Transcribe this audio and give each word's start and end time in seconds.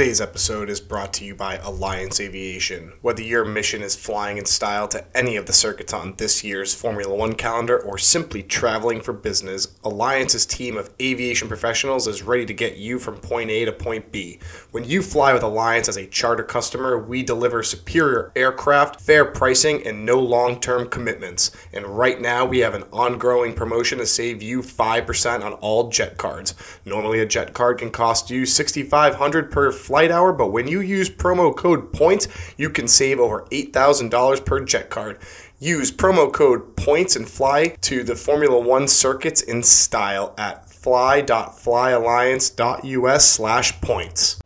Today's 0.00 0.22
episode 0.22 0.70
is 0.70 0.80
brought 0.80 1.12
to 1.12 1.26
you 1.26 1.34
by 1.34 1.56
Alliance 1.56 2.20
Aviation. 2.20 2.94
Whether 3.02 3.20
your 3.20 3.44
mission 3.44 3.82
is 3.82 3.94
flying 3.94 4.38
in 4.38 4.46
style 4.46 4.88
to 4.88 5.04
any 5.14 5.36
of 5.36 5.44
the 5.44 5.52
circuits 5.52 5.92
on 5.92 6.14
this 6.16 6.42
year's 6.42 6.72
Formula 6.72 7.14
One 7.14 7.34
calendar 7.34 7.78
or 7.78 7.98
simply 7.98 8.42
traveling 8.42 9.02
for 9.02 9.12
business, 9.12 9.76
Alliance's 9.84 10.46
team 10.46 10.78
of 10.78 10.88
aviation 11.02 11.48
professionals 11.48 12.06
is 12.06 12.22
ready 12.22 12.46
to 12.46 12.54
get 12.54 12.78
you 12.78 12.98
from 12.98 13.16
point 13.16 13.50
A 13.50 13.66
to 13.66 13.72
point 13.72 14.10
B. 14.10 14.38
When 14.70 14.84
you 14.84 15.02
fly 15.02 15.34
with 15.34 15.42
Alliance 15.42 15.86
as 15.86 15.98
a 15.98 16.06
charter 16.06 16.44
customer, 16.44 16.98
we 16.98 17.22
deliver 17.22 17.62
superior 17.62 18.32
aircraft, 18.34 19.02
fair 19.02 19.26
pricing, 19.26 19.86
and 19.86 20.06
no 20.06 20.18
long 20.18 20.60
term 20.60 20.88
commitments. 20.88 21.50
And 21.74 21.84
right 21.84 22.18
now, 22.18 22.46
we 22.46 22.60
have 22.60 22.72
an 22.72 22.84
ongoing 22.90 23.52
promotion 23.52 23.98
to 23.98 24.06
save 24.06 24.42
you 24.42 24.62
5% 24.62 25.44
on 25.44 25.52
all 25.52 25.90
jet 25.90 26.16
cards. 26.16 26.54
Normally, 26.86 27.20
a 27.20 27.26
jet 27.26 27.52
card 27.52 27.76
can 27.76 27.90
cost 27.90 28.30
you 28.30 28.46
6,500 28.46 29.50
per 29.50 29.70
flight 29.90 30.10
hour, 30.12 30.32
but 30.32 30.52
when 30.52 30.68
you 30.68 30.80
use 30.80 31.10
promo 31.10 31.52
code 31.54 31.92
POINTS, 31.92 32.28
you 32.56 32.70
can 32.70 32.86
save 32.86 33.18
over 33.18 33.42
$8,000 33.50 34.44
per 34.44 34.60
jet 34.60 34.88
card. 34.88 35.18
Use 35.58 35.90
promo 35.90 36.32
code 36.32 36.76
POINTS 36.76 37.16
and 37.16 37.28
fly 37.28 37.74
to 37.80 38.04
the 38.04 38.14
Formula 38.14 38.60
One 38.60 38.86
circuits 38.86 39.42
in 39.42 39.64
style 39.64 40.32
at 40.38 40.70
fly.flyalliance.us 40.70 43.28
slash 43.28 43.80
points. 43.80 44.40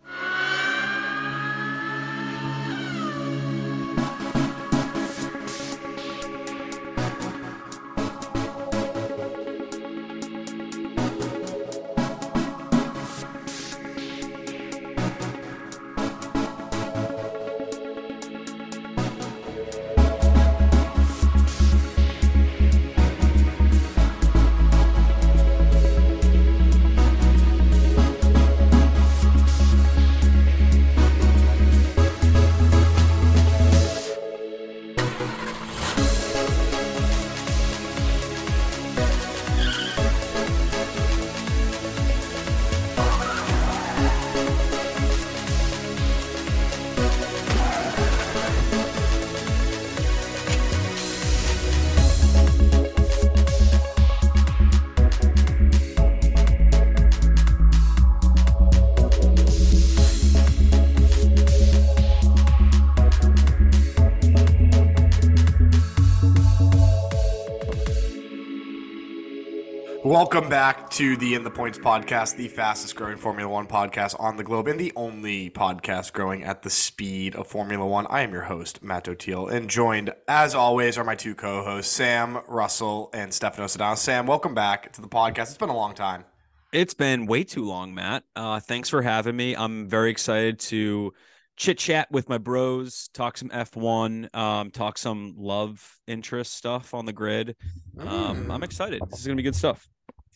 Welcome 70.14 70.48
back 70.48 70.90
to 70.90 71.16
the 71.16 71.34
In 71.34 71.42
the 71.42 71.50
Points 71.50 71.76
podcast, 71.76 72.36
the 72.36 72.46
fastest 72.46 72.94
growing 72.94 73.16
Formula 73.16 73.50
One 73.50 73.66
podcast 73.66 74.14
on 74.20 74.36
the 74.36 74.44
globe 74.44 74.68
and 74.68 74.78
the 74.78 74.92
only 74.94 75.50
podcast 75.50 76.12
growing 76.12 76.44
at 76.44 76.62
the 76.62 76.70
speed 76.70 77.34
of 77.34 77.48
Formula 77.48 77.84
One. 77.84 78.06
I 78.08 78.20
am 78.20 78.32
your 78.32 78.42
host, 78.42 78.80
Matt 78.80 79.08
O'Teal, 79.08 79.48
and 79.48 79.68
joined, 79.68 80.14
as 80.28 80.54
always, 80.54 80.96
are 80.96 81.02
my 81.02 81.16
two 81.16 81.34
co 81.34 81.64
hosts, 81.64 81.92
Sam 81.92 82.38
Russell 82.46 83.10
and 83.12 83.34
Stefano 83.34 83.66
Sedano. 83.66 83.98
Sam, 83.98 84.24
welcome 84.28 84.54
back 84.54 84.92
to 84.92 85.00
the 85.00 85.08
podcast. 85.08 85.48
It's 85.48 85.56
been 85.56 85.68
a 85.68 85.76
long 85.76 85.94
time. 85.94 86.24
It's 86.72 86.94
been 86.94 87.26
way 87.26 87.42
too 87.42 87.64
long, 87.64 87.92
Matt. 87.92 88.22
Uh, 88.36 88.60
thanks 88.60 88.88
for 88.88 89.02
having 89.02 89.34
me. 89.34 89.56
I'm 89.56 89.88
very 89.88 90.12
excited 90.12 90.60
to 90.60 91.12
chit 91.56 91.78
chat 91.78 92.08
with 92.12 92.28
my 92.28 92.38
bros, 92.38 93.10
talk 93.14 93.36
some 93.36 93.48
F1, 93.48 94.32
um, 94.32 94.70
talk 94.70 94.96
some 94.96 95.34
love 95.36 95.98
interest 96.06 96.54
stuff 96.54 96.94
on 96.94 97.04
the 97.04 97.12
grid. 97.12 97.56
Um, 97.98 98.48
I'm 98.52 98.62
excited. 98.62 99.02
This 99.10 99.18
is 99.18 99.26
going 99.26 99.36
to 99.36 99.42
be 99.42 99.44
good 99.44 99.56
stuff. 99.56 99.88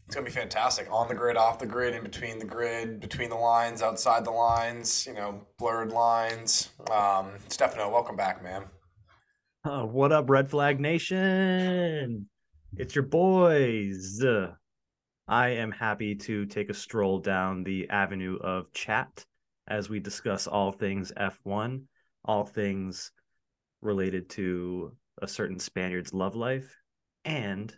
It's 0.08 0.14
gonna 0.14 0.24
be 0.24 0.32
fantastic. 0.32 0.88
On 0.90 1.06
the 1.06 1.14
grid, 1.14 1.36
off 1.36 1.58
the 1.58 1.66
grid, 1.66 1.94
in 1.94 2.02
between 2.02 2.38
the 2.38 2.46
grid, 2.46 2.98
between 2.98 3.28
the 3.28 3.36
lines, 3.36 3.82
outside 3.82 4.24
the 4.24 4.30
lines. 4.30 5.04
You 5.06 5.12
know, 5.12 5.42
blurred 5.58 5.92
lines. 5.92 6.70
Um, 6.90 7.32
Stefano, 7.48 7.90
welcome 7.90 8.16
back, 8.16 8.42
man. 8.42 8.64
Uh, 9.64 9.82
what 9.82 10.10
up, 10.10 10.30
Red 10.30 10.48
Flag 10.48 10.80
Nation? 10.80 12.26
It's 12.74 12.94
your 12.94 13.04
boys. 13.04 14.24
I 15.28 15.48
am 15.50 15.72
happy 15.72 16.14
to 16.14 16.46
take 16.46 16.70
a 16.70 16.74
stroll 16.74 17.18
down 17.18 17.62
the 17.62 17.90
avenue 17.90 18.38
of 18.38 18.72
chat 18.72 19.26
as 19.66 19.90
we 19.90 20.00
discuss 20.00 20.46
all 20.46 20.72
things 20.72 21.12
F1, 21.18 21.82
all 22.24 22.46
things 22.46 23.12
related 23.82 24.30
to 24.30 24.96
a 25.20 25.28
certain 25.28 25.58
Spaniard's 25.58 26.14
love 26.14 26.34
life, 26.34 26.74
and 27.26 27.76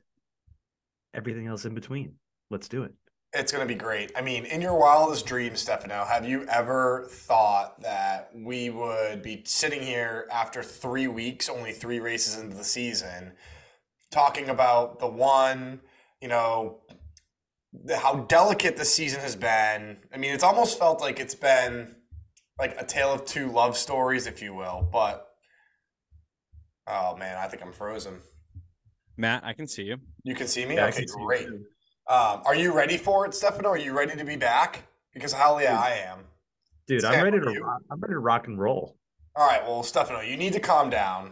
everything 1.12 1.48
else 1.48 1.64
in 1.64 1.74
between. 1.74 2.14
Let's 2.50 2.68
do 2.68 2.82
it. 2.82 2.92
It's 3.32 3.52
going 3.52 3.66
to 3.66 3.72
be 3.72 3.78
great. 3.78 4.10
I 4.16 4.22
mean, 4.22 4.44
in 4.44 4.60
your 4.60 4.76
wildest 4.76 5.24
dreams, 5.24 5.60
Stefano, 5.60 6.04
have 6.04 6.28
you 6.28 6.44
ever 6.46 7.06
thought 7.08 7.80
that 7.82 8.30
we 8.34 8.70
would 8.70 9.22
be 9.22 9.42
sitting 9.46 9.82
here 9.82 10.26
after 10.32 10.64
three 10.64 11.06
weeks, 11.06 11.48
only 11.48 11.72
three 11.72 12.00
races 12.00 12.36
into 12.36 12.56
the 12.56 12.64
season, 12.64 13.32
talking 14.10 14.48
about 14.48 14.98
the 14.98 15.06
one, 15.06 15.80
you 16.20 16.26
know, 16.26 16.80
how 17.94 18.16
delicate 18.28 18.76
the 18.76 18.84
season 18.84 19.20
has 19.20 19.36
been? 19.36 19.98
I 20.12 20.16
mean, 20.16 20.34
it's 20.34 20.42
almost 20.42 20.76
felt 20.76 21.00
like 21.00 21.20
it's 21.20 21.36
been 21.36 21.94
like 22.58 22.80
a 22.80 22.84
tale 22.84 23.12
of 23.12 23.24
two 23.24 23.50
love 23.50 23.76
stories, 23.76 24.26
if 24.26 24.42
you 24.42 24.54
will. 24.54 24.88
But 24.92 25.28
oh 26.88 27.16
man, 27.16 27.38
I 27.38 27.46
think 27.46 27.62
I'm 27.62 27.72
frozen. 27.72 28.18
Matt, 29.16 29.44
I 29.44 29.52
can 29.52 29.66
see 29.66 29.84
you. 29.84 29.98
You 30.24 30.34
can 30.34 30.48
see 30.48 30.66
me. 30.66 30.74
Yeah, 30.74 30.86
okay, 30.86 31.06
great. 31.06 31.46
Um, 32.10 32.42
are 32.44 32.56
you 32.56 32.74
ready 32.74 32.96
for 32.96 33.24
it, 33.24 33.34
Stefano? 33.34 33.68
Are 33.68 33.78
you 33.78 33.96
ready 33.96 34.16
to 34.16 34.24
be 34.24 34.34
back? 34.34 34.82
Because 35.14 35.32
hell 35.32 35.62
yeah, 35.62 35.78
I 35.78 35.90
am. 35.90 36.18
Dude, 36.88 37.02
Sam, 37.02 37.14
I'm 37.14 37.22
ready 37.22 37.38
to 37.38 37.60
rock, 37.60 37.82
I'm 37.88 38.00
ready 38.00 38.14
to 38.14 38.18
rock 38.18 38.48
and 38.48 38.58
roll. 38.58 38.96
All 39.36 39.46
right, 39.46 39.62
well, 39.62 39.84
Stefano, 39.84 40.20
you 40.20 40.36
need 40.36 40.52
to 40.54 40.58
calm 40.58 40.90
down, 40.90 41.30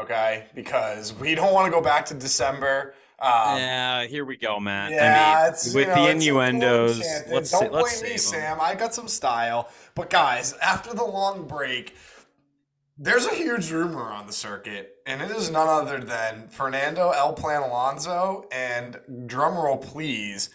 okay? 0.00 0.46
Because 0.54 1.12
we 1.14 1.34
don't 1.34 1.52
want 1.52 1.66
to 1.66 1.72
go 1.72 1.82
back 1.82 2.06
to 2.06 2.14
December. 2.14 2.94
Um, 3.18 3.58
yeah, 3.58 4.06
here 4.06 4.24
we 4.24 4.36
go, 4.36 4.60
man. 4.60 4.92
Yeah, 4.92 5.34
I 5.36 5.42
mean, 5.42 5.52
it's, 5.52 5.74
with 5.74 5.88
you 5.88 5.94
know, 5.96 6.04
the 6.04 6.10
innuendos. 6.10 7.00
Let's 7.28 7.50
don't 7.50 7.72
blame 7.72 8.02
me, 8.04 8.16
Sam. 8.16 8.58
I 8.60 8.76
got 8.76 8.94
some 8.94 9.08
style, 9.08 9.68
but 9.96 10.10
guys, 10.10 10.54
after 10.62 10.94
the 10.94 11.04
long 11.04 11.48
break, 11.48 11.96
there's 13.02 13.24
a 13.24 13.34
huge 13.34 13.70
rumor 13.70 14.12
on 14.12 14.26
the 14.26 14.32
circuit, 14.32 14.96
and 15.06 15.22
it 15.22 15.30
is 15.30 15.50
none 15.50 15.68
other 15.68 16.00
than 16.00 16.48
Fernando 16.48 17.12
El 17.12 17.32
Plan 17.32 17.62
Alonso. 17.62 18.44
And 18.52 18.98
drumroll, 19.26 19.80
please. 19.80 20.50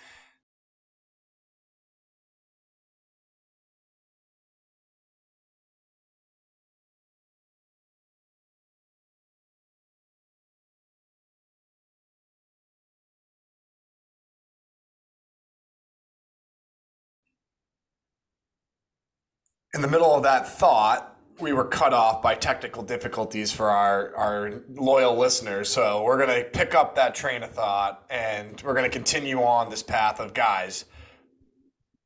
In 19.73 19.81
the 19.81 19.87
middle 19.87 20.13
of 20.13 20.21
that 20.23 20.47
thought, 20.47 21.14
we 21.39 21.51
were 21.51 21.65
cut 21.65 21.93
off 21.93 22.21
by 22.21 22.35
technical 22.35 22.81
difficulties 22.81 23.51
for 23.51 23.69
our, 23.69 24.15
our 24.15 24.61
loyal 24.73 25.17
listeners. 25.17 25.69
So 25.69 26.03
we're 26.03 26.23
going 26.23 26.43
to 26.43 26.49
pick 26.49 26.73
up 26.73 26.95
that 26.95 27.13
train 27.13 27.43
of 27.43 27.51
thought 27.51 28.05
and 28.09 28.61
we're 28.65 28.73
going 28.73 28.89
to 28.89 28.95
continue 28.95 29.41
on 29.41 29.69
this 29.69 29.83
path 29.83 30.19
of 30.19 30.33
guys, 30.33 30.85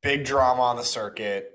big 0.01 0.25
drama 0.25 0.61
on 0.61 0.77
the 0.77 0.83
circuit. 0.83 1.51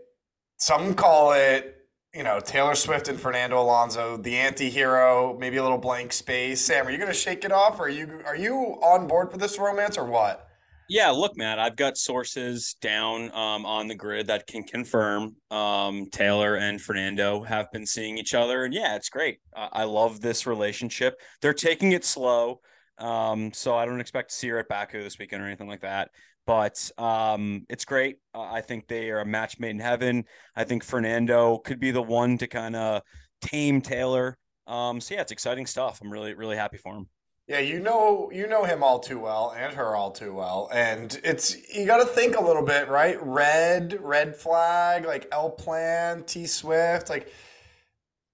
Some 0.57 0.95
call 0.95 1.33
it, 1.33 1.79
you 2.15 2.23
know, 2.23 2.39
Taylor 2.39 2.77
Swift 2.77 3.09
and 3.09 3.19
Fernando 3.19 3.61
Alonso, 3.61 4.17
the 4.17 4.37
anti-hero, 4.37 5.37
maybe 5.41 5.57
a 5.57 5.63
little 5.63 5.79
blank 5.79 6.13
space. 6.13 6.61
Sam, 6.65 6.87
are 6.87 6.91
you 6.91 6.99
going 6.99 7.09
to 7.09 7.15
shake 7.15 7.45
it 7.45 7.51
off? 7.51 7.81
Or 7.81 7.85
are 7.85 7.89
you, 7.89 8.21
are 8.25 8.37
you 8.37 8.55
on 8.55 9.09
board 9.09 9.33
for 9.33 9.37
this 9.37 9.59
romance 9.59 9.99
or 9.99 10.05
what? 10.05 10.49
Yeah, 10.87 11.11
look, 11.11 11.37
Matt, 11.37 11.59
I've 11.59 11.77
got 11.77 11.97
sources 11.97 12.77
down 12.83 13.35
um, 13.35 13.65
on 13.65 13.89
the 13.89 13.95
grid 13.95 14.27
that 14.27 14.47
can 14.47 14.65
confirm 14.65 15.37
um, 15.51 16.09
Taylor 16.13 16.57
and 16.57 16.81
Fernando 16.81 17.43
have 17.43 17.73
been 17.73 17.87
seeing 17.87 18.19
each 18.19 18.35
other. 18.35 18.65
And 18.65 18.75
yeah, 18.75 18.95
it's 18.95 19.09
great. 19.09 19.39
I 19.55 19.85
love 19.85 20.21
this 20.21 20.47
relationship. 20.47 21.19
They're 21.41 21.55
taking 21.55 21.93
it 21.93 22.05
slow. 22.05 22.61
Um, 22.99 23.53
so 23.55 23.75
I 23.75 23.87
don't 23.87 24.01
expect 24.01 24.29
to 24.31 24.37
see 24.37 24.49
her 24.49 24.59
at 24.59 24.69
Baku 24.69 25.03
this 25.03 25.19
weekend 25.19 25.43
or 25.43 25.47
anything 25.47 25.69
like 25.69 25.81
that. 25.81 26.11
but 26.47 26.91
um, 26.99 27.65
it's 27.69 27.85
great. 27.85 28.19
Uh, 28.35 28.43
I 28.43 28.61
think 28.61 28.87
they 28.87 29.11
are 29.11 29.21
a 29.21 29.27
match 29.27 29.59
made 29.59 29.71
in 29.71 29.81
heaven. 29.81 30.25
I 30.55 30.65
think 30.65 30.85
Fernando 30.85 31.59
could 31.59 31.81
be 31.81 31.91
the 31.91 32.03
one 32.03 32.39
to 32.39 32.47
kind 32.47 32.77
of 32.77 33.03
tame 33.41 33.81
Taylor. 33.81 34.37
Um, 34.67 35.01
so 35.01 35.15
yeah, 35.15 35.23
it's 35.23 35.33
exciting 35.33 35.67
stuff. 35.67 36.01
I'm 36.03 36.11
really 36.13 36.35
really 36.35 36.57
happy 36.57 36.77
for 36.79 36.95
him. 36.97 37.09
Yeah, 37.47 37.59
you 37.59 37.79
know 37.79 38.31
you 38.33 38.47
know 38.47 38.65
him 38.65 38.83
all 38.83 38.99
too 38.99 39.21
well 39.21 39.55
and 39.57 39.75
her 39.75 39.95
all 39.95 40.11
too 40.11 40.33
well. 40.33 40.71
And 40.73 41.19
it's 41.23 41.57
you 41.75 41.85
gotta 41.85 42.07
think 42.07 42.37
a 42.37 42.43
little 42.43 42.65
bit, 42.65 42.89
right? 42.89 43.19
Red, 43.21 43.99
red 44.01 44.35
flag, 44.35 45.05
like 45.05 45.29
El 45.31 45.51
Plan, 45.51 46.25
T 46.25 46.47
Swift, 46.47 47.11
like 47.11 47.31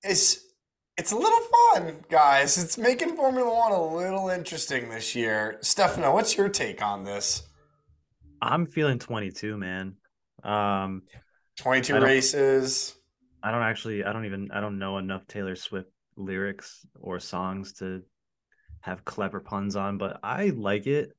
it's 0.02 0.40
it's 0.96 1.12
a 1.12 1.16
little 1.16 1.40
fun, 1.72 2.04
guys. 2.10 2.62
It's 2.62 2.76
making 2.76 3.16
Formula 3.16 3.52
One 3.52 3.72
a 3.72 3.82
little 3.82 4.28
interesting 4.28 4.90
this 4.90 5.14
year. 5.14 5.58
Stefano, 5.62 6.12
what's 6.12 6.36
your 6.36 6.48
take 6.48 6.82
on 6.82 7.04
this? 7.04 7.42
I'm 8.42 8.66
feeling 8.66 8.98
22, 8.98 9.56
man. 9.56 9.96
Um, 10.44 11.02
22 11.58 11.96
I 11.96 11.98
races. 11.98 12.94
I 13.42 13.50
don't 13.50 13.62
actually, 13.62 14.04
I 14.04 14.12
don't 14.12 14.26
even, 14.26 14.50
I 14.52 14.60
don't 14.60 14.78
know 14.78 14.98
enough 14.98 15.26
Taylor 15.26 15.56
Swift 15.56 15.88
lyrics 16.16 16.84
or 17.00 17.18
songs 17.18 17.72
to 17.74 18.02
have 18.80 19.04
clever 19.04 19.40
puns 19.40 19.76
on, 19.76 19.98
but 19.98 20.18
I 20.22 20.46
like 20.50 20.86
it. 20.86 21.12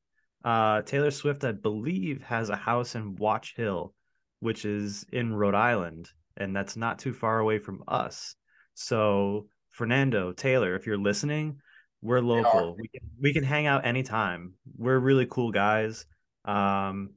Uh, 0.43 0.81
Taylor 0.81 1.11
Swift, 1.11 1.43
I 1.43 1.51
believe, 1.51 2.23
has 2.23 2.49
a 2.49 2.55
house 2.55 2.95
in 2.95 3.15
Watch 3.15 3.55
Hill, 3.55 3.93
which 4.39 4.65
is 4.65 5.05
in 5.11 5.33
Rhode 5.33 5.55
Island, 5.55 6.09
and 6.37 6.55
that's 6.55 6.75
not 6.75 6.99
too 6.99 7.13
far 7.13 7.39
away 7.39 7.59
from 7.59 7.83
us. 7.87 8.35
So, 8.73 9.47
Fernando, 9.69 10.31
Taylor, 10.31 10.75
if 10.75 10.87
you're 10.87 10.97
listening, 10.97 11.59
we're 12.01 12.21
local. 12.21 12.75
We 12.79 12.87
can, 12.87 13.09
we 13.21 13.33
can 13.33 13.43
hang 13.43 13.67
out 13.67 13.85
anytime. 13.85 14.53
We're 14.75 14.97
really 14.97 15.27
cool 15.29 15.51
guys. 15.51 16.05
Um, 16.45 17.11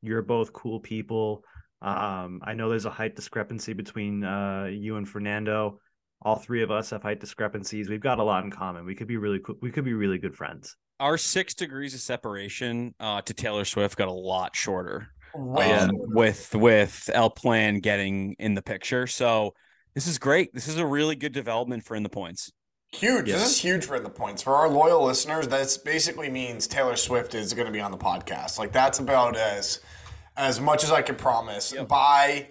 you're 0.00 0.22
both 0.22 0.52
cool 0.52 0.80
people. 0.80 1.44
Um, 1.82 2.40
I 2.42 2.54
know 2.54 2.70
there's 2.70 2.86
a 2.86 2.90
height 2.90 3.14
discrepancy 3.14 3.74
between 3.74 4.24
uh, 4.24 4.68
you 4.70 4.96
and 4.96 5.06
Fernando. 5.06 5.80
All 6.24 6.36
three 6.36 6.62
of 6.62 6.70
us 6.70 6.90
have 6.90 7.02
height 7.02 7.20
discrepancies. 7.20 7.88
We've 7.90 8.00
got 8.00 8.18
a 8.18 8.22
lot 8.22 8.44
in 8.44 8.50
common. 8.50 8.86
We 8.86 8.94
could 8.94 9.08
be 9.08 9.16
really 9.18 9.40
cool. 9.40 9.56
We 9.60 9.70
could 9.70 9.84
be 9.84 9.92
really 9.92 10.18
good 10.18 10.34
friends. 10.34 10.76
Our 11.00 11.18
six 11.18 11.54
degrees 11.54 11.92
of 11.92 12.00
separation 12.00 12.94
uh, 12.98 13.20
to 13.22 13.34
Taylor 13.34 13.64
Swift 13.64 13.96
got 13.96 14.08
a 14.08 14.12
lot 14.12 14.56
shorter. 14.56 15.08
Um, 15.34 15.90
with 15.94 16.54
with 16.54 17.10
El 17.12 17.28
Plan 17.30 17.80
getting 17.80 18.36
in 18.38 18.54
the 18.54 18.62
picture. 18.62 19.06
So 19.08 19.52
this 19.94 20.06
is 20.06 20.18
great. 20.18 20.54
This 20.54 20.68
is 20.68 20.78
a 20.78 20.86
really 20.86 21.16
good 21.16 21.32
development 21.32 21.84
for 21.84 21.96
in 21.96 22.04
the 22.04 22.08
points. 22.08 22.52
Huge. 22.92 23.28
Yeah. 23.28 23.38
This 23.38 23.50
is 23.50 23.58
huge 23.60 23.84
for 23.84 23.96
in 23.96 24.04
the 24.04 24.10
points. 24.10 24.42
For 24.42 24.54
our 24.54 24.68
loyal 24.68 25.04
listeners, 25.04 25.48
this 25.48 25.76
basically 25.76 26.30
means 26.30 26.68
Taylor 26.68 26.94
Swift 26.94 27.34
is 27.34 27.52
going 27.52 27.66
to 27.66 27.72
be 27.72 27.80
on 27.80 27.90
the 27.90 27.98
podcast. 27.98 28.58
Like 28.58 28.70
that's 28.72 29.00
about 29.00 29.36
as 29.36 29.80
as 30.36 30.60
much 30.60 30.84
as 30.84 30.92
I 30.92 31.02
can 31.02 31.16
promise 31.16 31.72
Yep. 31.74 31.88
by 31.88 32.48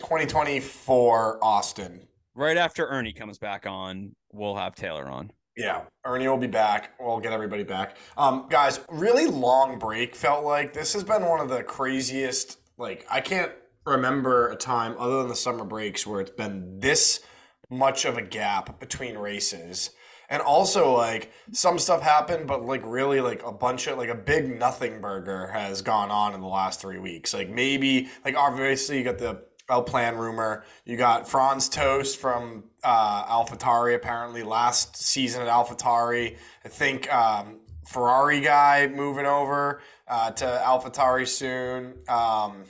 2024 0.00 1.38
Austin. 1.42 2.08
Right 2.34 2.56
after 2.56 2.86
Ernie 2.86 3.12
comes 3.12 3.38
back 3.38 3.66
on, 3.66 4.14
we'll 4.32 4.56
have 4.56 4.74
Taylor 4.74 5.06
on. 5.06 5.32
Yeah, 5.56 5.82
Ernie 6.06 6.26
will 6.28 6.38
be 6.38 6.46
back. 6.46 6.94
We'll 6.98 7.20
get 7.20 7.32
everybody 7.32 7.62
back. 7.62 7.98
Um, 8.16 8.46
guys, 8.48 8.80
really 8.88 9.26
long 9.26 9.78
break. 9.78 10.16
Felt 10.16 10.44
like 10.44 10.72
this 10.72 10.94
has 10.94 11.04
been 11.04 11.26
one 11.26 11.40
of 11.40 11.50
the 11.50 11.62
craziest. 11.62 12.58
Like 12.78 13.06
I 13.10 13.20
can't 13.20 13.52
remember 13.84 14.48
a 14.48 14.56
time 14.56 14.94
other 14.98 15.18
than 15.18 15.28
the 15.28 15.36
summer 15.36 15.64
breaks 15.64 16.06
where 16.06 16.20
it's 16.22 16.30
been 16.30 16.80
this 16.80 17.20
much 17.68 18.04
of 18.06 18.16
a 18.16 18.22
gap 18.22 18.80
between 18.80 19.18
races. 19.18 19.90
And 20.30 20.40
also, 20.40 20.96
like 20.96 21.30
some 21.52 21.78
stuff 21.78 22.00
happened, 22.00 22.46
but 22.46 22.64
like 22.64 22.80
really, 22.86 23.20
like 23.20 23.42
a 23.44 23.52
bunch 23.52 23.86
of 23.88 23.98
like 23.98 24.08
a 24.08 24.14
big 24.14 24.58
nothing 24.58 25.02
burger 25.02 25.48
has 25.48 25.82
gone 25.82 26.10
on 26.10 26.32
in 26.32 26.40
the 26.40 26.46
last 26.46 26.80
three 26.80 26.98
weeks. 26.98 27.34
Like 27.34 27.50
maybe, 27.50 28.08
like 28.24 28.36
obviously, 28.36 28.96
you 28.96 29.04
got 29.04 29.18
the 29.18 29.42
El 29.70 29.82
Plan 29.82 30.16
rumor. 30.16 30.64
You 30.84 30.96
got 30.96 31.28
Franz 31.28 31.68
Tost 31.68 32.18
from 32.18 32.64
uh, 32.84 33.24
AlphaTauri 33.24 33.94
apparently 33.94 34.42
last 34.42 34.96
season 34.96 35.42
at 35.42 35.48
AlphaTauri. 35.48 36.36
I 36.64 36.68
think 36.68 37.12
um, 37.12 37.60
Ferrari 37.86 38.40
guy 38.40 38.88
moving 38.88 39.26
over 39.26 39.80
uh, 40.08 40.30
to 40.32 40.44
AlphaTauri 40.44 41.26
soon. 41.26 41.94
Um, 42.08 42.64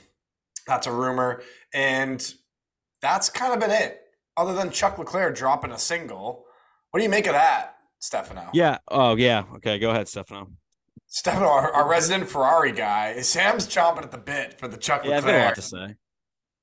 that's 0.67 0.87
a 0.87 0.91
rumor, 0.91 1.41
and 1.73 2.33
that's 3.01 3.29
kind 3.29 3.53
of 3.53 3.59
been 3.59 3.71
it. 3.71 3.99
Other 4.37 4.53
than 4.53 4.71
Chuck 4.71 4.97
Leclerc 4.97 5.35
dropping 5.35 5.71
a 5.71 5.77
single, 5.77 6.45
what 6.91 6.99
do 6.99 7.03
you 7.03 7.09
make 7.09 7.27
of 7.27 7.33
that, 7.33 7.75
Stefano? 7.99 8.49
Yeah. 8.53 8.77
Oh 8.87 9.15
yeah. 9.15 9.43
Okay. 9.57 9.77
Go 9.77 9.91
ahead, 9.91 10.07
Stefano. 10.07 10.47
Stefano, 11.07 11.47
our, 11.47 11.71
our 11.71 11.87
resident 11.87 12.27
Ferrari 12.27 12.71
guy, 12.71 13.21
Sam's 13.21 13.67
chomping 13.67 14.01
at 14.01 14.11
the 14.11 14.17
bit 14.17 14.59
for 14.59 14.67
the 14.67 14.77
Chuck 14.77 15.03
Yeah, 15.05 15.17
I've 15.17 15.25
a 15.25 15.27
lot 15.27 15.33
Leclerc. 15.33 15.55
to 15.55 15.61
say. 15.61 15.95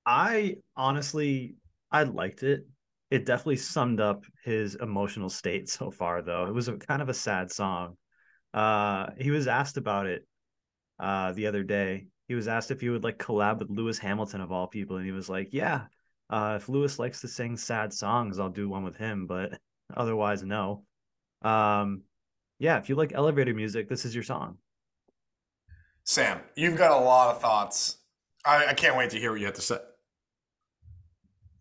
I 0.06 0.56
honestly, 0.76 1.55
I 1.91 2.05
liked 2.05 2.43
it. 2.43 2.67
It 3.11 3.26
definitely 3.26 3.56
summed 3.56 4.00
up 4.00 4.25
his 4.44 4.76
emotional 4.76 5.29
state 5.29 5.69
so 5.69 5.91
far, 5.91 6.23
though. 6.23 6.47
It 6.47 6.55
was 6.55 6.69
a 6.69 6.76
kind 6.76 7.02
of 7.02 7.08
a 7.08 7.14
sad 7.14 7.50
song. 7.50 7.97
Uh, 8.52 9.11
he 9.19 9.31
was 9.31 9.47
asked 9.47 9.76
about 9.76 10.06
it 10.06 10.26
uh, 10.99 11.32
the 11.32 11.47
other 11.47 11.62
day. 11.62 12.06
He 12.29 12.35
was 12.35 12.49
asked 12.49 12.70
if 12.70 12.81
he 12.81 12.88
would 12.88 13.05
like 13.05 13.19
collab 13.19 13.58
with 13.58 13.70
Lewis 13.70 13.99
Hamilton 13.99 14.41
of 14.41 14.52
all 14.52 14.69
people, 14.69 14.97
and 14.97 15.06
he 15.06 15.12
was 15.12 15.29
like, 15.29 15.49
"Yeah, 15.52 15.87
uh, 16.29 16.58
if 16.61 16.69
Lewis 16.69 16.99
likes 16.99 17.20
to 17.23 17.29
sing 17.29 17.56
sad 17.56 17.93
songs, 17.93 18.38
I'll 18.38 18.50
do 18.50 18.69
one 18.69 18.85
with 18.85 18.97
him, 18.97 19.26
but 19.26 19.58
otherwise, 19.97 20.44
no." 20.44 20.85
Um, 21.43 22.02
yeah, 22.58 22.79
if 22.79 22.88
you 22.88 22.94
like 22.94 23.12
elevator 23.14 23.55
music, 23.55 23.88
this 23.88 24.05
is 24.05 24.14
your 24.14 24.23
song. 24.23 24.58
Sam, 26.05 26.41
you've 26.55 26.76
got 26.76 26.93
a 26.93 27.05
lot 27.05 27.35
of 27.35 27.41
thoughts. 27.41 27.99
I, 28.44 28.67
I 28.67 28.75
can't 28.75 28.97
wait 28.97 29.11
to 29.11 29.19
hear 29.19 29.32
what 29.32 29.41
you 29.41 29.47
have 29.47 29.55
to 29.56 29.61
say. 29.61 29.79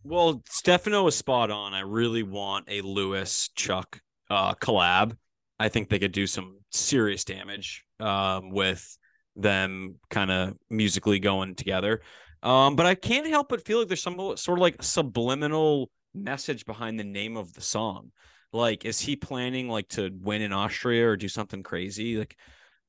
Well, 0.09 0.41
Stefano 0.49 1.05
is 1.05 1.15
spot 1.15 1.51
on. 1.51 1.75
I 1.75 1.81
really 1.81 2.23
want 2.23 2.65
a 2.67 2.81
Lewis 2.81 3.51
Chuck 3.55 4.01
uh, 4.27 4.55
collab. 4.55 5.15
I 5.59 5.69
think 5.69 5.87
they 5.87 5.99
could 5.99 6.13
do 6.13 6.25
some 6.25 6.61
serious 6.71 7.23
damage 7.23 7.85
um, 7.99 8.49
with 8.49 8.97
them 9.35 9.97
kind 10.09 10.31
of 10.31 10.55
musically 10.67 11.19
going 11.19 11.53
together. 11.53 12.01
Um, 12.41 12.75
but 12.75 12.87
I 12.87 12.95
can't 12.95 13.27
help 13.27 13.49
but 13.49 13.63
feel 13.63 13.77
like 13.77 13.87
there's 13.87 14.01
some 14.01 14.15
sort 14.35 14.57
of 14.57 14.61
like 14.63 14.81
subliminal 14.81 15.91
message 16.15 16.65
behind 16.65 16.99
the 16.99 17.03
name 17.03 17.37
of 17.37 17.53
the 17.53 17.61
song. 17.61 18.11
Like, 18.51 18.85
is 18.85 18.99
he 18.99 19.15
planning 19.15 19.69
like 19.69 19.89
to 19.89 20.09
win 20.21 20.41
in 20.41 20.51
Austria 20.51 21.07
or 21.07 21.17
do 21.17 21.27
something 21.27 21.61
crazy? 21.61 22.17
Like, 22.17 22.35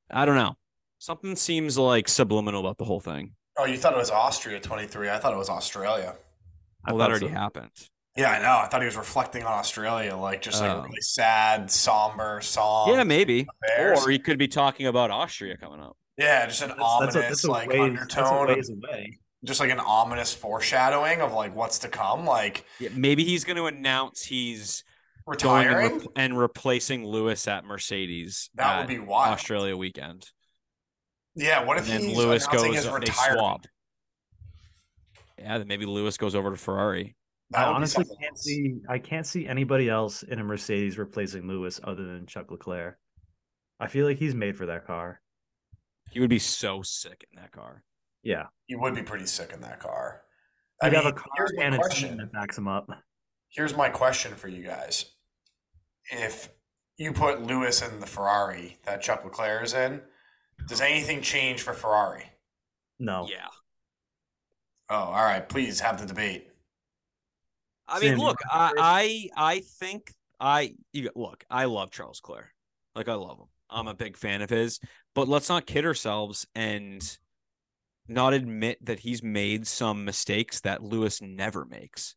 I 0.09 0.25
don't 0.25 0.37
know. 0.37 0.55
Something 0.97 1.35
seems 1.35 1.77
like 1.77 2.07
subliminal 2.07 2.61
about 2.61 2.79
the 2.79 2.85
whole 2.85 2.99
thing. 2.99 3.33
Oh, 3.59 3.65
you 3.65 3.77
thought 3.77 3.93
it 3.93 3.99
was 3.99 4.09
Austria 4.09 4.59
23. 4.59 5.11
I 5.11 5.19
thought 5.19 5.33
it 5.33 5.37
was 5.37 5.49
Australia. 5.49 6.15
I 6.85 6.91
Well, 6.93 6.99
that 6.99 7.09
already 7.09 7.27
so. 7.27 7.33
happened. 7.33 7.71
Yeah, 8.17 8.31
I 8.31 8.39
know. 8.41 8.57
I 8.65 8.67
thought 8.67 8.81
he 8.81 8.85
was 8.87 8.97
reflecting 8.97 9.43
on 9.43 9.53
Australia, 9.53 10.15
like 10.17 10.41
just 10.41 10.59
like 10.61 10.71
Oh. 10.71 10.79
a 10.79 10.83
really 10.83 11.01
sad, 11.01 11.71
somber 11.71 12.41
song. 12.41 12.89
Yeah, 12.89 13.03
maybe. 13.03 13.47
Bears. 13.77 14.05
Or 14.05 14.09
he 14.09 14.19
could 14.19 14.37
be 14.37 14.47
talking 14.49 14.87
about 14.87 15.11
Austria 15.11 15.55
coming 15.57 15.79
up. 15.79 15.95
Yeah, 16.17 16.45
just 16.45 16.61
an 16.61 16.69
That's, 16.69 16.81
ominous 16.81 17.13
that's 17.13 17.25
a, 17.25 17.29
that's 17.29 17.43
a 17.45 17.51
like 17.51 17.69
ways, 17.69 17.97
that's 17.97 18.15
a 18.15 18.19
undertone, 18.23 18.47
ways 18.55 18.69
away. 18.69 19.19
just 19.45 19.59
like 19.61 19.69
an 19.71 19.79
ominous 19.79 20.33
foreshadowing 20.33 21.21
of 21.21 21.31
like 21.33 21.55
what's 21.55 21.79
to 21.79 21.87
come, 21.87 22.25
like 22.25 22.65
Yeah, 22.79 22.89
maybe 22.93 23.23
he's 23.23 23.43
going 23.45 23.57
to 23.57 23.65
announce 23.67 24.23
he's 24.23 24.83
going 25.25 25.67
and, 25.67 25.75
retiring. 25.75 26.07
and 26.17 26.37
replacing 26.37 27.05
Lewis 27.05 27.47
at 27.47 27.63
Mercedes. 27.63 28.49
That 28.55 28.67
at 28.75 28.79
would 28.79 28.87
be 28.87 28.99
wild. 28.99 29.33
Australia 29.33 29.77
weekend. 29.77 30.27
yeah, 31.35 31.63
what 31.63 31.77
if 31.77 31.87
then 31.87 32.01
he's 32.01 32.17
Lewis 32.17 32.45
announcing 32.45 32.73
goes, 32.73 32.75
his 32.83 32.85
they 32.85 32.91
retirement? 32.93 33.39
swap. 33.39 33.65
Yeah, 35.41 35.57
then 35.57 35.67
maybe 35.67 35.85
Lewis 35.85 36.17
goes 36.17 36.35
over 36.35 36.51
to 36.51 36.57
Ferrari. 36.57 37.15
I 37.53 37.65
honestly 37.65 38.05
can't 38.05 38.31
else. 38.31 38.43
see. 38.43 38.75
I 38.87 38.97
can't 38.99 39.25
see 39.25 39.45
anybody 39.47 39.89
else 39.89 40.23
in 40.23 40.39
a 40.39 40.43
Mercedes 40.43 40.97
replacing 40.97 41.47
Lewis 41.47 41.79
other 41.83 42.03
than 42.05 42.25
Chuck 42.25 42.49
Leclerc. 42.51 42.97
I 43.79 43.87
feel 43.87 44.05
like 44.05 44.17
he's 44.17 44.35
made 44.35 44.55
for 44.55 44.67
that 44.67 44.85
car. 44.85 45.19
He 46.11 46.19
would 46.19 46.29
be 46.29 46.39
so 46.39 46.81
sick 46.81 47.25
in 47.31 47.41
that 47.41 47.51
car. 47.51 47.83
Yeah, 48.23 48.45
he 48.67 48.75
would 48.75 48.93
be 48.95 49.01
pretty 49.03 49.25
sick 49.25 49.51
in 49.53 49.61
that 49.61 49.79
car. 49.79 50.21
I 50.81 50.85
he'd 50.85 50.93
mean, 50.95 51.03
have 51.03 51.13
a 51.13 51.17
car 51.17 51.27
here's 51.37 51.53
my 51.57 51.63
and 51.63 51.75
a 51.75 51.77
team 51.77 51.81
question. 51.87 52.17
that 52.17 52.31
backs 52.31 52.57
him 52.57 52.67
up. 52.67 52.87
Here's 53.49 53.75
my 53.75 53.89
question 53.89 54.33
for 54.35 54.47
you 54.47 54.63
guys: 54.63 55.05
If 56.11 56.49
you 56.97 57.11
put 57.13 57.41
Lewis 57.41 57.81
in 57.81 57.99
the 57.99 58.05
Ferrari 58.05 58.77
that 58.85 59.01
Chuck 59.01 59.25
Leclerc 59.25 59.63
is 59.63 59.73
in, 59.73 60.01
does 60.67 60.81
anything 60.81 61.21
change 61.21 61.61
for 61.63 61.73
Ferrari? 61.73 62.25
No, 62.99 63.25
Yeah. 63.29 63.47
Oh, 64.91 64.95
all 64.95 65.23
right. 65.23 65.47
Please 65.47 65.79
have 65.79 66.01
the 66.01 66.05
debate. 66.05 66.49
I 67.87 68.01
mean, 68.01 68.11
Sam, 68.11 68.19
look, 68.19 68.37
I. 68.51 69.29
I 69.37 69.53
I 69.53 69.59
think 69.59 70.13
I 70.37 70.73
you 70.91 71.09
look, 71.15 71.45
I 71.49 71.65
love 71.65 71.91
Charles 71.91 72.21
Leclerc. 72.21 72.49
Like 72.93 73.07
I 73.07 73.13
love 73.13 73.37
him. 73.39 73.47
I'm 73.69 73.87
a 73.87 73.93
big 73.93 74.17
fan 74.17 74.41
of 74.41 74.49
his, 74.49 74.81
but 75.15 75.29
let's 75.29 75.47
not 75.47 75.65
kid 75.65 75.85
ourselves 75.85 76.45
and 76.55 77.01
not 78.09 78.33
admit 78.33 78.85
that 78.85 78.99
he's 78.99 79.23
made 79.23 79.65
some 79.65 80.03
mistakes 80.03 80.59
that 80.61 80.83
Lewis 80.83 81.21
never 81.21 81.63
makes 81.63 82.15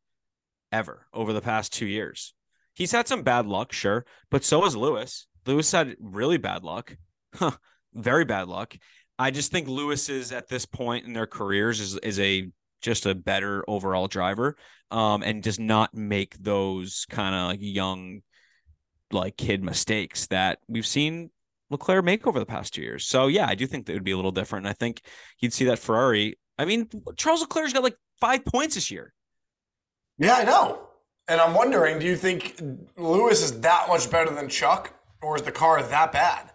ever 0.73 1.07
over 1.13 1.33
the 1.33 1.41
past 1.41 1.73
2 1.75 1.87
years. 1.87 2.35
He's 2.75 2.91
had 2.91 3.07
some 3.07 3.23
bad 3.23 3.47
luck, 3.47 3.73
sure, 3.73 4.05
but 4.33 4.43
so 4.43 4.63
has 4.63 4.75
Lewis. 4.75 5.29
Lewis 5.47 5.71
had 5.71 5.95
really 6.01 6.39
bad 6.39 6.65
luck. 6.65 6.97
Huh, 7.37 7.53
very 7.95 8.25
bad 8.25 8.49
luck. 8.49 8.77
I 9.17 9.31
just 9.31 9.53
think 9.53 9.69
Lewis 9.69 10.09
is 10.09 10.33
at 10.33 10.49
this 10.49 10.67
point 10.67 11.07
in 11.07 11.13
their 11.13 11.29
careers 11.29 11.79
is 11.79 11.97
is 11.99 12.19
a 12.19 12.51
just 12.85 13.07
a 13.07 13.15
better 13.15 13.65
overall 13.67 14.07
driver, 14.07 14.57
um, 14.91 15.23
and 15.23 15.43
does 15.43 15.59
not 15.59 15.95
make 15.95 16.37
those 16.39 17.07
kind 17.09 17.35
of 17.35 17.49
like 17.49 17.59
young, 17.61 18.21
like 19.11 19.37
kid 19.37 19.65
mistakes 19.65 20.27
that 20.27 20.59
we've 20.69 20.87
seen 20.87 21.31
Leclerc 21.71 22.05
make 22.05 22.27
over 22.27 22.39
the 22.39 22.47
past 22.47 22.75
two 22.75 22.83
years. 22.83 23.07
So 23.07 23.27
yeah, 23.27 23.47
I 23.49 23.55
do 23.55 23.67
think 23.67 23.87
that 23.87 23.95
would 23.95 24.05
be 24.05 24.13
a 24.13 24.17
little 24.17 24.31
different. 24.31 24.67
I 24.67 24.75
think 24.75 25.01
you'd 25.41 25.55
see 25.55 25.65
that 25.65 25.79
Ferrari. 25.79 26.39
I 26.59 26.67
mean, 26.67 26.89
Charles 27.17 27.41
Leclerc's 27.41 27.73
got 27.73 27.83
like 27.83 27.97
five 28.21 28.45
points 28.45 28.75
this 28.75 28.91
year. 28.91 29.15
Yeah, 30.19 30.35
I 30.35 30.45
know. 30.45 30.89
And 31.27 31.41
I'm 31.41 31.55
wondering, 31.55 31.99
do 31.99 32.07
you 32.07 32.17
think 32.17 32.61
Lewis 32.99 33.43
is 33.43 33.61
that 33.61 33.87
much 33.89 34.11
better 34.11 34.31
than 34.31 34.49
Chuck, 34.49 34.93
or 35.23 35.37
is 35.37 35.43
the 35.43 35.51
car 35.51 35.83
that 35.83 36.13
bad? 36.13 36.53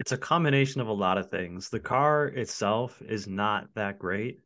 It's 0.00 0.12
a 0.12 0.18
combination 0.18 0.80
of 0.80 0.88
a 0.88 0.92
lot 0.92 1.18
of 1.18 1.30
things. 1.30 1.70
The 1.70 1.80
car 1.80 2.26
itself 2.26 3.00
is 3.00 3.26
not 3.28 3.68
that 3.74 3.98
great. 3.98 4.40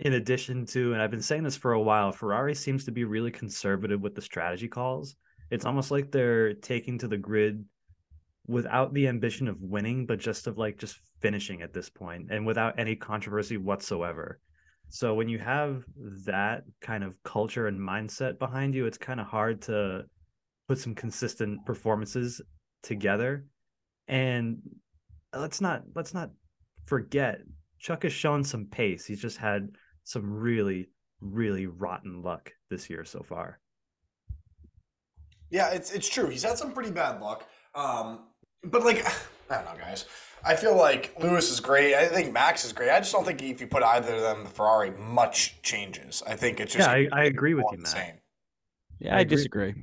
In 0.00 0.14
addition 0.14 0.66
to, 0.66 0.92
and 0.92 1.00
I've 1.00 1.10
been 1.10 1.22
saying 1.22 1.44
this 1.44 1.56
for 1.56 1.72
a 1.72 1.80
while, 1.80 2.10
Ferrari 2.10 2.54
seems 2.54 2.84
to 2.84 2.92
be 2.92 3.04
really 3.04 3.30
conservative 3.30 4.00
with 4.00 4.14
the 4.14 4.22
strategy 4.22 4.66
calls. 4.66 5.14
It's 5.50 5.64
almost 5.64 5.90
like 5.90 6.10
they're 6.10 6.54
taking 6.54 6.98
to 6.98 7.08
the 7.08 7.16
grid 7.16 7.64
without 8.46 8.92
the 8.92 9.08
ambition 9.08 9.46
of 9.46 9.60
winning, 9.60 10.04
but 10.04 10.18
just 10.18 10.46
of 10.46 10.58
like 10.58 10.78
just 10.78 10.98
finishing 11.20 11.62
at 11.62 11.72
this 11.72 11.88
point 11.88 12.26
and 12.30 12.44
without 12.44 12.78
any 12.78 12.96
controversy 12.96 13.56
whatsoever. 13.56 14.40
So 14.88 15.14
when 15.14 15.28
you 15.28 15.38
have 15.38 15.84
that 16.26 16.64
kind 16.80 17.04
of 17.04 17.20
culture 17.22 17.68
and 17.68 17.78
mindset 17.78 18.38
behind 18.38 18.74
you, 18.74 18.86
it's 18.86 18.98
kind 18.98 19.20
of 19.20 19.26
hard 19.26 19.62
to 19.62 20.04
put 20.68 20.78
some 20.78 20.94
consistent 20.94 21.64
performances 21.64 22.40
together. 22.82 23.46
And 24.08 24.58
let's 25.32 25.60
not 25.60 25.82
let's 25.94 26.14
not 26.14 26.30
forget 26.84 27.40
Chuck 27.78 28.02
has 28.02 28.12
shown 28.12 28.44
some 28.44 28.66
pace. 28.66 29.04
He's 29.04 29.20
just 29.20 29.38
had 29.38 29.68
some 30.04 30.38
really 30.38 30.88
really 31.20 31.66
rotten 31.66 32.22
luck 32.22 32.52
this 32.70 32.88
year 32.90 33.04
so 33.04 33.22
far. 33.22 33.58
Yeah, 35.50 35.70
it's 35.70 35.92
it's 35.92 36.08
true. 36.08 36.28
He's 36.28 36.42
had 36.42 36.58
some 36.58 36.72
pretty 36.72 36.90
bad 36.90 37.20
luck. 37.20 37.48
Um, 37.74 38.20
but 38.62 38.84
like 38.84 39.04
I 39.50 39.56
don't 39.56 39.64
know, 39.64 39.80
guys. 39.84 40.06
I 40.46 40.56
feel 40.56 40.76
like 40.76 41.14
Lewis 41.18 41.50
is 41.50 41.60
great. 41.60 41.94
I 41.94 42.06
think 42.06 42.32
Max 42.32 42.64
is 42.64 42.72
great. 42.72 42.90
I 42.90 42.98
just 42.98 43.12
don't 43.12 43.24
think 43.24 43.42
if 43.42 43.60
you 43.60 43.66
put 43.66 43.82
either 43.82 44.14
of 44.14 44.20
them 44.20 44.38
in 44.38 44.44
the 44.44 44.50
Ferrari, 44.50 44.90
much 44.90 45.62
changes. 45.62 46.22
I 46.26 46.36
think 46.36 46.60
it's 46.60 46.74
just 46.74 46.88
yeah. 46.88 46.94
I, 46.94 47.08
I 47.20 47.24
agree 47.24 47.54
with 47.54 47.64
you, 47.72 47.78
Matt. 47.78 47.92
Same. 47.92 48.14
Yeah, 48.98 49.16
I, 49.16 49.20
I 49.20 49.24
disagree. 49.24 49.74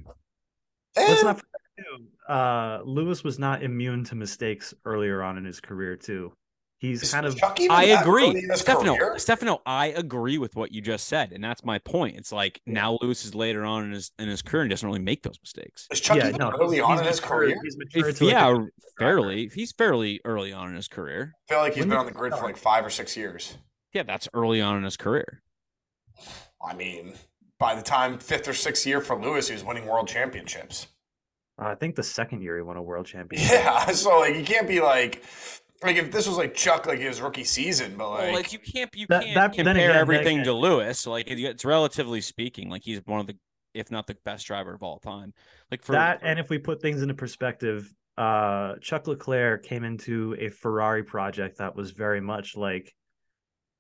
Let's 0.96 1.24
not 1.24 1.38
forget 1.38 1.62
too. 1.80 2.34
Uh, 2.34 2.82
Lewis 2.86 3.24
was 3.24 3.40
not 3.40 3.64
immune 3.64 4.04
to 4.06 4.16
mistakes 4.16 4.74
earlier 4.86 5.24
on 5.24 5.38
in 5.38 5.46
his 5.46 5.60
career 5.60 5.96
too. 5.96 6.32
He's 6.82 7.04
Is 7.04 7.14
kind 7.14 7.28
of. 7.28 7.38
Chuck 7.38 7.60
even 7.60 7.72
I 7.76 7.84
agree, 7.84 8.24
early 8.30 8.44
in 8.44 8.50
his 8.50 8.62
Stefano. 8.62 8.96
career? 8.98 9.20
Stefano, 9.20 9.62
I 9.68 9.88
agree 9.90 10.40
with 10.40 10.56
what 10.56 10.72
you 10.72 10.82
just 10.82 11.08
said, 11.08 11.32
and 11.32 11.44
that's 11.44 11.64
my 11.64 11.78
point. 11.78 12.18
It's 12.18 12.32
like 12.32 12.60
now 12.66 12.98
Lewis 13.04 13.24
is 13.24 13.36
later 13.36 13.64
on 13.64 13.86
in 13.86 13.92
his 13.92 14.12
in 14.18 14.28
his 14.28 14.42
career 14.42 14.64
and 14.64 14.70
doesn't 14.72 14.88
really 14.88 15.00
make 15.02 15.22
those 15.22 15.40
mistakes. 15.44 15.88
Is 15.92 16.02
Chuck 16.02 16.18
yeah, 16.18 16.30
even 16.30 16.40
no, 16.40 16.52
early 16.60 16.78
he's 16.78 16.84
on 16.84 16.98
in 16.98 17.06
his 17.06 17.22
matured- 17.22 17.30
career? 17.54 17.56
He's 17.64 17.78
matured 17.78 18.08
If, 18.08 18.18
to 18.18 18.26
like 18.26 18.34
yeah, 18.34 18.54
good 18.54 18.70
fairly. 18.98 19.52
He's 19.54 19.72
fairly 19.74 20.22
early 20.26 20.52
on 20.52 20.70
in 20.70 20.76
his 20.76 20.88
career. 20.88 21.34
I 21.48 21.54
feel 21.54 21.62
like 21.62 21.74
he's 21.76 21.82
When 21.84 21.90
been 21.90 21.98
on 22.00 22.06
the 22.08 22.12
he 22.14 22.18
grid 22.18 22.34
for 22.34 22.46
like 22.46 22.58
five 22.58 22.84
or 22.84 22.90
six 22.90 23.16
years. 23.16 23.58
Yeah, 23.94 24.02
that's 24.02 24.28
early 24.34 24.60
on 24.60 24.76
in 24.78 24.84
his 24.84 24.98
career. 24.98 25.44
I 26.66 26.74
mean, 26.74 27.14
by 27.60 27.76
the 27.76 27.84
time 27.84 28.18
fifth 28.18 28.48
or 28.48 28.54
sixth 28.54 28.88
year 28.88 29.02
for 29.02 29.22
Lewis, 29.22 29.48
he 29.50 29.54
was 29.54 29.64
winning 29.64 29.86
world 29.86 30.08
championships. 30.08 30.88
I 31.60 31.76
think 31.76 31.96
the 31.96 32.02
second 32.04 32.42
year 32.42 32.56
he 32.56 32.64
won 32.64 32.78
a 32.78 32.82
world 32.82 33.06
championship. 33.06 33.52
Yeah, 33.52 33.86
so 33.92 34.20
like 34.22 34.36
you 34.36 34.44
can't 34.44 34.68
be 34.68 34.82
like 34.82 35.24
like 35.84 35.96
if 35.98 36.12
this 36.12 36.28
was 36.28 36.38
like 36.38 36.54
Chuck 36.54 36.86
like 36.86 37.00
his 37.00 37.22
rookie 37.22 37.44
season, 37.44 37.96
but 37.98 38.10
like, 38.10 38.20
Well, 38.22 38.34
like 38.34 38.54
you 38.54 38.60
can't 38.60 38.90
you 38.96 39.08
That- 39.08 39.24
can't 39.24 39.36
that- 39.36 39.56
then 39.56 39.66
compare 39.66 39.90
again, 39.90 39.96
everything 40.02 40.38
that- 40.40 40.44
to 40.46 40.54
Lewis. 40.54 41.08
Like 41.08 41.26
it's 41.30 41.66
relatively 41.66 42.22
speaking, 42.22 42.70
like 42.70 42.84
he's 42.84 43.02
one 43.06 43.20
of 43.20 43.28
the 43.28 43.38
if 43.74 43.90
not 43.90 44.06
the 44.06 44.18
best 44.26 44.46
driver 44.48 44.74
of 44.74 44.84
all 44.84 45.00
time. 45.00 45.34
Like 45.72 45.82
for 45.84 45.94
that 45.94 46.20
and 46.24 46.40
if 46.40 46.50
we 46.50 46.58
put 46.60 46.82
things 46.82 47.02
into 47.02 47.14
perspective 47.14 47.92
uh 48.18 48.76
chuck 48.82 49.08
leclerc 49.08 49.64
came 49.64 49.86
into 49.86 50.36
a 50.38 50.50
ferrari 50.50 51.02
project 51.02 51.60
that 51.60 51.74
was 51.74 51.92
very 51.92 52.20
much 52.20 52.58
like 52.58 52.94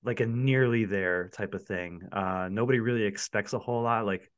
like 0.05 0.21
a 0.21 0.25
nearly 0.25 0.85
there 0.85 1.27
type 1.27 1.53
of 1.53 1.61
thing 1.65 2.01
uh 2.13 2.47
nobody 2.49 2.79
really 2.79 3.03
expects 3.03 3.51
a 3.51 3.59
whole 3.59 3.83
lot 3.83 4.05
like 4.05 4.31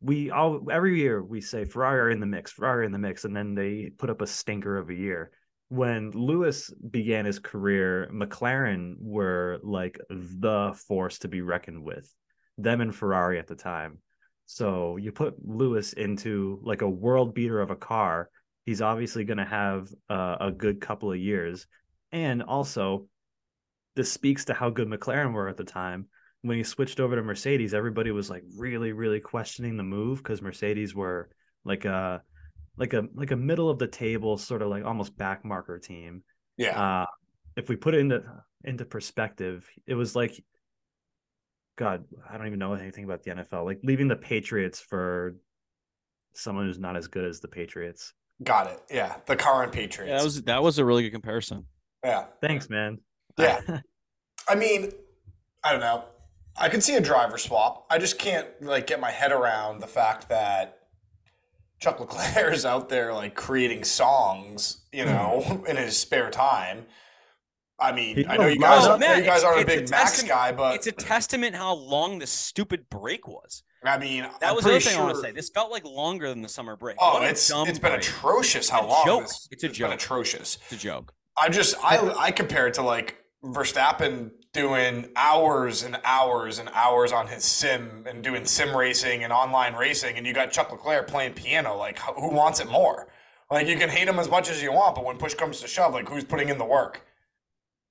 we 0.00 0.30
all 0.30 0.66
every 0.72 0.98
year 0.98 1.22
we 1.22 1.42
say 1.42 1.66
ferrari 1.66 2.00
are 2.00 2.10
in 2.10 2.20
the 2.20 2.26
mix 2.26 2.52
ferrari 2.52 2.80
are 2.80 2.82
in 2.84 2.90
the 2.92 2.98
mix 2.98 3.26
and 3.26 3.36
then 3.36 3.54
they 3.54 3.90
put 3.98 4.08
up 4.08 4.22
a 4.22 4.26
stinker 4.26 4.78
of 4.78 4.88
a 4.88 4.94
year 4.94 5.30
when 5.68 6.10
lewis 6.10 6.70
began 6.90 7.24
his 7.24 7.38
career 7.38 8.08
mclaren 8.12 8.94
were 9.00 9.58
like 9.62 9.98
the 10.08 10.78
force 10.86 11.18
to 11.18 11.28
be 11.28 11.40
reckoned 11.40 11.82
with 11.82 12.12
them 12.58 12.80
and 12.80 12.94
ferrari 12.94 13.38
at 13.38 13.46
the 13.46 13.56
time 13.56 13.98
so 14.46 14.96
you 14.96 15.12
put 15.12 15.34
Lewis 15.44 15.92
into 15.92 16.60
like 16.62 16.82
a 16.82 16.88
world 16.88 17.34
beater 17.34 17.60
of 17.60 17.70
a 17.70 17.76
car. 17.76 18.30
He's 18.66 18.82
obviously 18.82 19.24
going 19.24 19.38
to 19.38 19.44
have 19.44 19.88
uh, 20.08 20.36
a 20.40 20.50
good 20.50 20.80
couple 20.80 21.12
of 21.12 21.18
years. 21.18 21.66
And 22.12 22.42
also, 22.42 23.08
this 23.96 24.12
speaks 24.12 24.46
to 24.46 24.54
how 24.54 24.70
good 24.70 24.88
McLaren 24.88 25.32
were 25.32 25.48
at 25.48 25.56
the 25.56 25.64
time. 25.64 26.08
When 26.42 26.58
he 26.58 26.62
switched 26.62 27.00
over 27.00 27.16
to 27.16 27.22
Mercedes, 27.22 27.72
everybody 27.72 28.10
was 28.10 28.28
like 28.28 28.44
really, 28.56 28.92
really 28.92 29.20
questioning 29.20 29.76
the 29.76 29.82
move 29.82 30.18
because 30.18 30.42
Mercedes 30.42 30.94
were 30.94 31.30
like 31.64 31.86
a 31.86 32.22
like 32.76 32.92
a 32.92 33.04
like 33.14 33.30
a 33.30 33.36
middle 33.36 33.70
of 33.70 33.78
the 33.78 33.86
table, 33.86 34.36
sort 34.38 34.62
of 34.62 34.68
like 34.68 34.84
almost 34.84 35.16
back 35.16 35.44
marker 35.44 35.78
team. 35.78 36.22
yeah, 36.56 36.80
Uh, 37.02 37.06
if 37.56 37.68
we 37.68 37.76
put 37.76 37.94
it 37.94 38.00
into 38.00 38.22
into 38.64 38.84
perspective, 38.84 39.68
it 39.86 39.94
was 39.94 40.16
like, 40.16 40.42
God, 41.76 42.04
I 42.28 42.36
don't 42.36 42.46
even 42.46 42.58
know 42.58 42.74
anything 42.74 43.04
about 43.04 43.22
the 43.22 43.32
NFL. 43.32 43.64
Like 43.64 43.80
leaving 43.82 44.08
the 44.08 44.16
Patriots 44.16 44.80
for 44.80 45.36
someone 46.34 46.66
who's 46.66 46.78
not 46.78 46.96
as 46.96 47.06
good 47.08 47.24
as 47.24 47.40
the 47.40 47.48
Patriots. 47.48 48.12
got 48.42 48.66
it. 48.68 48.80
Yeah, 48.90 49.16
the 49.26 49.36
current 49.36 49.72
Patriots. 49.72 50.10
yeah, 50.10 50.18
that 50.18 50.24
was 50.24 50.42
that 50.42 50.62
was 50.62 50.78
a 50.78 50.84
really 50.84 51.02
good 51.02 51.12
comparison. 51.12 51.66
yeah. 52.04 52.26
Thanks, 52.40 52.68
man. 52.68 52.98
Yeah. 53.38 53.60
I 54.48 54.54
mean, 54.56 54.90
I 55.62 55.72
don't 55.72 55.80
know. 55.80 56.04
I 56.56 56.68
could 56.68 56.82
see 56.84 56.94
a 56.96 57.00
driver 57.00 57.38
swap. 57.38 57.86
I 57.90 57.98
just 57.98 58.18
can't 58.18 58.46
like 58.60 58.86
get 58.86 59.00
my 59.00 59.10
head 59.10 59.32
around 59.32 59.80
the 59.80 59.86
fact 59.86 60.28
that 60.28 60.78
Chuck 61.84 62.00
Leclerc 62.00 62.54
is 62.54 62.64
out 62.64 62.88
there 62.88 63.12
like 63.12 63.34
creating 63.34 63.84
songs, 63.84 64.82
you 64.92 65.04
know, 65.04 65.62
in 65.68 65.76
his 65.76 65.96
spare 65.98 66.30
time. 66.30 66.86
I 67.78 67.92
mean, 67.92 68.24
I 68.28 68.36
know 68.38 68.46
you 68.46 68.58
guys, 68.58 68.86
lot. 68.86 69.02
I 69.02 69.06
know 69.06 69.14
you 69.16 69.22
guys 69.24 69.42
aren't 69.44 69.58
a 69.58 69.60
it's 69.62 69.72
a 69.74 69.76
big 69.80 69.90
Max 69.90 70.10
testament- 70.12 70.28
guy, 70.30 70.52
but 70.52 70.74
it's 70.76 70.86
a 70.86 70.92
testament 70.92 71.54
how 71.56 71.74
long 71.74 72.18
the 72.20 72.26
stupid 72.26 72.88
break 72.88 73.28
was. 73.28 73.62
I 73.84 73.98
mean, 73.98 74.22
That 74.40 74.48
I'm 74.50 74.54
was 74.54 74.64
the 74.64 74.70
other 74.70 74.80
pretty 74.80 74.84
thing 74.90 74.98
I 74.98 75.02
want 75.04 75.16
to 75.16 75.20
say. 75.20 75.32
This 75.32 75.50
felt 75.50 75.70
like 75.70 75.84
longer 75.84 76.30
than 76.30 76.40
the 76.40 76.48
summer 76.48 76.74
break. 76.76 76.96
Oh, 77.00 77.14
what 77.20 77.24
it's 77.24 77.50
it's 77.50 77.78
been 77.78 77.90
break. 77.90 78.00
atrocious 78.00 78.70
how 78.70 78.86
a 78.86 78.88
long 78.88 79.04
joke. 79.04 79.22
this. 79.24 79.48
It's 79.50 79.62
a 79.64 79.66
been 79.66 79.74
joke. 79.74 79.92
atrocious. 79.94 80.56
It's 80.70 80.72
a 80.72 80.76
joke. 80.76 81.12
I 81.38 81.50
just 81.50 81.74
I 81.84 81.98
I 82.18 82.30
compare 82.30 82.66
it 82.66 82.74
to 82.74 82.82
like 82.82 83.18
Verstappen 83.44 84.30
doing 84.54 85.08
hours 85.16 85.82
and 85.82 85.98
hours 86.04 86.58
and 86.58 86.70
hours 86.72 87.12
on 87.12 87.26
his 87.26 87.44
sim 87.44 88.04
and 88.08 88.24
doing 88.24 88.46
sim 88.46 88.74
racing 88.74 89.22
and 89.22 89.32
online 89.32 89.74
racing, 89.74 90.16
and 90.16 90.26
you 90.26 90.32
got 90.32 90.52
Chuck 90.52 90.72
Leclerc 90.72 91.08
playing 91.08 91.34
piano. 91.34 91.76
Like, 91.76 91.98
who 91.98 92.30
wants 92.30 92.60
it 92.60 92.68
more? 92.68 93.08
Like, 93.50 93.66
you 93.66 93.76
can 93.76 93.90
hate 93.90 94.08
him 94.08 94.18
as 94.18 94.30
much 94.30 94.48
as 94.48 94.62
you 94.62 94.72
want, 94.72 94.94
but 94.94 95.04
when 95.04 95.18
push 95.18 95.34
comes 95.34 95.60
to 95.60 95.68
shove, 95.68 95.92
like, 95.92 96.08
who's 96.08 96.24
putting 96.24 96.48
in 96.48 96.56
the 96.56 96.64
work? 96.64 97.04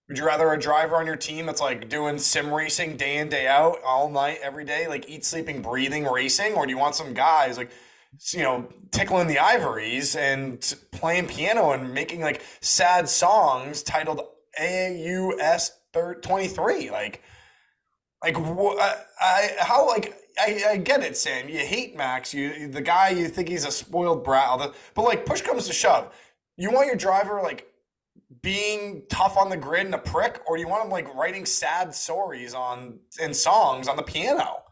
Would 0.08 0.18
you 0.18 0.26
rather 0.26 0.52
a 0.52 0.60
driver 0.60 0.96
on 0.96 1.06
your 1.06 1.16
team 1.16 1.46
that's 1.46 1.62
like 1.62 1.88
doing 1.88 2.18
sim 2.18 2.54
racing 2.54 2.98
day 2.98 3.18
in 3.18 3.30
day 3.30 3.48
out 3.48 3.78
all 3.86 4.10
night 4.10 4.40
every 4.44 4.66
day, 4.66 4.88
like 4.88 5.08
eat, 5.10 5.24
sleeping, 5.24 5.62
breathing 5.62 6.06
racing, 6.06 6.54
or 6.56 6.66
do 6.66 6.72
you 6.72 6.78
want 6.78 6.96
some 6.96 7.14
guys 7.14 7.58
like 7.58 7.72
you 8.32 8.44
know 8.44 8.68
tickling 8.92 9.28
the 9.28 9.40
ivories 9.40 10.16
and 10.16 10.76
playing 10.92 11.28
piano 11.28 11.72
and 11.72 11.94
making 11.94 12.20
like 12.20 12.42
sad 12.60 13.08
songs 13.08 13.82
titled 13.82 14.22
AAUS 14.60 15.72
thir- 15.94 16.16
23 16.16 16.90
like 16.92 17.22
like 18.24 18.36
wh- 18.38 18.78
I, 18.80 18.96
I 19.22 19.50
how 19.60 19.88
like 19.88 20.16
I, 20.40 20.64
I 20.70 20.78
get 20.78 21.04
it 21.04 21.16
Sam. 21.16 21.48
You 21.48 21.60
hate 21.60 21.96
Max. 21.96 22.34
You 22.34 22.68
the 22.68 22.82
guy 22.82 23.10
you 23.10 23.28
think 23.28 23.50
he's 23.50 23.66
a 23.66 23.72
spoiled 23.72 24.24
brat 24.24 24.60
the, 24.60 24.74
but 24.96 25.04
like 25.04 25.26
push 25.26 25.42
comes 25.42 25.68
to 25.68 25.74
shove. 25.74 26.14
You 26.58 26.72
want 26.72 26.88
your 26.88 26.96
driver 26.96 27.42
like 27.42 27.68
being 28.42 29.04
tough 29.10 29.38
on 29.38 29.50
the 29.50 29.58
grid 29.58 29.86
and 29.86 29.96
a 29.96 30.00
prick 30.00 30.42
or 30.48 30.56
do 30.58 30.62
you 30.62 30.68
want 30.68 30.84
him 30.86 30.92
like 30.92 31.14
writing 31.14 31.46
sad 31.46 31.94
stories 31.94 32.54
on 32.54 33.00
in 33.22 33.34
songs 33.34 33.88
on 33.88 33.96
the 33.96 34.04
piano 34.04 34.63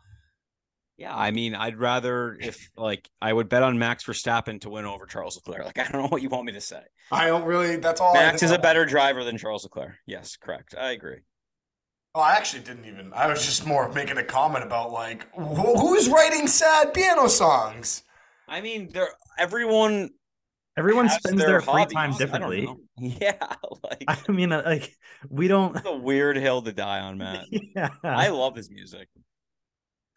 Yeah, 1.02 1.16
I 1.16 1.32
mean, 1.32 1.56
I'd 1.56 1.78
rather 1.80 2.38
if 2.40 2.70
like 2.78 3.10
I 3.20 3.34
would 3.34 3.50
bet 3.50 3.64
on 3.64 3.80
Max 3.80 4.04
Verstappen 4.04 4.62
to 4.62 4.70
win 4.70 4.86
over 4.86 5.08
Charles 5.08 5.36
Leclerc. 5.36 5.66
Like 5.66 5.80
I 5.88 5.92
don't 5.92 6.04
know 6.04 6.08
what 6.10 6.22
you 6.22 6.30
want 6.30 6.46
me 6.46 6.52
to 6.54 6.62
say. 6.62 6.82
I 7.12 7.26
don't 7.26 7.44
really 7.46 7.78
that's 7.78 8.00
all 8.00 8.14
Max 8.14 8.40
think 8.40 8.44
is 8.44 8.56
a 8.56 8.60
better 8.60 8.86
driver 8.86 9.24
than 9.24 9.38
Charles 9.38 9.64
Leclerc. 9.64 9.96
Yes, 10.06 10.36
correct. 10.38 10.76
I 10.80 10.92
agree. 10.92 11.18
Oh, 12.14 12.22
I 12.22 12.34
actually 12.34 12.62
didn't 12.64 12.86
even. 12.86 13.14
I 13.14 13.28
was 13.28 13.44
just 13.44 13.66
more 13.66 13.92
making 13.92 14.18
a 14.18 14.24
comment 14.24 14.64
about 14.64 14.92
like 14.92 15.28
wh- 15.34 15.80
who's 15.80 16.08
writing 16.08 16.46
sad 16.46 16.94
piano 16.94 17.28
songs. 17.28 18.04
I 18.48 18.62
mean, 18.62 18.90
there 18.94 19.10
everyone 19.40 20.12
Everyone 20.78 21.10
spends 21.10 21.38
their, 21.42 21.60
free 21.62 21.74
hobbies. 21.82 21.94
time 21.94 22.14
differently. 22.18 22.68
Yeah, 22.98 23.34
like 23.84 24.04
I 24.08 24.32
mean, 24.32 24.52
uh, 24.52 24.62
like 24.64 24.96
we 25.28 25.48
don't. 25.48 25.76
it's 25.76 25.88
a 25.88 25.98
weird 25.98 26.38
hill 26.38 26.62
to 26.62 26.72
die 26.72 27.00
on, 27.00 27.18
Matt. 27.18 27.46
Yeah. 27.76 27.90
I 28.04 28.28
love 28.28 28.56
his 28.56 28.70
music. 28.70 29.08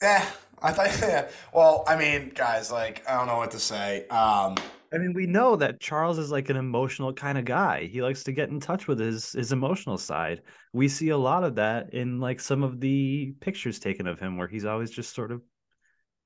Yeah, 0.04 0.24
I 0.62 0.72
thought. 0.72 0.98
Yeah. 1.00 1.28
Well, 1.52 1.84
I 1.86 1.96
mean, 1.96 2.30
guys, 2.34 2.70
like 2.70 3.02
I 3.08 3.16
don't 3.16 3.26
know 3.26 3.38
what 3.38 3.50
to 3.52 3.58
say. 3.58 4.06
Um, 4.08 4.54
I 4.92 4.98
mean, 4.98 5.12
we 5.12 5.26
know 5.26 5.56
that 5.56 5.80
Charles 5.80 6.18
is 6.18 6.30
like 6.30 6.50
an 6.50 6.56
emotional 6.56 7.12
kind 7.12 7.36
of 7.36 7.44
guy. 7.44 7.86
He 7.86 8.00
likes 8.00 8.22
to 8.24 8.32
get 8.32 8.50
in 8.50 8.60
touch 8.60 8.86
with 8.86 8.98
his 9.00 9.32
his 9.32 9.50
emotional 9.52 9.98
side. 9.98 10.42
We 10.72 10.88
see 10.88 11.08
a 11.08 11.16
lot 11.18 11.42
of 11.42 11.56
that 11.56 11.92
in 11.94 12.20
like 12.20 12.38
some 12.40 12.62
of 12.62 12.80
the 12.80 13.34
pictures 13.40 13.78
taken 13.80 14.06
of 14.06 14.20
him, 14.20 14.36
where 14.36 14.46
he's 14.48 14.64
always 14.64 14.90
just 14.90 15.14
sort 15.14 15.32
of 15.32 15.42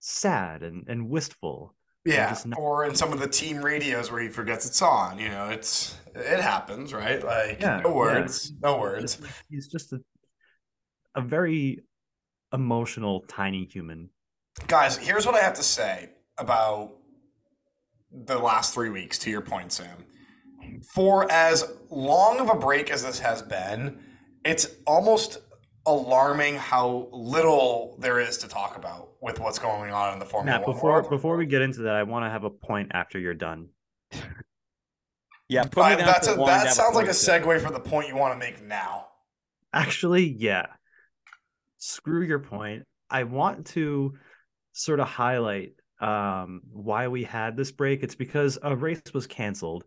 sad 0.00 0.62
and 0.62 0.85
and 0.88 1.08
wistful. 1.08 1.75
yeah, 2.04 2.28
just 2.30 2.47
not- 2.47 2.58
or 2.58 2.85
in 2.85 2.94
some 2.94 3.12
of 3.12 3.20
the 3.20 3.28
team 3.28 3.58
radios 3.64 4.11
where 4.11 4.20
he 4.23 4.28
forgets 4.28 4.66
it's 4.66 4.82
on. 4.82 5.18
You 5.18 5.28
know, 5.30 5.49
it's 5.49 5.97
it 6.14 6.40
happens, 6.40 6.92
right? 6.92 7.23
Like 7.25 7.61
Yeah, 7.61 7.80
no 7.82 7.90
yeah. 7.90 7.94
words, 7.97 8.52
no 8.62 8.78
words. 8.78 9.18
He's 9.50 9.68
just 9.68 9.92
a 9.92 10.00
a 11.14 11.20
very 11.23 11.80
emotional 12.52 13.21
tiny 13.28 13.64
human. 13.64 14.11
Guys, 14.67 14.97
here's 14.97 15.26
what 15.26 15.35
I 15.35 15.40
have 15.40 15.55
to 15.55 15.62
say 15.62 16.11
about 16.38 16.93
the 18.11 18.38
last 18.38 18.75
three 18.75 18.90
weeks, 18.90 19.19
to 19.21 19.31
your 19.31 19.40
point, 19.40 19.73
Sam. 19.73 20.05
For 20.95 21.31
as 21.31 21.71
long 21.90 22.40
of 22.40 22.49
a 22.50 22.55
break 22.55 22.90
as 22.90 23.02
this 23.02 23.19
has 23.21 23.43
been, 23.43 23.99
it's 24.45 24.69
almost 24.87 25.38
alarming 25.87 26.57
how 26.57 27.09
little 27.12 27.97
there 28.00 28.21
is 28.21 28.37
to 28.38 28.49
talk 28.49 28.76
about 28.76 29.11
with 29.23 29.40
what's 29.40 29.59
going 29.59 29.90
on 29.93 30.12
in 30.12 30.19
the 30.19 30.25
Formula 30.26 30.59
Matt, 30.59 30.67
One 30.67 30.75
before 30.76 30.93
world. 30.93 31.11
before 31.11 31.37
we 31.37 31.47
get 31.47 31.62
into 31.62 31.83
that, 31.83 31.95
I 31.95 32.02
want 32.02 32.25
to 32.25 32.31
have 32.31 32.45
a 32.45 32.50
point 32.50 32.90
after 32.93 33.19
you're 33.19 33.35
done. 33.35 33.69
Yeah, 35.50 35.62
put 35.62 35.87
me 35.87 35.93
Uh, 35.95 35.97
down 35.97 36.07
that's 36.09 36.28
a, 36.28 36.37
one 36.37 36.47
that 36.49 36.75
sounds 36.75 36.95
like 36.95 37.07
a 37.07 37.12
segue 37.12 37.59
for 37.62 37.73
the 37.73 37.81
point 37.81 38.07
you 38.09 38.14
want 38.17 38.35
to 38.35 38.38
make 38.38 38.62
now. 38.62 39.07
Actually, 39.73 40.26
yeah. 40.26 40.67
Screw 41.78 42.23
your 42.23 42.40
point. 42.40 42.85
I 43.11 43.25
want 43.25 43.66
to 43.68 44.14
sort 44.73 45.00
of 45.00 45.08
highlight 45.08 45.73
um, 46.00 46.61
why 46.70 47.08
we 47.08 47.25
had 47.25 47.56
this 47.56 47.73
break. 47.73 48.02
It's 48.02 48.14
because 48.14 48.58
a 48.62 48.76
race 48.76 49.02
was 49.14 49.26
canceled, 49.26 49.85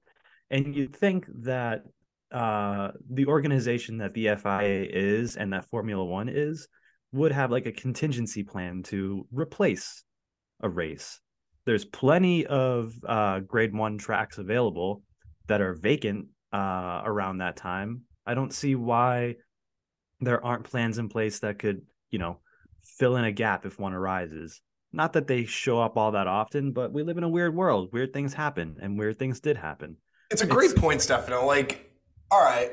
and 0.50 0.76
you'd 0.76 0.96
think 0.96 1.26
that 1.44 1.84
uh, 2.32 2.92
the 3.10 3.26
organization 3.28 3.98
that 3.98 4.14
the 4.14 4.36
FIA 4.36 4.88
is 4.90 5.36
and 5.36 5.52
that 5.54 5.66
Formula 5.70 6.04
One 6.04 6.30
is 6.30 6.68
would 7.12 7.32
have 7.32 7.52
like 7.52 7.66
a 7.66 7.72
contingency 7.72 8.44
plan 8.44 8.84
to 8.84 9.28
replace 9.32 10.04
a 10.62 10.70
race. 10.70 11.20
There's 11.66 11.86
plenty 11.86 12.46
of 12.46 12.94
uh, 13.08 13.40
grade 13.42 13.74
one 13.76 13.98
tracks 13.98 14.38
available 14.38 15.04
that 15.48 15.62
are 15.62 15.76
vacant 15.76 16.28
uh, 16.54 17.02
around 17.04 17.40
that 17.40 17.58
time. 17.58 18.04
I 18.26 18.34
don't 18.34 18.54
see 18.54 18.76
why 18.76 19.36
there 20.22 20.44
aren't 20.44 20.64
plans 20.64 20.98
in 20.98 21.10
place 21.10 21.40
that 21.40 21.60
could, 21.60 21.82
you 22.10 22.20
know, 22.20 22.38
fill 22.84 23.18
in 23.18 23.26
a 23.26 23.32
gap 23.32 23.66
if 23.66 23.80
one 23.80 23.94
arises. 23.94 24.62
Not 24.94 25.14
that 25.14 25.28
they 25.28 25.46
show 25.46 25.82
up 25.82 25.98
all 25.98 26.12
that 26.12 26.28
often, 26.28 26.72
but 26.72 26.92
we 26.92 27.04
live 27.04 27.18
in 27.18 27.24
a 27.24 27.30
weird 27.30 27.56
world. 27.56 27.90
Weird 27.92 28.14
things 28.14 28.34
happen, 28.34 28.78
and 28.82 28.98
weird 29.00 29.18
things 29.18 29.40
did 29.40 29.58
happen. 29.58 29.98
It's 30.30 30.42
a 30.42 30.48
great 30.48 30.72
It's- 30.72 30.82
point, 30.82 31.02
Stefano. 31.02 31.46
Like, 31.46 31.92
all 32.30 32.44
right, 32.44 32.72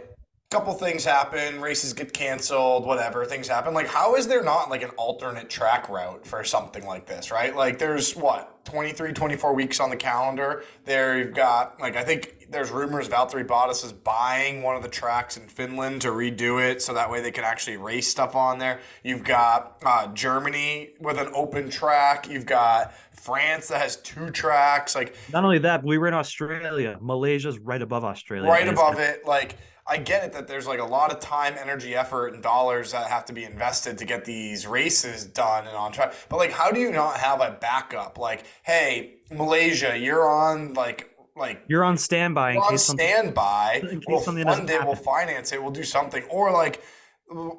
couple 0.51 0.73
things 0.73 1.05
happen, 1.05 1.61
races 1.61 1.93
get 1.93 2.13
canceled, 2.13 2.87
whatever, 2.87 3.25
things 3.27 3.49
happen. 3.49 3.75
Like, 3.75 3.87
how 3.87 4.15
is 4.17 4.27
there 4.27 4.43
not 4.43 4.71
like 4.71 4.83
an 4.83 4.91
alternate 4.91 5.51
track 5.51 5.91
route 5.91 6.27
for 6.27 6.43
something 6.43 6.87
like 6.87 7.07
this, 7.07 7.31
right? 7.31 7.55
Like, 7.55 7.79
there's 7.79 8.17
what, 8.17 8.65
23, 8.65 9.13
24 9.13 9.55
weeks 9.55 9.79
on 9.79 9.91
the 9.91 9.97
calendar. 9.97 10.65
There 10.87 11.19
you've 11.19 11.35
got, 11.35 11.79
like, 11.81 11.97
I 11.97 12.03
think 12.03 12.38
there's 12.51 12.71
rumors 12.71 13.09
Valtteri 13.09 13.47
Bottas 13.47 13.85
is 13.85 13.93
buying 13.93 14.63
one 14.63 14.75
of 14.77 14.83
the 14.83 14.89
tracks 14.89 15.37
in 15.37 15.49
Finland 15.49 16.03
to 16.03 16.09
redo 16.09 16.63
it 16.63 16.81
so 16.83 16.95
that 16.95 17.11
way 17.11 17.21
they 17.21 17.31
can 17.31 17.45
actually 17.45 17.77
race 17.77 18.09
stuff 18.09 18.35
on 18.35 18.59
there. 18.59 18.81
You've 19.03 19.25
got 19.25 19.79
uh, 19.85 20.07
Germany 20.15 20.91
with 21.01 21.19
an 21.19 21.29
open 21.35 21.69
track. 21.71 22.29
You've 22.29 22.47
got 22.47 22.95
France 23.13 23.69
that 23.69 23.81
has 23.83 23.97
two 23.97 24.31
tracks. 24.31 24.95
Like, 24.95 25.15
Not 25.33 25.45
only 25.45 25.59
that, 25.59 25.83
but 25.83 25.89
we 25.89 25.99
were 25.99 26.09
in 26.09 26.15
Australia. 26.15 26.97
Malaysia's 27.01 27.59
right 27.59 27.83
above 27.83 28.05
Australia. 28.05 28.49
right 28.49 28.69
above 28.69 28.99
it 28.99 29.27
like 29.27 29.57
i 29.87 29.97
get 29.97 30.25
it 30.25 30.33
that 30.33 30.47
there's 30.47 30.67
like 30.67 30.81
a 30.81 30.85
lot 30.85 31.11
of 31.13 31.19
time 31.21 31.55
energy 31.59 31.95
effort 31.95 32.35
and 32.35 32.43
dollars 32.43 32.93
that 32.93 33.07
have 33.09 33.25
to 33.25 33.33
be 33.33 33.45
invested 33.45 33.97
to 33.99 34.05
get 34.05 34.25
these 34.25 34.67
races 34.67 35.25
done 35.25 35.67
and 35.67 35.77
on 35.77 35.91
track 35.93 36.15
but 36.29 36.37
like 36.37 36.53
how 36.53 36.71
do 36.71 36.79
you 36.81 36.91
not 36.93 37.17
have 37.17 37.41
a 37.41 37.57
backup 37.61 38.19
like 38.19 38.45
hey 38.63 39.15
malaysia 39.31 39.97
you're 39.99 40.29
on 40.29 40.75
like 40.75 41.15
like 41.39 41.63
You're 41.69 41.85
on 41.85 41.97
standby 41.97 42.53
in 42.53 42.59
on 42.59 42.71
case 42.71 42.85
something. 42.85 43.07
standby. 43.07 43.81
in 43.91 44.01
case 44.01 44.05
we'll 44.09 44.21
fund 44.21 44.39
it 44.39 44.47
we'll 44.85 44.95
finance 44.95 45.53
it 45.53 45.63
we'll 45.63 45.71
do 45.73 45.85
something. 45.85 46.23
Or 46.25 46.51
like 46.53 46.83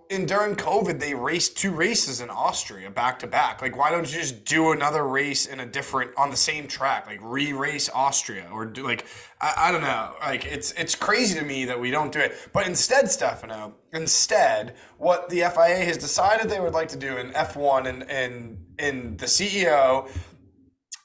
in 0.10 0.26
during 0.26 0.56
covid 0.56 1.00
they 1.00 1.14
raced 1.14 1.56
two 1.56 1.72
races 1.72 2.22
in 2.22 2.30
austria 2.32 2.90
back 2.90 3.20
to 3.20 3.28
back. 3.28 3.62
Like 3.62 3.78
why 3.78 3.92
don't 3.92 4.12
you 4.12 4.20
just 4.20 4.44
do 4.44 4.72
another 4.72 5.08
race 5.08 5.46
in 5.46 5.60
a 5.60 5.66
different 5.66 6.12
on 6.18 6.32
the 6.32 6.38
same 6.38 6.68
track? 6.68 7.06
Like 7.06 7.20
re-race 7.22 7.88
austria 7.94 8.50
or 8.52 8.66
do 8.66 8.84
like 8.84 9.06
I, 9.40 9.54
I 9.58 9.72
don't 9.72 9.82
know. 9.82 10.16
Like 10.22 10.46
it's 10.46 10.72
it's 10.72 10.96
crazy 10.96 11.38
to 11.40 11.46
me 11.46 11.66
that 11.66 11.80
we 11.80 11.92
don't 11.92 12.12
do 12.12 12.20
it. 12.20 12.34
But 12.52 12.66
instead 12.68 13.12
stefano 13.12 13.76
instead 13.94 14.76
what 14.98 15.30
the 15.30 15.42
fia 15.54 15.86
has 15.86 15.98
decided 15.98 16.50
they 16.50 16.60
would 16.60 16.74
like 16.74 16.90
to 16.90 16.98
do 16.98 17.18
in 17.18 17.32
f1 17.32 17.88
and 17.88 18.10
and 18.10 18.58
in 18.80 19.18
the 19.18 19.26
ceo 19.28 20.10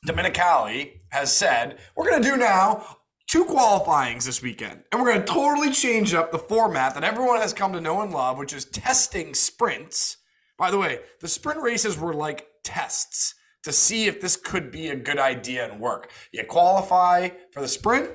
Domenicali 0.06 1.00
has 1.14 1.34
said, 1.34 1.78
we're 1.94 2.10
going 2.10 2.20
to 2.20 2.28
do 2.28 2.36
now 2.36 2.98
two 3.28 3.44
qualifyings 3.44 4.26
this 4.26 4.42
weekend. 4.42 4.82
And 4.90 5.00
we're 5.00 5.12
going 5.12 5.24
to 5.24 5.32
totally 5.32 5.70
change 5.70 6.12
up 6.12 6.32
the 6.32 6.38
format 6.38 6.94
that 6.94 7.04
everyone 7.04 7.38
has 7.38 7.52
come 7.52 7.72
to 7.72 7.80
know 7.80 8.02
and 8.02 8.12
love, 8.12 8.36
which 8.36 8.52
is 8.52 8.64
testing 8.64 9.32
sprints. 9.32 10.16
By 10.58 10.72
the 10.72 10.78
way, 10.78 11.00
the 11.20 11.28
sprint 11.28 11.62
races 11.62 11.96
were 11.96 12.12
like 12.12 12.48
tests 12.64 13.34
to 13.62 13.70
see 13.70 14.06
if 14.06 14.20
this 14.20 14.36
could 14.36 14.72
be 14.72 14.88
a 14.88 14.96
good 14.96 15.18
idea 15.18 15.70
and 15.70 15.80
work. 15.80 16.10
You 16.32 16.44
qualify 16.44 17.30
for 17.52 17.60
the 17.60 17.68
sprint, 17.68 18.10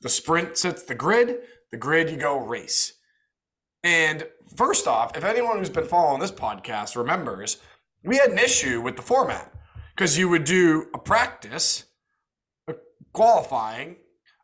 the 0.00 0.08
sprint 0.08 0.56
sets 0.56 0.82
the 0.82 0.94
grid, 0.94 1.40
the 1.70 1.76
grid 1.76 2.08
you 2.08 2.16
go 2.16 2.38
race. 2.38 2.94
And 3.84 4.26
first 4.56 4.86
off, 4.86 5.14
if 5.14 5.24
anyone 5.24 5.58
who's 5.58 5.68
been 5.68 5.86
following 5.86 6.20
this 6.20 6.32
podcast 6.32 6.96
remembers, 6.96 7.58
we 8.02 8.16
had 8.16 8.30
an 8.30 8.38
issue 8.38 8.80
with 8.80 8.96
the 8.96 9.02
format 9.02 9.52
because 9.94 10.16
you 10.16 10.30
would 10.30 10.44
do 10.44 10.86
a 10.94 10.98
practice, 10.98 11.84
qualifying, 13.12 13.96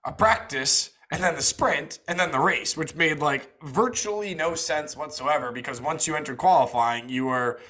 a 0.04 0.12
practice, 0.12 0.90
and 1.12 1.22
then 1.22 1.34
the 1.34 1.42
sprint, 1.42 2.00
and 2.08 2.18
then 2.18 2.32
the 2.32 2.40
race, 2.40 2.76
which 2.76 2.94
made 2.94 3.20
like 3.20 3.50
virtually 3.62 4.34
no 4.34 4.54
sense 4.54 4.96
whatsoever 4.96 5.52
because 5.52 5.80
once 5.80 6.06
you 6.06 6.16
entered 6.16 6.38
qualifying, 6.38 7.08
you 7.08 7.26
were 7.26 7.60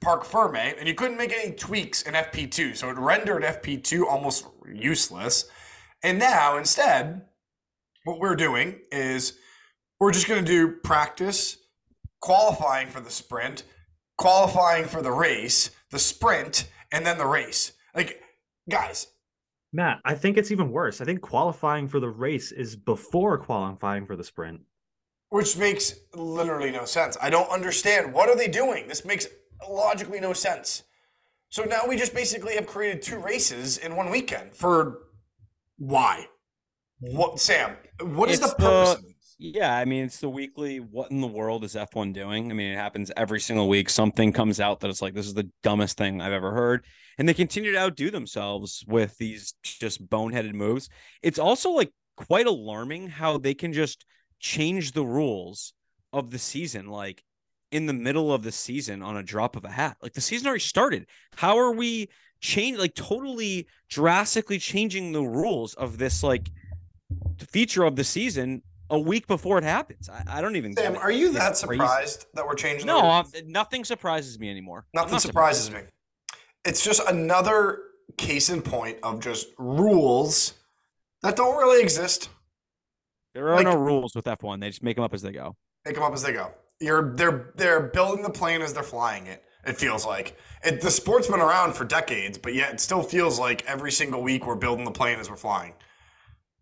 parc 0.00 0.24
ferme 0.24 0.56
eh? 0.56 0.74
and 0.78 0.88
you 0.88 0.94
couldn't 0.94 1.16
make 1.16 1.32
any 1.32 1.52
tweaks 1.52 2.02
in 2.02 2.14
FP2. 2.14 2.76
So 2.76 2.90
it 2.90 2.98
rendered 2.98 3.42
FP2 3.42 4.06
almost 4.06 4.46
useless. 4.72 5.48
And 6.02 6.18
now 6.18 6.56
instead, 6.56 7.22
what 8.04 8.18
we're 8.18 8.36
doing 8.36 8.80
is 8.92 9.38
we're 9.98 10.12
just 10.12 10.28
going 10.28 10.44
to 10.44 10.50
do 10.50 10.76
practice, 10.84 11.58
qualifying 12.20 12.88
for 12.88 13.00
the 13.00 13.10
sprint, 13.10 13.64
qualifying 14.16 14.84
for 14.84 15.02
the 15.02 15.12
race, 15.12 15.70
the 15.90 15.98
sprint, 15.98 16.70
and 16.92 17.04
then 17.04 17.18
the 17.18 17.26
race. 17.26 17.72
Like, 17.94 18.22
guys, 18.68 19.08
Matt, 19.76 20.00
I 20.06 20.14
think 20.14 20.38
it's 20.38 20.50
even 20.50 20.70
worse. 20.72 21.02
I 21.02 21.04
think 21.04 21.20
qualifying 21.20 21.86
for 21.86 22.00
the 22.00 22.08
race 22.08 22.50
is 22.50 22.74
before 22.76 23.36
qualifying 23.36 24.06
for 24.06 24.16
the 24.16 24.24
sprint. 24.24 24.62
which 25.28 25.56
makes 25.58 25.94
literally 26.14 26.70
no 26.70 26.84
sense. 26.86 27.18
I 27.20 27.28
don't 27.30 27.50
understand. 27.50 28.14
What 28.14 28.28
are 28.30 28.36
they 28.36 28.48
doing? 28.48 28.88
This 28.88 29.04
makes 29.04 29.26
logically 29.68 30.18
no 30.20 30.32
sense. 30.32 30.84
So 31.50 31.64
now 31.64 31.82
we 31.86 31.96
just 31.96 32.14
basically 32.14 32.54
have 32.54 32.66
created 32.66 33.02
two 33.02 33.18
races 33.18 33.76
in 33.78 33.96
one 33.96 34.08
weekend 34.10 34.54
for 34.54 35.00
why? 35.78 36.26
What, 37.00 37.38
Sam? 37.38 37.76
What 38.00 38.30
is 38.30 38.38
It's 38.40 38.48
the 38.50 38.56
purpose 38.56 38.88
the- 38.94 38.96
of 38.98 39.02
this? 39.02 39.12
Yeah, 39.38 39.76
I 39.76 39.84
mean, 39.84 40.04
it's 40.04 40.20
the 40.20 40.30
weekly. 40.30 40.80
What 40.80 41.10
in 41.10 41.20
the 41.20 41.26
world 41.26 41.62
is 41.62 41.74
F1 41.74 42.14
doing? 42.14 42.50
I 42.50 42.54
mean, 42.54 42.72
it 42.72 42.76
happens 42.76 43.12
every 43.16 43.40
single 43.40 43.68
week. 43.68 43.90
Something 43.90 44.32
comes 44.32 44.60
out 44.60 44.80
that 44.80 44.88
it's 44.88 45.02
like, 45.02 45.12
this 45.12 45.26
is 45.26 45.34
the 45.34 45.50
dumbest 45.62 45.98
thing 45.98 46.22
I've 46.22 46.32
ever 46.32 46.52
heard. 46.52 46.86
And 47.18 47.28
they 47.28 47.34
continue 47.34 47.72
to 47.72 47.78
outdo 47.78 48.10
themselves 48.10 48.82
with 48.88 49.16
these 49.18 49.54
just 49.62 50.08
boneheaded 50.08 50.54
moves. 50.54 50.88
It's 51.22 51.38
also 51.38 51.70
like 51.70 51.92
quite 52.16 52.46
alarming 52.46 53.08
how 53.08 53.36
they 53.36 53.52
can 53.52 53.74
just 53.74 54.06
change 54.40 54.92
the 54.92 55.04
rules 55.04 55.74
of 56.14 56.30
the 56.30 56.38
season, 56.38 56.86
like 56.86 57.22
in 57.70 57.84
the 57.84 57.92
middle 57.92 58.32
of 58.32 58.42
the 58.42 58.52
season 58.52 59.02
on 59.02 59.18
a 59.18 59.22
drop 59.22 59.54
of 59.54 59.66
a 59.66 59.70
hat. 59.70 59.98
Like 60.00 60.14
the 60.14 60.22
season 60.22 60.46
already 60.46 60.60
started. 60.60 61.06
How 61.34 61.58
are 61.58 61.72
we 61.72 62.08
change 62.40 62.78
like 62.78 62.94
totally 62.94 63.66
drastically 63.90 64.58
changing 64.58 65.12
the 65.12 65.22
rules 65.22 65.74
of 65.74 65.98
this 65.98 66.22
like 66.22 66.48
feature 67.38 67.84
of 67.84 67.96
the 67.96 68.04
season 68.04 68.62
a 68.90 68.98
week 68.98 69.26
before 69.26 69.58
it 69.58 69.64
happens. 69.64 70.08
I, 70.08 70.22
I 70.28 70.40
don't 70.40 70.56
even. 70.56 70.74
Sam, 70.76 70.96
are 70.96 71.10
you 71.10 71.26
It's 71.28 71.34
that 71.36 71.66
crazy. 71.66 71.80
surprised 71.80 72.26
that 72.34 72.46
we're 72.46 72.54
changing? 72.54 72.86
No, 72.86 73.24
nothing 73.46 73.84
surprises 73.84 74.38
me 74.38 74.50
anymore. 74.50 74.86
Nothing 74.94 75.12
not 75.12 75.22
surprises 75.22 75.70
me. 75.70 75.80
It's 76.64 76.84
just 76.84 77.00
another 77.08 77.80
case 78.16 78.48
in 78.50 78.62
point 78.62 78.98
of 79.02 79.20
just 79.20 79.48
rules 79.58 80.54
that 81.22 81.36
don't 81.36 81.56
really 81.56 81.82
exist. 81.82 82.28
There 83.34 83.48
are 83.48 83.56
Like- 83.56 83.64
no 83.66 83.76
rules 83.76 84.14
with 84.14 84.24
F1. 84.24 84.60
They 84.60 84.68
just 84.70 84.82
make 84.82 84.96
them 84.96 85.04
up 85.04 85.14
as 85.14 85.22
they 85.22 85.32
go. 85.32 85.56
Make 85.84 85.94
them 85.94 86.04
up 86.04 86.12
as 86.12 86.22
they 86.22 86.32
go. 86.32 86.52
You're 86.80 87.14
they're 87.14 87.52
they're 87.56 87.80
building 87.80 88.22
the 88.22 88.30
plane 88.30 88.60
as 88.62 88.72
they're 88.74 88.82
flying 88.82 89.26
it. 89.26 89.42
It 89.66 89.76
feels 89.78 90.06
like 90.06 90.36
it, 90.62 90.80
the 90.80 90.90
sport's 90.90 91.26
been 91.26 91.40
around 91.40 91.72
for 91.74 91.84
decades, 91.84 92.38
but 92.38 92.54
yet 92.54 92.74
it 92.74 92.80
still 92.80 93.02
feels 93.02 93.38
like 93.38 93.64
every 93.66 93.90
single 93.90 94.22
week 94.22 94.46
we're 94.46 94.54
building 94.54 94.84
the 94.84 94.90
plane 94.92 95.18
as 95.18 95.28
we're 95.28 95.36
flying. 95.36 95.72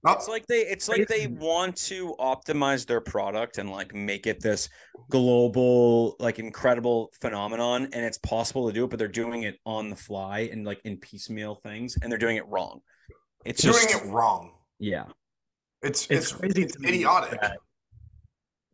Oh, 0.07 0.13
It's 0.13 0.29
like 0.29 0.47
they 0.47 0.61
it's 0.61 0.89
like 0.89 1.09
they 1.09 1.27
want 1.29 1.77
to 1.77 2.15
optimize 2.21 2.87
their 2.87 3.01
product 3.01 3.59
and 3.59 3.71
like 3.71 3.95
make 3.95 4.27
it 4.27 4.41
this 4.41 4.69
global 5.11 6.17
like 6.19 6.39
incredible 6.39 7.11
phenomenon 7.21 7.85
and 7.93 8.05
it's 8.05 8.19
possible 8.19 8.67
to 8.69 8.73
do 8.75 8.85
it 8.85 8.91
but 8.91 8.99
they're 8.99 9.09
doing 9.09 9.45
it 9.45 9.57
on 9.65 9.89
the 9.89 9.97
fly 9.97 10.41
and 10.53 10.65
like 10.67 10.81
in 10.85 10.97
piecemeal 10.99 11.55
things 11.57 11.97
and 12.03 12.11
they're 12.13 12.19
doing 12.19 12.37
it 12.37 12.47
wrong. 12.49 12.81
It's 13.45 13.63
doing 13.63 13.75
just 13.75 13.95
it 14.05 14.09
wrong. 14.11 14.53
yeah. 14.79 15.05
It's 15.83 16.03
It's 16.11 16.31
it's, 16.31 16.33
crazy 16.33 16.63
it's 16.65 16.75
to 16.75 16.81
me 16.81 16.89
idiotic. 16.91 17.41
that- 17.41 17.59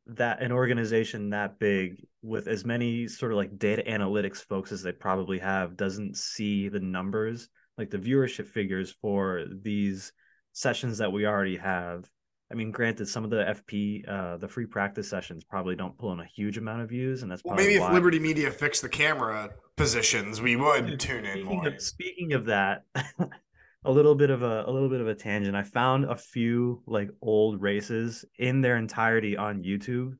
that 0.06 0.42
an 0.42 0.50
organization 0.50 1.30
that 1.30 1.58
big 1.60 2.04
with 2.22 2.48
as 2.48 2.64
many 2.64 3.06
sort 3.06 3.30
of 3.30 3.36
like 3.38 3.56
data 3.58 3.82
analytics 3.86 4.38
folks 4.38 4.72
as 4.72 4.82
they 4.82 4.90
probably 4.90 5.38
have 5.38 5.76
doesn't 5.76 6.16
see 6.16 6.68
the 6.68 6.80
numbers 6.80 7.48
like 7.78 7.90
the 7.90 7.98
viewership 7.98 8.48
figures 8.48 8.90
for 9.00 9.44
these 9.62 10.12
sessions 10.52 10.98
that 10.98 11.12
we 11.12 11.26
already 11.26 11.56
have 11.56 12.08
i 12.50 12.54
mean 12.54 12.70
granted 12.70 13.06
some 13.08 13.24
of 13.24 13.30
the 13.30 13.36
fp 13.68 14.08
uh 14.08 14.36
the 14.38 14.48
free 14.48 14.66
practice 14.66 15.08
sessions 15.08 15.44
probably 15.44 15.76
don't 15.76 15.96
pull 15.98 16.12
in 16.12 16.20
a 16.20 16.24
huge 16.26 16.58
amount 16.58 16.82
of 16.82 16.88
views 16.88 17.22
and 17.22 17.30
that's 17.30 17.42
Well, 17.44 17.54
probably 17.54 17.66
maybe 17.66 17.76
if 17.76 17.82
why. 17.82 17.92
Liberty 17.92 18.18
Media 18.18 18.50
fixed 18.50 18.82
the 18.82 18.88
camera 18.88 19.50
positions, 19.76 20.40
we 20.42 20.56
would 20.56 20.98
tune 21.00 21.24
in 21.24 21.44
more. 21.44 21.68
of, 21.68 21.80
speaking 21.80 22.32
of 22.34 22.46
that 22.46 22.82
a 23.84 23.90
little 23.90 24.14
bit 24.14 24.28
of 24.30 24.42
a, 24.42 24.64
a 24.66 24.70
little 24.70 24.90
bit 24.90 25.00
of 25.00 25.08
a 25.08 25.14
tangent 25.14 25.56
i 25.56 25.62
found 25.62 26.04
a 26.04 26.16
few 26.16 26.82
like 26.86 27.08
old 27.22 27.62
races 27.62 28.24
in 28.38 28.60
their 28.60 28.76
entirety 28.76 29.36
on 29.38 29.62
youtube 29.62 30.12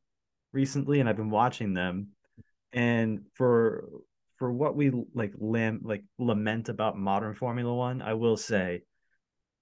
recently 0.52 1.00
and 1.00 1.08
i've 1.08 1.16
been 1.16 1.28
watching 1.30 1.74
them 1.74 2.08
and 2.72 3.20
for 3.34 3.88
for 4.38 4.50
what 4.50 4.74
we 4.76 4.90
like 5.14 5.32
lam- 5.38 5.80
like 5.84 6.02
lament 6.18 6.68
about 6.70 6.96
modern 6.96 7.34
formula 7.34 7.74
one 7.74 8.00
i 8.00 8.14
will 8.14 8.36
say 8.38 8.80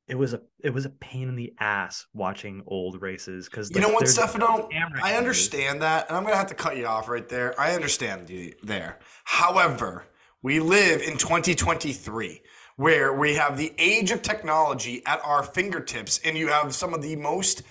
it 0.08 0.16
was 0.16 0.32
a 0.32 0.40
it 0.64 0.70
was 0.70 0.86
a 0.86 0.90
pain 0.90 1.28
in 1.28 1.36
the 1.36 1.54
ass 1.60 2.06
watching 2.14 2.62
old 2.66 3.00
races 3.02 3.46
because 3.46 3.70
You 3.70 3.80
know 3.80 3.90
what, 3.90 4.08
Stefano? 4.08 4.68
I 5.02 5.14
understand 5.14 5.82
that, 5.82 6.08
and 6.08 6.16
I'm 6.16 6.22
going 6.22 6.32
to 6.32 6.38
have 6.38 6.48
to 6.48 6.54
cut 6.54 6.76
you 6.76 6.86
off 6.86 7.08
right 7.08 7.28
there. 7.28 7.58
I 7.60 7.74
understand 7.74 8.30
you 8.30 8.54
there. 8.62 8.98
However, 9.24 10.06
we 10.42 10.60
live 10.60 11.02
in 11.02 11.18
2023 11.18 12.40
where 12.76 13.12
we 13.12 13.34
have 13.34 13.58
the 13.58 13.72
age 13.76 14.10
of 14.12 14.22
technology 14.22 15.02
at 15.04 15.20
our 15.24 15.42
fingertips, 15.42 16.20
and 16.24 16.38
you 16.38 16.48
have 16.48 16.74
some 16.74 16.94
of 16.94 17.02
the 17.02 17.16
most 17.16 17.62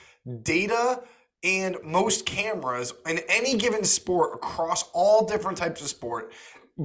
data 0.44 1.02
and 1.44 1.78
most 1.84 2.26
cameras 2.26 2.94
in 3.08 3.20
any 3.30 3.58
given 3.58 3.84
sport 3.84 4.36
across 4.36 4.84
all 4.94 5.26
different 5.26 5.58
types 5.58 5.82
of 5.82 5.88
sport 5.88 6.34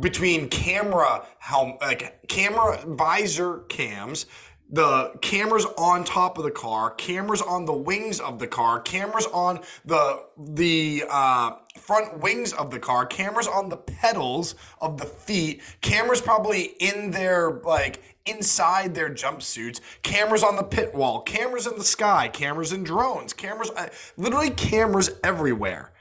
between 0.00 0.48
camera 0.48 1.26
helm 1.38 1.76
like 1.80 2.26
camera 2.28 2.82
visor 2.86 3.58
cams 3.68 4.26
the 4.72 5.12
cameras 5.20 5.66
on 5.76 6.02
top 6.02 6.38
of 6.38 6.44
the 6.44 6.50
car, 6.50 6.90
cameras 6.92 7.42
on 7.42 7.66
the 7.66 7.74
wings 7.74 8.18
of 8.20 8.38
the 8.38 8.46
car, 8.46 8.80
cameras 8.80 9.26
on 9.26 9.60
the 9.84 10.24
the 10.38 11.04
uh, 11.10 11.52
front 11.78 12.20
wings 12.20 12.54
of 12.54 12.70
the 12.70 12.78
car, 12.78 13.04
cameras 13.04 13.46
on 13.46 13.68
the 13.68 13.76
pedals 13.76 14.54
of 14.80 14.96
the 14.96 15.04
feet, 15.04 15.60
cameras 15.82 16.22
probably 16.22 16.72
in 16.80 17.10
their 17.10 17.60
like 17.64 18.02
inside 18.24 18.94
their 18.94 19.10
jumpsuits, 19.10 19.80
cameras 20.02 20.42
on 20.42 20.56
the 20.56 20.62
pit 20.62 20.94
wall, 20.94 21.20
cameras 21.20 21.66
in 21.66 21.76
the 21.76 21.84
sky, 21.84 22.28
cameras 22.28 22.72
in 22.72 22.82
drones, 22.82 23.34
cameras, 23.34 23.70
uh, 23.76 23.88
literally 24.16 24.50
cameras 24.50 25.10
everywhere, 25.22 25.92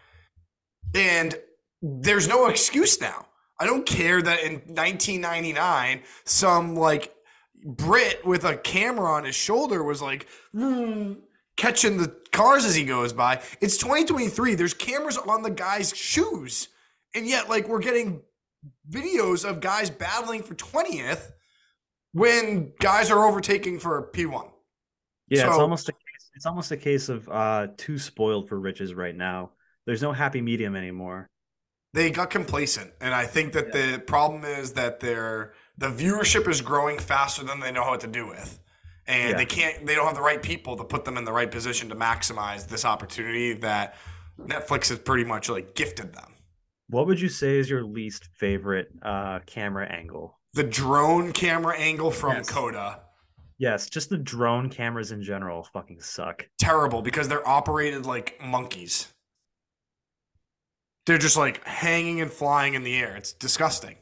and 0.95 1.35
there's 1.81 2.27
no 2.27 2.47
excuse 2.47 3.01
now. 3.01 3.25
I 3.59 3.65
don't 3.65 3.85
care 3.85 4.21
that 4.21 4.39
in 4.43 4.53
1999 4.53 6.01
some 6.23 6.75
like 6.75 7.13
Brit 7.63 8.25
with 8.25 8.43
a 8.43 8.57
camera 8.57 9.11
on 9.11 9.25
his 9.25 9.35
shoulder 9.35 9.83
was 9.83 10.01
like 10.01 10.27
"Hmm," 10.53 11.13
catching 11.57 11.97
the 11.97 12.15
cars 12.31 12.65
as 12.65 12.75
he 12.75 12.83
goes 12.83 13.13
by. 13.13 13.41
It's 13.59 13.77
2023. 13.77 14.55
There's 14.55 14.73
cameras 14.73 15.17
on 15.17 15.43
the 15.43 15.49
guy's 15.49 15.95
shoes. 15.95 16.69
And 17.13 17.27
yet, 17.27 17.49
like, 17.49 17.67
we're 17.67 17.79
getting 17.79 18.21
videos 18.89 19.47
of 19.47 19.59
guys 19.59 19.89
battling 19.89 20.43
for 20.43 20.55
20th 20.55 21.31
when 22.13 22.73
guys 22.79 23.11
are 23.11 23.25
overtaking 23.25 23.79
for 23.79 24.09
P1. 24.13 24.49
Yeah, 25.27 25.47
it's 25.47 25.57
almost 25.57 25.89
a 25.89 25.93
case, 25.93 26.29
it's 26.35 26.45
almost 26.45 26.71
a 26.71 26.77
case 26.77 27.09
of 27.09 27.27
uh 27.29 27.67
too 27.77 27.97
spoiled 27.97 28.49
for 28.49 28.59
riches 28.59 28.93
right 28.93 29.15
now. 29.15 29.51
There's 29.85 30.01
no 30.01 30.11
happy 30.11 30.41
medium 30.41 30.75
anymore. 30.75 31.29
They 31.93 32.09
got 32.11 32.29
complacent. 32.29 32.91
And 33.01 33.13
I 33.13 33.25
think 33.25 33.53
that 33.53 33.71
the 33.71 34.01
problem 34.05 34.45
is 34.45 34.73
that 34.73 34.99
their 34.99 35.53
the 35.81 35.87
viewership 35.87 36.47
is 36.47 36.61
growing 36.61 36.97
faster 36.99 37.43
than 37.43 37.59
they 37.59 37.71
know 37.71 37.81
what 37.83 37.99
to 38.01 38.07
do 38.07 38.27
with. 38.27 38.59
And 39.07 39.31
Yeah. 39.31 39.37
they 39.37 39.45
can't 39.45 39.85
they 39.85 39.95
don't 39.95 40.05
have 40.05 40.15
the 40.15 40.21
right 40.21 40.41
people 40.41 40.77
to 40.77 40.83
put 40.83 41.03
them 41.05 41.17
in 41.17 41.25
the 41.25 41.33
right 41.33 41.51
position 41.51 41.89
to 41.89 41.95
maximize 41.95 42.67
this 42.67 42.85
opportunity 42.85 43.53
that 43.53 43.95
Netflix 44.39 44.89
has 44.89 44.99
pretty 44.99 45.23
much 45.25 45.49
like 45.49 45.75
gifted 45.75 46.13
them. 46.13 46.35
What 46.87 47.07
would 47.07 47.19
you 47.19 47.29
say 47.29 47.57
is 47.57 47.69
your 47.69 47.83
least 47.83 48.29
favorite 48.37 48.89
uh 49.01 49.39
camera 49.45 49.87
angle? 49.87 50.39
The 50.53 50.63
drone 50.63 51.31
camera 51.33 51.77
angle 51.77 52.11
from 52.11 52.37
Yes. 52.37 52.49
Coda. 52.49 53.01
Yes, 53.57 53.89
just 53.89 54.09
the 54.09 54.17
drone 54.17 54.69
cameras 54.69 55.11
in 55.11 55.21
general 55.23 55.63
fucking 55.63 56.01
suck. 56.01 56.47
Terrible 56.59 57.01
because 57.01 57.27
they're 57.27 57.47
operated 57.47 58.05
like 58.05 58.39
monkeys. 58.43 59.11
They're 61.05 61.17
just 61.17 61.37
like 61.37 61.63
hanging 61.65 62.21
and 62.21 62.31
flying 62.31 62.73
in 62.75 62.83
the 62.83 62.95
air. 62.97 63.15
It's 63.15 63.33
disgusting. 63.33 63.97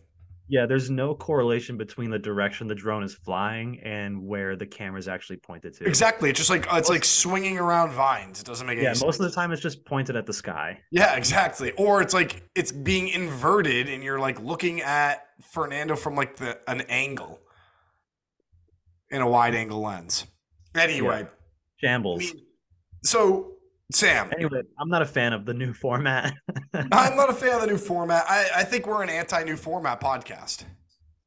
Yeah, 0.51 0.65
there's 0.65 0.89
no 0.89 1.13
correlation 1.13 1.77
between 1.77 2.09
the 2.09 2.17
direction 2.17 2.67
the 2.67 2.73
drone 2.73 3.03
is 3.03 3.13
flying 3.13 3.79
and 3.81 4.25
where 4.25 4.55
the 4.55 4.65
camera 4.65 4.97
is 4.97 5.07
actually 5.07 5.37
pointed 5.37 5.75
to. 5.75 5.85
Exactly. 5.85 6.31
It's 6.31 6.39
just 6.39 6.49
like 6.49 6.71
uh, 6.73 6.77
it's 6.77 6.89
like 6.89 7.05
swinging 7.05 7.59
around 7.59 7.91
vines. 7.91 8.39
It 8.41 8.47
doesn't 8.47 8.65
make 8.65 8.77
any 8.77 8.83
Yeah, 8.85 8.93
sense. 8.93 9.03
most 9.05 9.19
of 9.19 9.25
the 9.29 9.31
time 9.31 9.51
it's 9.51 9.61
just 9.61 9.85
pointed 9.85 10.15
at 10.15 10.25
the 10.25 10.33
sky. 10.33 10.79
Yeah, 10.91 11.15
exactly. 11.15 11.71
Or 11.73 12.01
it's 12.01 12.15
like 12.15 12.41
it's 12.55 12.71
being 12.71 13.09
inverted 13.09 13.89
and 13.89 14.03
you're 14.03 14.19
like 14.19 14.41
looking 14.41 14.81
at 14.81 15.27
Fernando 15.51 15.95
from 15.95 16.15
like 16.15 16.37
the 16.37 16.57
an 16.67 16.81
angle 16.89 17.39
in 19.11 19.21
a 19.21 19.29
wide 19.29 19.53
angle 19.53 19.81
lens. 19.81 20.25
Anyway, 20.73 21.25
I 21.25 21.27
Shambles. 21.77 22.19
mean, 22.19 22.41
so 23.03 23.51
Sam, 23.91 24.29
Anyway, 24.35 24.61
I'm 24.77 24.89
not 24.89 25.01
a 25.01 25.05
fan 25.05 25.33
of 25.33 25.45
the 25.45 25.53
new 25.53 25.73
format. 25.73 26.33
I'm 26.73 27.15
not 27.15 27.29
a 27.29 27.33
fan 27.33 27.55
of 27.55 27.61
the 27.61 27.67
new 27.67 27.77
format. 27.77 28.23
I, 28.29 28.47
I 28.57 28.63
think 28.63 28.85
we're 28.85 29.01
an 29.01 29.09
anti 29.09 29.43
new 29.43 29.55
format 29.55 29.99
podcast. 29.99 30.63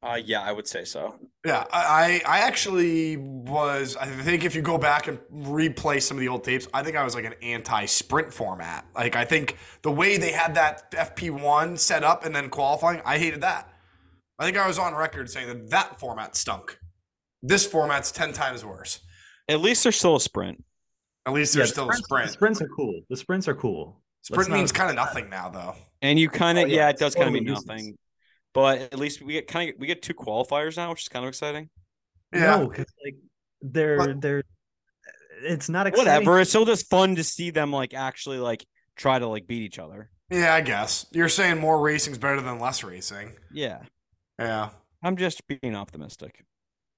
Uh 0.01 0.19
yeah, 0.23 0.41
I 0.41 0.51
would 0.51 0.67
say 0.67 0.83
so. 0.83 1.15
Yeah, 1.45 1.63
I, 1.71 2.21
I 2.25 2.37
I 2.37 2.39
actually 2.39 3.15
was. 3.17 3.95
I 3.95 4.05
think 4.05 4.43
if 4.43 4.53
you 4.53 4.61
go 4.61 4.77
back 4.77 5.07
and 5.07 5.17
replay 5.33 6.01
some 6.01 6.17
of 6.17 6.21
the 6.21 6.27
old 6.27 6.43
tapes, 6.43 6.67
I 6.73 6.83
think 6.83 6.97
I 6.97 7.03
was 7.05 7.15
like 7.15 7.23
an 7.23 7.35
anti-sprint 7.41 8.33
format. 8.33 8.85
Like 8.95 9.15
I 9.15 9.23
think 9.23 9.57
the 9.81 9.91
way 9.91 10.17
they 10.17 10.31
had 10.33 10.55
that 10.55 10.91
FP1 10.91 11.79
set 11.79 12.03
up 12.03 12.25
and 12.25 12.35
then 12.35 12.49
qualifying, 12.49 13.01
I 13.05 13.17
hated 13.17 13.41
that. 13.41 13.69
I 14.39 14.45
think 14.45 14.57
I 14.57 14.67
was 14.67 14.77
on 14.77 14.93
record 14.93 15.29
saying 15.29 15.47
that 15.47 15.69
that 15.69 15.99
format 16.01 16.35
stunk. 16.35 16.77
This 17.41 17.65
format's 17.65 18.11
ten 18.11 18.33
times 18.33 18.65
worse. 18.65 18.99
At 19.47 19.61
least 19.61 19.83
there's 19.83 19.97
still 19.97 20.17
a 20.17 20.21
sprint. 20.21 20.63
At 21.25 21.33
least 21.33 21.55
Yeah, 21.55 21.59
there's 21.59 21.69
the 21.69 21.73
still 21.73 21.89
a 21.89 21.93
sprints- 21.93 22.03
sprint. 22.05 22.27
The 22.27 22.33
sprints 22.33 22.61
are 22.61 22.67
cool. 22.67 23.01
The 23.09 23.17
sprints 23.17 23.47
are 23.47 23.55
cool. 23.55 24.01
Sprint 24.23 24.49
let's 24.49 24.57
means 24.59 24.71
kind 24.71 24.89
of 24.89 24.95
nothing 24.95 25.29
now, 25.29 25.49
though. 25.49 25.75
And 26.01 26.17
you 26.19 26.29
kind 26.29 26.57
of 26.57 26.65
Oh, 26.65 26.67
yeah, 26.67 26.75
yeah, 26.75 26.87
it 26.87 26.91
it's 26.91 26.99
does 26.99 27.15
kind 27.15 27.27
of 27.27 27.33
mean 27.33 27.43
useless. 27.45 27.65
nothing. 27.65 27.97
But 28.53 28.79
at 28.81 28.97
least 28.99 29.21
we 29.21 29.33
get 29.33 29.47
kind 29.47 29.69
of 29.69 29.75
we 29.79 29.87
get 29.87 30.01
two 30.01 30.13
qualifiers 30.13 30.77
now, 30.77 30.89
which 30.91 31.01
is 31.03 31.09
kind 31.09 31.25
of 31.25 31.29
exciting. 31.29 31.69
Yeah, 32.33 32.57
No, 32.57 32.67
because 32.67 32.85
like 33.03 33.15
they're 33.61 33.97
But- 33.97 34.21
they're 34.21 34.43
it's 35.43 35.67
not 35.69 35.87
exciting. 35.87 36.11
Whatever. 36.13 36.39
It's 36.39 36.49
still 36.51 36.65
just 36.65 36.89
fun 36.89 37.15
to 37.15 37.23
see 37.23 37.49
them 37.49 37.71
like 37.73 37.93
actually 37.93 38.37
like 38.39 38.65
try 38.95 39.19
to 39.19 39.27
like 39.27 39.47
beat 39.47 39.61
each 39.63 39.79
other. 39.79 40.09
yeah. 40.29 40.53
I 40.53 40.61
guess 40.61 41.05
you're 41.11 41.29
saying 41.29 41.59
more 41.59 41.81
racing's 41.81 42.17
better 42.17 42.41
than 42.41 42.59
less 42.59 42.83
racing. 42.83 43.33
Yeah. 43.51 43.79
Yeah, 44.39 44.69
I'm 45.03 45.15
just 45.17 45.41
being 45.47 45.75
optimistic. 45.75 46.43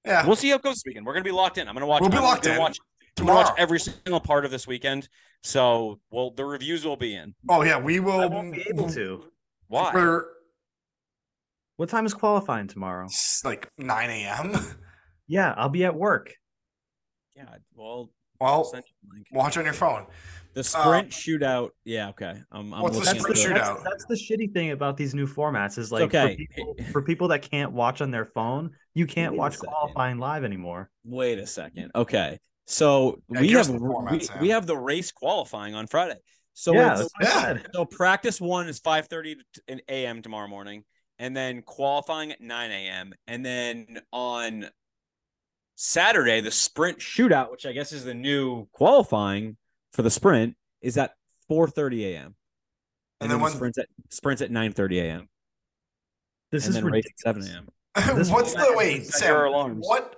yeah. 0.04 0.26
We'll 0.26 0.36
see 0.36 0.48
how 0.50 0.56
it 0.56 0.62
goes 0.62 0.76
this 0.76 0.82
weekend. 0.86 1.04
We're 1.06 1.12
gonna 1.14 1.24
be 1.24 1.32
locked 1.32 1.58
in. 1.58 1.68
I'm 1.68 1.74
gonna 1.74 1.86
watch. 1.86 2.00
We'll 2.02 2.10
be 2.10 2.16
I'm 2.18 2.22
locked 2.22 2.46
in 2.46 2.58
Watch, 2.58 2.78
I'm 3.18 3.26
watch 3.26 3.46
tomorrow. 3.46 3.54
every 3.58 3.80
single 3.80 4.20
part 4.20 4.44
of 4.44 4.50
this 4.50 4.66
weekend. 4.66 5.08
So, 5.42 6.00
well, 6.10 6.30
the 6.30 6.44
reviews 6.44 6.84
will 6.84 6.96
be 6.96 7.14
in. 7.14 7.34
Oh 7.48 7.62
yeah, 7.62 7.78
we 7.78 8.00
will. 8.00 8.20
I 8.20 8.26
won't 8.26 8.52
be 8.52 8.64
able 8.68 8.88
to. 8.90 9.24
Why? 9.68 9.92
For 9.92 10.28
What 11.76 11.88
time 11.88 12.06
is 12.06 12.14
qualifying 12.14 12.66
tomorrow? 12.68 13.04
s- 13.06 13.42
like 13.44 13.70
9 13.78 14.10
a.m. 14.10 14.56
Yeah, 15.28 15.52
I'll 15.56 15.68
be 15.68 15.84
at 15.84 15.94
work. 15.96 16.32
Yeah. 17.34 17.46
Well, 17.74 18.12
Well, 18.40 18.62
send 18.62 18.84
you 19.12 19.24
a 19.32 19.36
watch 19.36 19.56
on 19.56 19.64
your 19.64 19.74
phone. 19.74 20.06
the 20.54 20.60
uh, 20.60 20.62
sprint 20.62 21.10
shootout. 21.10 21.70
Yeah. 21.84 22.10
Okay. 22.10 22.34
I'm. 22.52 22.72
I'm 22.72 22.82
What's 22.82 22.98
the 23.00 23.04
sprint 23.06 23.26
that's, 23.26 23.44
shootout? 23.44 23.82
That's, 23.82 24.04
that's 24.06 24.06
the 24.06 24.14
shitty 24.14 24.52
thing 24.54 24.70
about 24.70 24.96
these 24.96 25.16
new 25.16 25.26
formats 25.26 25.78
is 25.78 25.90
like 25.90 26.14
okay. 26.14 26.28
for, 26.30 26.36
people, 26.36 26.76
for 26.92 27.02
people 27.02 27.28
that 27.28 27.42
can't 27.42 27.72
watch 27.72 28.00
on 28.00 28.12
their 28.12 28.24
phone, 28.24 28.70
you 28.94 29.06
can't 29.06 29.32
Wait 29.32 29.38
watch 29.38 29.58
qualifying 29.58 30.18
live 30.18 30.44
anymore. 30.44 30.90
Wait 31.04 31.40
a 31.40 31.46
second. 31.46 31.90
Okay. 31.96 32.38
So 32.66 33.20
Yeah, 33.30 33.40
we 33.40 33.48
have 33.52 33.68
the 33.72 33.78
format, 33.78 34.12
we, 34.12 34.28
we 34.40 34.48
have 34.50 34.66
the 34.66 34.76
race 34.76 35.12
qualifying 35.12 35.74
on 35.74 35.86
Friday. 35.86 36.16
So 36.54 36.72
yeah, 36.74 36.92
it's, 37.00 37.10
that's 37.20 37.34
what 37.34 37.44
I 37.46 37.50
yeah. 37.52 37.58
so 37.74 37.84
practice 37.84 38.40
one 38.40 38.66
is 38.68 38.78
five 38.78 39.08
thirty 39.08 39.36
in 39.68 39.80
a.m. 39.88 40.22
tomorrow 40.22 40.48
morning, 40.48 40.84
and 41.18 41.36
then 41.36 41.62
qualifying 41.62 42.32
at 42.32 42.40
nine 42.40 42.70
a.m. 42.70 43.12
And 43.26 43.44
then 43.44 44.00
on 44.10 44.66
Saturday, 45.74 46.40
the 46.40 46.50
sprint 46.50 46.98
shootout, 46.98 47.50
which 47.50 47.66
I 47.66 47.72
guess 47.72 47.92
is 47.92 48.04
the 48.04 48.14
new 48.14 48.66
qualifying 48.72 49.56
for 49.92 50.00
the 50.02 50.10
sprint, 50.10 50.56
is 50.80 50.96
at 50.96 51.12
four 51.46 51.68
thirty 51.68 52.06
a.m. 52.14 52.34
And 53.20 53.30
And, 53.30 53.30
then 53.30 53.38
then, 53.38 53.40
when- 53.42 53.52
the 53.52 53.56
sprints 53.58 53.78
at 53.78 53.86
sprints 54.10 54.42
at 54.42 54.50
nine 54.50 54.72
thirty 54.72 54.98
a.m. 55.00 55.28
This 56.50 56.66
and 56.66 56.70
is 56.74 56.82
then 56.82 56.90
race 56.90 57.04
ridiculous. 57.04 57.48
at 57.48 57.52
seven 57.52 57.68
a.m. 58.16 58.30
What's 58.32 58.54
the 58.54 58.72
wait, 58.76 59.06
Sam? 59.06 59.36
alarms. 59.36 59.86
What 59.86 60.15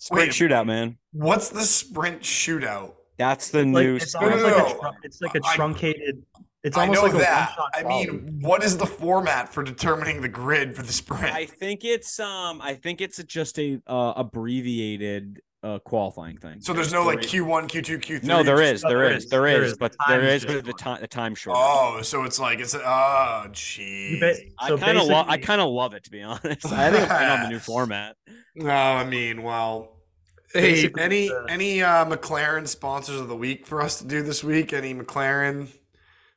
Sprint 0.00 0.28
Wait. 0.28 0.32
shootout, 0.50 0.66
man. 0.66 0.96
what's 1.12 1.50
the 1.50 1.60
sprint 1.62 2.22
shootout? 2.22 2.94
That's 3.18 3.50
the 3.50 3.64
Like, 3.64 3.84
new. 3.86 3.96
it's 3.96 4.12
sprint. 4.12 4.32
almost 4.34 4.44
like 4.44 4.56
No, 4.56 4.64
a 4.64 4.74
no, 4.74 4.80
no. 4.80 4.92
it's 5.02 5.20
like 5.20 5.34
a 5.34 5.40
I- 5.44 5.54
truncated. 5.54 6.22
It's 6.62 6.76
I 6.76 6.82
almost 6.82 6.96
know 7.00 7.06
like 7.06 7.14
a 7.14 7.18
that. 7.18 7.48
one-shot 7.56 7.70
I 7.74 7.82
volley. 7.84 8.06
mean, 8.10 8.38
what 8.42 8.62
is 8.62 8.76
the 8.76 8.84
format 8.86 9.50
for 9.52 9.62
determining 9.62 10.20
the 10.20 10.28
grid 10.28 10.76
for 10.76 10.82
the 10.82 10.92
sprint? 10.92 11.24
I 11.34 11.46
think 11.46 11.84
it's 11.84 12.18
um 12.20 12.60
I 12.62 12.74
think 12.74 13.00
it's 13.00 13.22
just 13.24 13.58
a 13.58 13.80
uh, 13.86 14.12
abbreviated 14.16 15.40
uh 15.62 15.78
qualifying 15.80 16.38
thing. 16.38 16.60
so 16.60 16.72
there's 16.72 16.92
no 16.92 17.04
like 17.04 17.20
Q1, 17.20 17.68
Q2, 17.68 18.00
Q3. 18.00 18.22
No, 18.24 18.42
there 18.42 18.56
just- 18.58 18.72
is, 18.76 18.82
there 18.82 18.90
there 18.98 19.12
is, 19.12 19.24
is, 19.24 19.30
there 19.30 19.42
there 19.42 19.62
is, 19.62 19.72
is. 19.72 19.78
but 19.78 19.94
there 20.08 20.22
is 20.22 20.44
is 20.44 20.54
but 20.54 20.64
the 20.64 20.72
time 20.72 21.00
the 21.00 21.06
time 21.06 21.34
short. 21.34 21.56
Oh, 21.60 22.00
so 22.02 22.24
it's 22.24 22.38
like 22.38 22.60
it's 22.60 22.74
oh 22.74 23.44
jeez. 23.48 24.20
ba- 24.20 24.36
I 24.58 24.76
kind 24.76 24.96
of 24.98 25.06
love 25.06 25.26
I 25.28 25.36
kind 25.38 25.60
of 25.60 25.68
love 25.70 25.92
it 25.94 26.04
to 26.04 26.10
be 26.10 26.22
honest. 26.22 26.64
I 26.72 26.90
think 26.90 27.10
I'm 27.10 27.32
on 27.32 27.42
the 27.42 27.48
new 27.50 27.58
format. 27.58 28.16
No, 28.54 28.70
I 28.72 29.04
mean, 29.04 29.42
well, 29.42 29.96
hey, 30.54 30.90
any 30.98 31.30
uh, 31.30 31.44
any 31.48 31.82
uh, 31.82 32.04
McLaren 32.06 32.66
sponsors 32.66 33.20
of 33.20 33.28
the 33.28 33.36
week 33.36 33.66
for 33.66 33.82
us 33.82 33.98
to 33.98 34.06
do 34.06 34.22
this 34.22 34.42
week? 34.42 34.72
Any 34.72 34.94
McLaren 34.94 35.68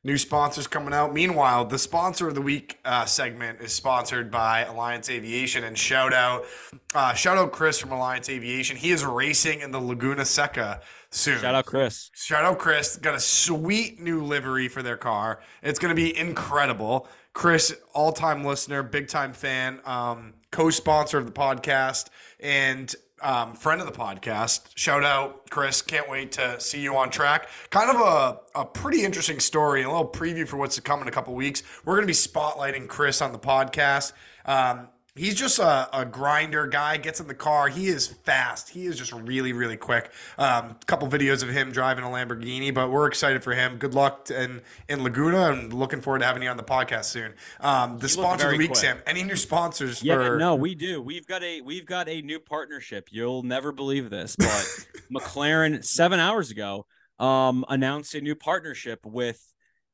new 0.04 0.18
sponsors 0.18 0.68
coming 0.68 0.94
out? 0.94 1.14
Meanwhile, 1.14 1.66
the 1.66 1.78
sponsor 1.78 2.28
of 2.28 2.36
the 2.36 2.42
week 2.42 2.80
uh, 2.86 3.06
segment 3.06 3.62
is 3.62 3.74
sponsored 3.74 4.30
by 4.30 4.66
Alliance 4.66 5.10
Aviation, 5.10 5.64
and 5.64 5.78
shout 5.78 6.14
out, 6.14 6.46
uh, 6.94 7.14
shout 7.14 7.38
out 7.38 7.52
Chris 7.52 7.80
from 7.80 7.92
Alliance 7.92 8.30
Aviation. 8.30 8.78
He 8.78 8.92
is 8.92 9.06
racing 9.06 9.62
in 9.62 9.72
the 9.72 9.80
Laguna 9.80 10.26
Seca 10.26 10.82
soon. 11.10 11.40
Shout 11.40 11.56
out 11.56 11.66
Chris. 11.66 12.12
Shout 12.14 12.44
out 12.44 12.60
Chris. 12.60 12.98
Got 12.98 13.16
a 13.16 13.20
sweet 13.20 14.00
new 14.00 14.24
livery 14.24 14.68
for 14.68 14.84
their 14.84 14.98
car. 14.98 15.42
It's 15.62 15.80
going 15.80 15.96
to 15.96 16.02
be 16.02 16.18
incredible. 16.18 17.08
Chris, 17.34 17.76
all 17.94 18.12
time 18.12 18.44
listener, 18.44 18.84
big 18.84 19.08
time 19.08 19.34
fan, 19.34 19.80
um, 19.86 20.34
co 20.52 20.70
sponsor 20.70 21.18
of 21.18 21.26
the 21.26 21.32
podcast, 21.32 22.10
and 22.40 22.94
um, 23.24 23.54
friend 23.56 23.82
of 23.82 23.88
the 23.88 23.94
podcast. 23.94 24.68
Shout 24.76 25.04
out, 25.04 25.50
Chris. 25.50 25.82
Can't 25.82 26.10
wait 26.10 26.34
to 26.34 26.60
see 26.60 26.82
you 26.82 26.96
on 26.98 27.10
track. 27.10 27.48
Kind 27.70 27.90
of 27.90 28.02
a, 28.02 28.60
a 28.60 28.66
pretty 28.66 29.04
interesting 29.04 29.40
story, 29.40 29.84
a 29.84 29.90
little 29.90 30.08
preview 30.08 30.48
for 30.48 30.58
what's 30.58 30.76
to 30.76 30.82
come 30.82 31.02
in 31.02 31.08
a 31.08 31.12
couple 31.12 31.34
weeks. 31.34 31.64
We're 31.86 31.96
going 31.96 32.04
to 32.04 32.08
be 32.08 32.14
spotlighting 32.14 32.88
Chris 32.88 33.22
on 33.22 33.32
the 33.32 33.40
podcast. 33.40 34.14
Um, 34.46 34.90
He's 35.16 35.36
just 35.36 35.60
a, 35.60 35.96
a 35.96 36.06
grinder 36.06 36.66
guy, 36.66 36.98
gets 36.98 37.20
in 37.20 37.28
the 37.28 37.36
car. 37.36 37.68
He 37.68 37.88
is 37.88 38.08
fast. 38.08 38.70
He 38.70 38.88
is 38.88 38.98
just 38.98 39.12
really, 39.12 39.54
really 39.54 39.78
quick. 39.78 40.10
Um, 40.40 40.72
a 40.82 40.86
couple 40.88 41.08
videos 41.08 41.44
of 41.44 41.50
him 41.50 41.72
driving 41.72 42.04
a 42.04 42.08
Lamborghini, 42.08 42.74
but 42.74 42.90
we're 42.90 43.06
excited 43.06 43.44
for 43.44 43.54
him. 43.54 43.78
Good 43.78 43.94
luck 43.94 44.32
in, 44.32 44.62
in 44.90 45.04
Laguna 45.04 45.52
and 45.52 45.72
looking 45.72 46.02
forward 46.02 46.20
to 46.20 46.26
having 46.26 46.42
you 46.42 46.50
on 46.50 46.58
the 46.58 46.64
podcast 46.64 47.06
soon. 47.06 47.34
Um, 47.60 48.00
the 48.00 48.04
look 48.04 48.10
sponsor 48.10 48.48
of 48.48 48.54
the 48.54 48.58
week, 48.58 48.72
quick. 48.72 48.80
Sam. 48.80 49.04
Any 49.06 49.22
new 49.22 49.36
sponsors 49.36 50.02
Yeah, 50.02 50.16
for 50.16 50.38
no, 50.38 50.56
we 50.56 50.74
do. 50.74 51.00
We've 51.00 51.28
got 51.28 51.44
a 51.44 51.62
we've 51.62 51.86
got 51.86 52.10
a 52.10 52.22
new 52.24 52.40
partnership. 52.40 53.10
You'll 53.12 53.44
never 53.44 53.72
believe 53.72 54.10
this, 54.10 54.36
but 54.36 54.68
McLaren 55.14 55.86
seven 55.86 56.20
hours 56.20 56.50
ago 56.50 56.88
um 57.20 57.64
announced 57.70 58.16
a 58.16 58.22
new 58.22 58.34
partnership 58.34 59.06
with 59.06 59.40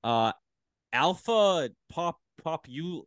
uh 0.02 0.32
Alpha 0.94 1.70
Pop 1.90 2.20
Popul 2.42 3.04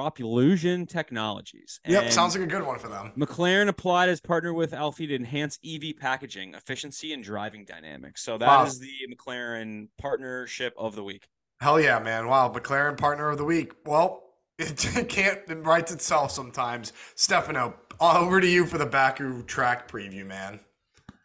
Propulsion 0.00 0.86
Technologies. 0.86 1.80
Yep, 1.86 2.04
And 2.04 2.12
sounds 2.12 2.34
like 2.34 2.44
a 2.44 2.46
good 2.46 2.64
one 2.64 2.78
for 2.78 2.88
them. 2.88 3.12
McLaren 3.18 3.68
applied 3.68 4.08
as 4.08 4.20
partner 4.20 4.54
with 4.54 4.72
Alfie 4.72 5.06
to 5.08 5.14
enhance 5.14 5.58
EV 5.64 5.94
packaging, 5.98 6.54
efficiency, 6.54 7.12
and 7.12 7.22
driving 7.22 7.64
dynamics. 7.66 8.22
So 8.22 8.38
that 8.38 8.66
is 8.66 8.80
Wow. 8.80 8.86
the 8.86 9.14
McLaren 9.14 9.88
partnership 9.98 10.74
of 10.78 10.94
the 10.96 11.04
week. 11.04 11.28
Hell 11.60 11.78
yeah, 11.80 11.98
man. 11.98 12.26
Wow, 12.28 12.50
McLaren 12.50 12.96
partner 12.96 13.28
of 13.28 13.36
the 13.38 13.44
week. 13.44 13.72
Well, 13.84 14.22
it 14.58 15.08
can't 15.08 15.40
it 15.48 15.64
writes 15.64 15.92
itself 15.92 16.30
sometimes. 16.30 16.92
Stefano, 17.14 17.74
over 18.00 18.40
to 18.40 18.46
you 18.46 18.64
for 18.66 18.78
the 18.78 18.86
Baku 18.86 19.42
track 19.44 19.90
preview, 19.90 20.24
man. 20.24 20.60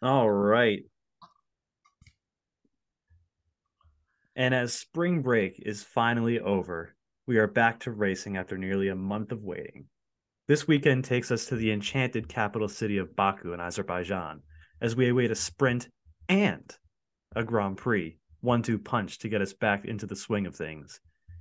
All 0.02 0.30
right. 0.30 0.82
And 4.34 4.54
as 4.54 4.74
spring 4.74 5.22
break 5.22 5.62
is 5.64 5.82
finally 5.82 6.38
over, 6.38 6.94
we 7.26 7.38
are 7.38 7.48
back 7.48 7.80
to 7.80 7.90
racing 7.90 8.36
after 8.36 8.56
nearly 8.56 8.88
a 8.88 8.94
month 8.94 9.32
of 9.32 9.42
waiting. 9.42 9.86
This 10.46 10.68
weekend 10.68 11.04
takes 11.04 11.32
us 11.32 11.46
to 11.46 11.56
the 11.56 11.72
enchanted 11.72 12.28
capital 12.28 12.68
city 12.68 12.98
of 12.98 13.16
Baku 13.16 13.52
in 13.52 13.60
Azerbaijan 13.60 14.42
as 14.80 14.94
we 14.94 15.08
await 15.08 15.32
a 15.32 15.34
sprint 15.34 15.88
and 16.28 16.72
a 17.34 17.42
Grand 17.42 17.78
Prix 17.78 18.18
one 18.42 18.62
two 18.62 18.78
punch 18.78 19.18
to 19.18 19.28
get 19.28 19.42
us 19.42 19.52
back 19.52 19.84
into 19.86 20.06
the 20.06 20.14
swing 20.14 20.46
of 20.46 20.54
things. 20.54 21.00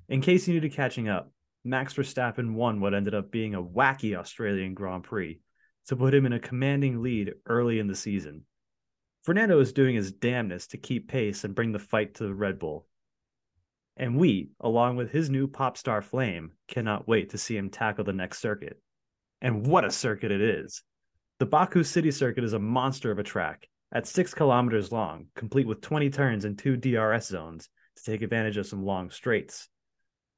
In 0.10 0.22
case 0.22 0.48
you 0.48 0.56
needed 0.56 0.74
catching 0.74 1.08
up, 1.08 1.32
Max 1.64 1.94
Verstappen 1.94 2.56
won 2.56 2.80
what 2.80 2.96
ended 2.96 3.14
up 3.14 3.32
being 3.32 3.54
a 3.54 3.62
wacky 3.62 4.18
Australian 4.18 4.74
Grand 4.74 5.04
Prix 5.04 5.40
to 5.88 5.96
put 5.96 6.16
him 6.16 6.26
in 6.26 6.34
a 6.34 6.40
commanding 6.40 7.04
lead 7.04 7.34
early 7.46 7.78
in 7.78 7.86
the 7.86 7.96
season. 7.96 8.42
Fernando 9.22 9.60
is 9.60 9.72
doing 9.72 9.96
his 9.96 10.12
damnedest 10.12 10.72
to 10.72 10.78
keep 10.78 11.08
pace 11.08 11.44
and 11.44 11.54
bring 11.54 11.72
the 11.72 11.80
fight 11.80 12.16
to 12.16 12.24
the 12.24 12.34
Red 12.34 12.58
Bull. 12.58 12.88
And 13.98 14.18
we, 14.18 14.50
along 14.60 14.98
with 14.98 15.12
his 15.12 15.30
new 15.30 15.48
pop 15.48 15.78
star 15.78 16.02
Flame, 16.02 16.52
cannot 16.68 17.08
wait 17.08 17.30
to 17.30 17.38
see 17.38 17.56
him 17.56 17.70
tackle 17.70 18.04
the 18.04 18.14
next 18.14 18.40
circuit. 18.40 18.82
And 19.42 19.66
what 19.66 19.86
a 19.86 19.92
circuit 19.92 20.32
it 20.32 20.42
is! 20.42 20.84
The 21.40 21.46
Baku 21.46 21.84
City 21.84 22.12
Circuit 22.12 22.44
is 22.44 22.54
a 22.54 22.60
monster 22.60 23.12
of 23.12 23.20
a 23.20 23.24
track, 23.24 23.68
at 23.94 24.08
6 24.08 24.34
kilometers 24.34 24.92
long, 24.92 25.28
complete 25.36 25.68
with 25.68 25.82
20 25.82 26.10
turns 26.10 26.46
and 26.46 26.58
two 26.58 26.76
DRS 26.76 27.28
zones 27.28 27.70
to 27.96 28.04
take 28.04 28.22
advantage 28.22 28.58
of 28.58 28.68
some 28.68 28.84
long 28.84 29.10
straights. 29.10 29.70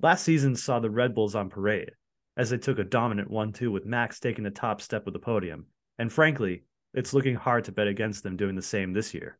Last 0.01 0.23
season 0.23 0.55
saw 0.55 0.79
the 0.79 0.91
Red 0.91 1.15
Bulls 1.15 1.33
on 1.33 1.49
parade, 1.49 1.91
as 2.35 2.51
they 2.51 2.57
took 2.57 2.77
a 2.77 2.83
dominant 2.83 3.31
1 3.31 3.53
2 3.53 3.71
with 3.71 3.85
Max 3.85 4.19
taking 4.19 4.43
the 4.43 4.51
top 4.51 4.81
step 4.81 5.07
of 5.07 5.13
the 5.13 5.19
podium, 5.19 5.65
and 5.97 6.13
frankly, 6.13 6.63
it's 6.93 7.13
looking 7.13 7.35
hard 7.35 7.63
to 7.63 7.71
bet 7.71 7.87
against 7.87 8.21
them 8.21 8.37
doing 8.37 8.55
the 8.55 8.61
same 8.61 8.93
this 8.93 9.13
year, 9.13 9.39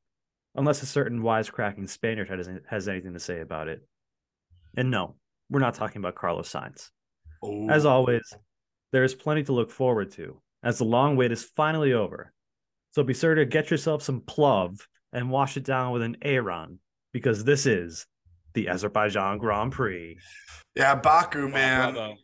unless 0.56 0.82
a 0.82 0.88
certain 0.88 1.22
wisecracking 1.22 1.88
Spaniard 1.88 2.64
has 2.68 2.88
anything 2.88 3.14
to 3.14 3.20
say 3.20 3.42
about 3.42 3.68
it. 3.68 3.88
And 4.78 4.92
no, 4.92 5.16
we're 5.50 5.60
not 5.60 5.74
talking 5.74 6.00
about 6.00 6.16
Carlos 6.16 6.50
Sainz. 6.52 6.90
As 7.70 7.86
Oh, 7.86 7.90
always, 7.90 8.34
there 8.94 9.04
is 9.04 9.14
plenty 9.14 9.44
to 9.44 9.52
look 9.52 9.72
forward 9.72 10.12
to, 10.14 10.40
as 10.64 10.78
the 10.78 10.86
long 10.86 11.16
wait 11.18 11.32
is 11.32 11.44
finally 11.44 11.94
over. 11.94 12.32
So 12.92 13.04
be 13.04 13.14
sure 13.14 13.36
to 13.36 13.46
get 13.46 13.70
yourself 13.70 14.02
some 14.04 14.22
plov 14.22 14.80
and 15.12 15.30
wash 15.30 15.58
it 15.58 15.64
down 15.64 15.92
with 15.92 16.04
an 16.04 16.18
Ayran, 16.24 16.78
because 17.12 17.44
this 17.44 17.66
is 17.66 18.06
the 18.54 18.70
Azerbaijan 18.70 19.38
Grand 19.40 19.72
Prix. 19.72 20.18
yeah, 20.76 20.96
Baku, 20.96 21.48
man. 21.48 22.16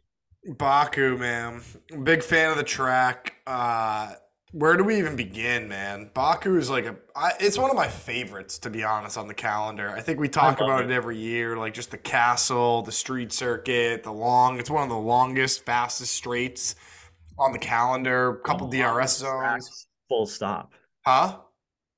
Baku, 0.58 1.18
man. 1.18 1.62
Big 2.04 2.24
fan 2.24 2.52
of 2.52 2.58
the 2.58 2.64
track. 2.64 3.36
Uh, 3.48 4.14
where 4.54 4.78
do 4.78 4.84
we 4.84 4.98
even 4.98 5.16
begin, 5.16 5.68
man? 5.68 6.12
Baku 6.14 6.58
is 6.58 6.70
like 6.70 6.86
a. 6.86 6.96
I, 7.16 7.34
it's 7.40 7.58
one 7.58 7.70
of 7.72 7.76
my 7.76 7.88
favorites, 7.88 8.60
to 8.60 8.70
be 8.70 8.84
honest, 8.84 9.18
on 9.18 9.28
the 9.28 9.34
calendar. 9.34 9.90
I 9.90 10.00
think 10.02 10.20
we 10.20 10.30
talk 10.30 10.62
about 10.62 10.82
it. 10.82 10.92
it 10.92 10.94
every 10.94 11.18
year, 11.18 11.58
like 11.58 11.74
just 11.74 11.92
the 11.92 11.98
castle, 11.98 12.84
the 12.84 12.92
street 12.92 13.34
circuit, 13.34 14.04
the 14.04 14.14
long. 14.14 14.60
It's 14.60 14.70
one 14.70 14.84
of 14.84 14.90
the 14.90 14.96
longest, 14.96 15.66
fastest 15.66 16.14
straights 16.14 16.76
on 17.38 17.52
the 17.52 17.60
calendar. 17.60 18.36
couple 18.46 18.68
DRS 18.68 19.18
zones, 19.18 19.88
Full 20.08 20.28
stop. 20.28 20.72
huh? 21.06 21.40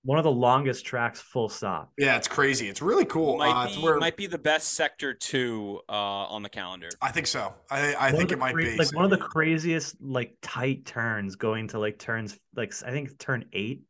One 0.06 0.20
of 0.20 0.24
the 0.24 0.32
longest 0.32 0.86
tracks, 0.86 1.20
full 1.20 1.50
stop. 1.50 1.92
Yeah, 1.98 2.16
it's 2.16 2.28
crazy. 2.28 2.70
It's 2.70 2.80
really 2.82 3.06
cool. 3.06 3.38
Might, 3.38 3.52
uh, 3.52 3.66
it's 3.66 3.76
be, 3.76 3.82
where 3.82 3.98
might 3.98 4.16
be 4.16 4.28
the 4.28 4.38
best 4.38 4.76
sector 4.76 5.16
two 5.16 5.82
uh, 5.90 5.92
on 5.92 6.44
the 6.44 6.50
calendar. 6.50 6.90
I 7.02 7.12
think 7.12 7.26
so. 7.26 7.54
I, 7.72 7.96
I 8.00 8.12
think 8.12 8.32
it 8.32 8.38
might 8.38 8.54
cra- 8.54 8.64
be 8.66 8.78
like 8.78 8.94
one 8.94 9.04
of 9.04 9.10
the 9.10 9.18
craziest 9.18 10.00
like 10.00 10.38
tight 10.44 10.86
turns 10.86 11.36
going 11.36 11.70
to 11.70 11.80
like 11.80 11.98
turns 11.98 12.38
like 12.56 12.72
I 12.86 12.92
think 12.92 13.18
turn 13.18 13.46
eight 13.52 13.82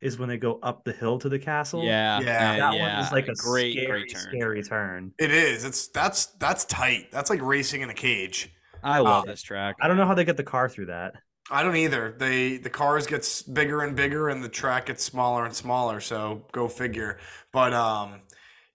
is 0.00 0.18
when 0.18 0.28
they 0.28 0.38
go 0.38 0.58
up 0.60 0.84
the 0.84 0.92
hill 0.92 1.18
to 1.20 1.28
the 1.28 1.38
castle. 1.38 1.84
Yeah, 1.84 2.18
Yeah. 2.18 2.24
that 2.58 2.74
yeah, 2.74 2.96
one 2.96 3.04
is 3.04 3.12
like 3.12 3.28
a 3.28 3.34
great, 3.34 3.74
scary, 3.78 4.00
great 4.00 4.12
turn. 4.12 4.22
scary 4.22 4.62
turn. 4.64 5.12
It 5.20 5.30
is. 5.30 5.64
It's 5.64 5.86
that's 5.88 6.26
that's 6.40 6.64
tight. 6.64 7.12
That's 7.12 7.30
like 7.30 7.40
racing 7.40 7.82
in 7.82 7.90
a 7.90 7.94
cage. 7.94 8.52
I 8.82 8.98
love 8.98 9.22
Uh, 9.22 9.26
this 9.30 9.40
track. 9.40 9.76
I 9.80 9.86
don't 9.88 9.96
know 9.96 10.04
how 10.06 10.14
they 10.14 10.24
get 10.24 10.36
the 10.36 10.42
car 10.42 10.68
through 10.68 10.86
that. 10.86 11.14
I 11.50 11.62
don't 11.62 11.76
either. 11.76 12.14
They 12.18 12.56
the 12.56 12.70
cars 12.70 13.06
gets 13.06 13.42
bigger 13.42 13.82
and 13.82 13.94
bigger 13.94 14.28
and 14.28 14.42
the 14.42 14.48
track 14.48 14.86
gets 14.86 15.04
smaller 15.04 15.44
and 15.44 15.54
smaller. 15.54 16.00
So 16.00 16.46
go 16.52 16.68
figure. 16.68 17.18
But 17.52 17.74
um, 17.74 18.22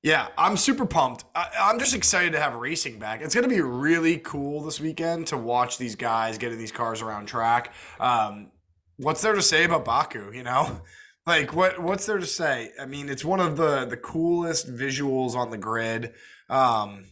yeah, 0.04 0.28
I'm 0.38 0.56
super 0.56 0.86
pumped. 0.86 1.26
I, 1.36 1.50
I'm 1.60 1.80
just 1.80 1.96
excited 1.96 2.34
to 2.34 2.40
have 2.40 2.56
racing 2.56 3.00
back. 3.00 3.22
It's 3.22 3.34
gonna 3.34 3.48
be 3.48 3.62
really 3.62 4.18
cool 4.18 4.64
this 4.64 4.80
weekend 4.80 5.28
to 5.28 5.38
watch 5.38 5.78
these 5.78 5.96
guys 5.96 6.38
getting 6.38 6.58
these 6.60 6.72
cars 6.72 7.02
around 7.02 7.26
track. 7.26 7.74
Um, 8.00 8.52
what's 8.98 9.22
there 9.22 9.34
to 9.34 9.42
say 9.42 9.64
about 9.64 9.86
Baku? 9.86 10.32
You 10.32 10.44
know, 10.44 10.82
Like 11.30 11.54
what 11.54 11.80
what's 11.80 12.08
there 12.08 12.18
to 12.18 12.26
say? 12.26 12.72
I 12.82 12.88
mean, 12.88 13.08
it's 13.08 13.24
one 13.24 13.40
of 13.40 13.56
the 13.56 13.86
the 13.86 13.98
coolest 13.98 14.74
visuals 14.76 15.36
on 15.36 15.52
the 15.52 15.60
grid. 15.60 16.14
Um 16.50 17.06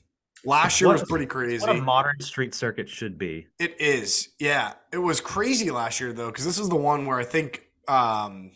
last 0.45 0.79
year 0.81 0.87
What- 0.89 0.99
was 0.99 1.09
pretty 1.09 1.25
crazy. 1.25 1.65
What 1.65 1.75
a 1.75 1.81
modern 1.81 2.19
street 2.19 2.53
circuit 2.55 2.87
should 2.89 3.17
be. 3.17 3.47
It 3.59 3.79
is. 3.79 4.29
Yeah. 4.39 4.73
It 4.91 4.97
was 4.99 5.19
crazy 5.21 5.71
last 5.71 5.99
year 5.99 6.13
though 6.13 6.31
cuz 6.31 6.45
this 6.45 6.57
is 6.59 6.69
the 6.69 6.75
one 6.75 7.05
where 7.05 7.19
I 7.19 7.23
think 7.25 7.63
um 7.87 8.51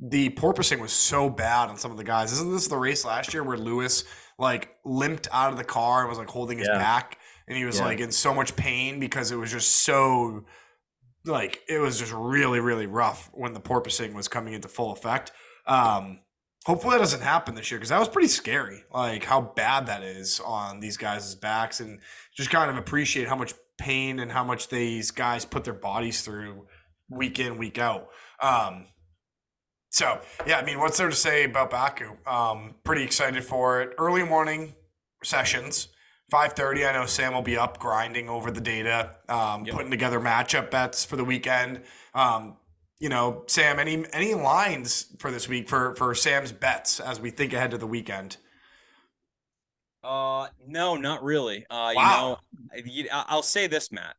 the 0.00 0.30
porpoising 0.30 0.80
was 0.80 0.92
so 0.92 1.30
bad 1.30 1.68
on 1.70 1.76
some 1.76 1.90
of 1.90 1.96
the 1.96 2.04
guys. 2.04 2.32
Isn't 2.32 2.50
this 2.52 2.66
the 2.68 2.76
race 2.76 3.04
last 3.04 3.32
year 3.32 3.42
where 3.44 3.56
Lewis 3.56 4.04
like 4.38 4.74
limped 4.84 5.28
out 5.32 5.52
of 5.52 5.56
the 5.58 5.64
car 5.64 6.00
and 6.00 6.08
was 6.08 6.18
like 6.18 6.28
holding 6.28 6.58
his 6.58 6.68
Yeah. 6.68 6.78
back 6.78 7.18
and 7.46 7.56
he 7.56 7.64
was 7.64 7.78
Yeah. 7.78 7.84
like 7.86 8.00
in 8.00 8.10
so 8.10 8.34
much 8.34 8.56
pain 8.56 8.98
because 8.98 9.30
it 9.30 9.36
was 9.36 9.50
just 9.50 9.70
so 9.84 10.44
like 11.24 11.60
it 11.68 11.78
was 11.78 11.98
just 11.98 12.12
really 12.12 12.60
really 12.60 12.86
rough 12.86 13.30
when 13.32 13.52
the 13.54 13.60
porpoising 13.60 14.12
was 14.14 14.28
coming 14.28 14.52
into 14.54 14.68
full 14.68 14.92
effect. 14.92 15.32
Um 15.66 16.18
hopefully 16.64 16.92
that 16.94 16.98
doesn't 16.98 17.20
happen 17.22 17.54
this 17.54 17.70
year 17.70 17.78
because 17.78 17.90
that 17.90 17.98
was 17.98 18.08
pretty 18.08 18.28
scary 18.28 18.84
like 18.92 19.24
how 19.24 19.40
bad 19.40 19.86
that 19.86 20.02
is 20.02 20.40
on 20.40 20.80
these 20.80 20.96
guys' 20.96 21.34
backs 21.34 21.80
and 21.80 22.00
just 22.36 22.50
kind 22.50 22.70
of 22.70 22.76
appreciate 22.76 23.28
how 23.28 23.36
much 23.36 23.54
pain 23.78 24.18
and 24.20 24.32
how 24.32 24.44
much 24.44 24.68
these 24.68 25.10
guys 25.10 25.44
put 25.44 25.64
their 25.64 25.74
bodies 25.74 26.22
through 26.22 26.66
week 27.10 27.38
in 27.38 27.58
week 27.58 27.78
out. 27.78 28.08
Um 28.40 28.86
so 29.90 30.20
yeah 30.46 30.58
i 30.58 30.64
mean 30.64 30.78
what's 30.80 30.98
there 30.98 31.08
to 31.08 31.14
say 31.14 31.44
about 31.44 31.70
baku? 31.70 32.16
Um 32.26 32.76
pretty 32.84 33.02
excited 33.02 33.44
for 33.44 33.82
it. 33.82 33.94
Early 33.98 34.22
morning 34.24 34.74
sessions 35.22 35.88
5.30 36.32 36.88
i 36.88 36.92
know 36.92 37.06
sam 37.06 37.32
will 37.34 37.42
be 37.42 37.56
up 37.56 37.78
grinding 37.78 38.28
over 38.28 38.50
the 38.50 38.60
data 38.60 39.16
um, 39.28 39.64
Yep. 39.64 39.74
putting 39.74 39.90
together 39.90 40.18
matchup 40.20 40.70
bets 40.70 41.04
for 41.04 41.16
the 41.16 41.24
weekend. 41.24 41.82
Um, 42.14 42.56
you 43.04 43.10
know 43.10 43.44
sam 43.46 43.78
any 43.78 44.02
any 44.14 44.32
lines 44.32 45.14
for 45.18 45.30
this 45.30 45.46
week 45.46 45.68
for 45.68 45.94
for 45.96 46.14
sam's 46.14 46.52
bets 46.52 47.00
as 47.00 47.20
we 47.20 47.28
think 47.30 47.52
ahead 47.52 47.70
to 47.70 47.76
the 47.78 47.86
weekend 47.86 48.38
Uh, 50.02 50.48
no, 50.66 50.96
not 50.96 51.22
really. 51.22 51.64
Uh, 51.70 51.92
Wow. 51.94 51.94
you 51.94 52.04
know, 52.04 52.38
I- 52.74 52.82
you- 52.90 53.08
I- 53.10 53.24
I'll 53.28 53.42
say 53.42 53.66
this, 53.66 53.90
Matt. 53.90 54.16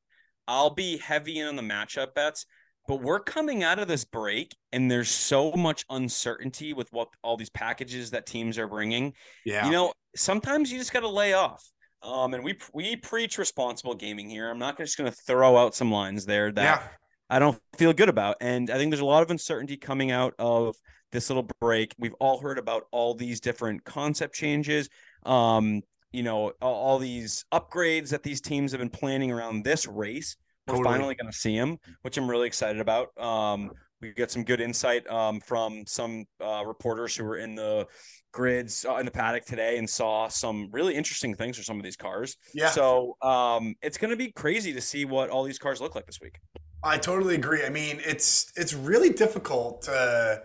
I'll 0.47 0.71
be 0.71 0.97
heavy 0.97 1.37
in 1.39 1.47
on 1.47 1.55
the 1.55 1.61
matchup 1.61 2.15
bets, 2.15 2.47
but 2.87 3.01
we're 3.01 3.19
coming 3.19 3.63
out 3.63 3.77
of 3.77 3.87
this 3.87 4.03
break, 4.03 4.55
and 4.71 4.89
there's 4.89 5.11
so 5.11 5.51
much 5.51 5.85
uncertainty 5.91 6.73
with 6.73 6.91
what 6.91 7.09
all 7.23 7.37
these 7.37 7.51
packages 7.51 8.09
that 8.11 8.25
teams 8.25 8.57
are 8.57 8.67
bringing. 8.67 9.13
yeah 9.45 9.65
You 9.65 9.71
know, 9.71 9.93
sometimes 10.15 10.71
you 10.71 10.79
just 10.79 10.91
got 10.91 11.01
to 11.01 11.07
lay 11.07 11.33
off. 11.33 11.63
Um, 12.01 12.33
and 12.33 12.43
we 12.43 12.57
we 12.73 12.95
preach 12.95 13.37
responsible 13.37 13.93
gaming 13.95 14.27
here. 14.29 14.49
I'm 14.49 14.59
not 14.59 14.77
just 14.77 14.97
going 14.97 15.11
to 15.11 15.15
throw 15.27 15.55
out 15.55 15.75
some 15.75 15.91
lines 15.91 16.25
there 16.25 16.51
that 16.51 16.63
yeah 16.63 16.87
I 17.29 17.39
don't 17.39 17.59
feel 17.77 17.93
good 17.93 18.09
about. 18.09 18.37
And 18.41 18.69
I 18.69 18.77
think 18.77 18.91
there's 18.91 19.01
a 19.01 19.05
lot 19.05 19.23
of 19.23 19.31
uncertainty 19.31 19.77
coming 19.77 20.11
out 20.11 20.33
of 20.39 20.75
this 21.11 21.29
little 21.29 21.47
break. 21.59 21.93
We've 21.97 22.13
all 22.19 22.39
heard 22.39 22.59
about 22.59 22.83
all 22.91 23.15
these 23.15 23.39
different 23.39 23.83
concept 23.83 24.35
changes. 24.35 24.89
Um, 25.25 25.81
you 26.11 26.23
know, 26.23 26.53
all, 26.61 26.73
all 26.73 26.99
these 26.99 27.45
upgrades 27.53 28.09
that 28.09 28.23
these 28.23 28.41
teams 28.41 28.71
have 28.71 28.79
been 28.79 28.89
planning 28.89 29.31
around 29.31 29.63
this 29.63 29.87
race. 29.87 30.37
We're 30.67 30.77
Totally. 30.77 30.93
finally 30.93 31.15
going 31.15 31.31
to 31.31 31.37
see 31.37 31.57
them, 31.57 31.77
which 32.01 32.17
I'm 32.17 32.29
really 32.29 32.47
excited 32.47 32.81
about. 32.81 33.09
Um, 33.19 33.71
we 34.01 34.13
get 34.13 34.31
some 34.31 34.43
good 34.43 34.61
insight 34.61 35.07
um, 35.09 35.39
from 35.39 35.85
some 35.85 36.25
uh, 36.43 36.63
reporters 36.65 37.15
who 37.15 37.23
were 37.23 37.37
in 37.37 37.55
the 37.55 37.87
grids 38.31 38.85
uh, 38.87 38.95
in 38.97 39.05
the 39.05 39.11
paddock 39.11 39.45
today 39.45 39.77
and 39.77 39.89
saw 39.89 40.27
some 40.27 40.69
really 40.71 40.95
interesting 40.95 41.35
things 41.35 41.57
for 41.57 41.63
some 41.63 41.77
of 41.77 41.83
these 41.83 41.95
cars. 41.95 42.35
yeah 42.53 42.69
So 42.69 43.15
um, 43.21 43.75
it's 43.81 43.97
going 43.97 44.11
to 44.11 44.17
be 44.17 44.31
crazy 44.31 44.73
to 44.73 44.81
see 44.81 45.05
what 45.05 45.29
all 45.29 45.43
these 45.43 45.59
cars 45.59 45.81
look 45.81 45.95
like 45.95 46.05
this 46.05 46.19
week. 46.21 46.39
I 46.85 46.97
totally 46.99 47.35
agree. 47.35 47.63
I 47.63 47.69
mean, 47.69 47.99
it's 48.05 48.53
it's 48.55 48.73
really 48.73 49.09
difficult 49.09 49.81
to 49.83 50.41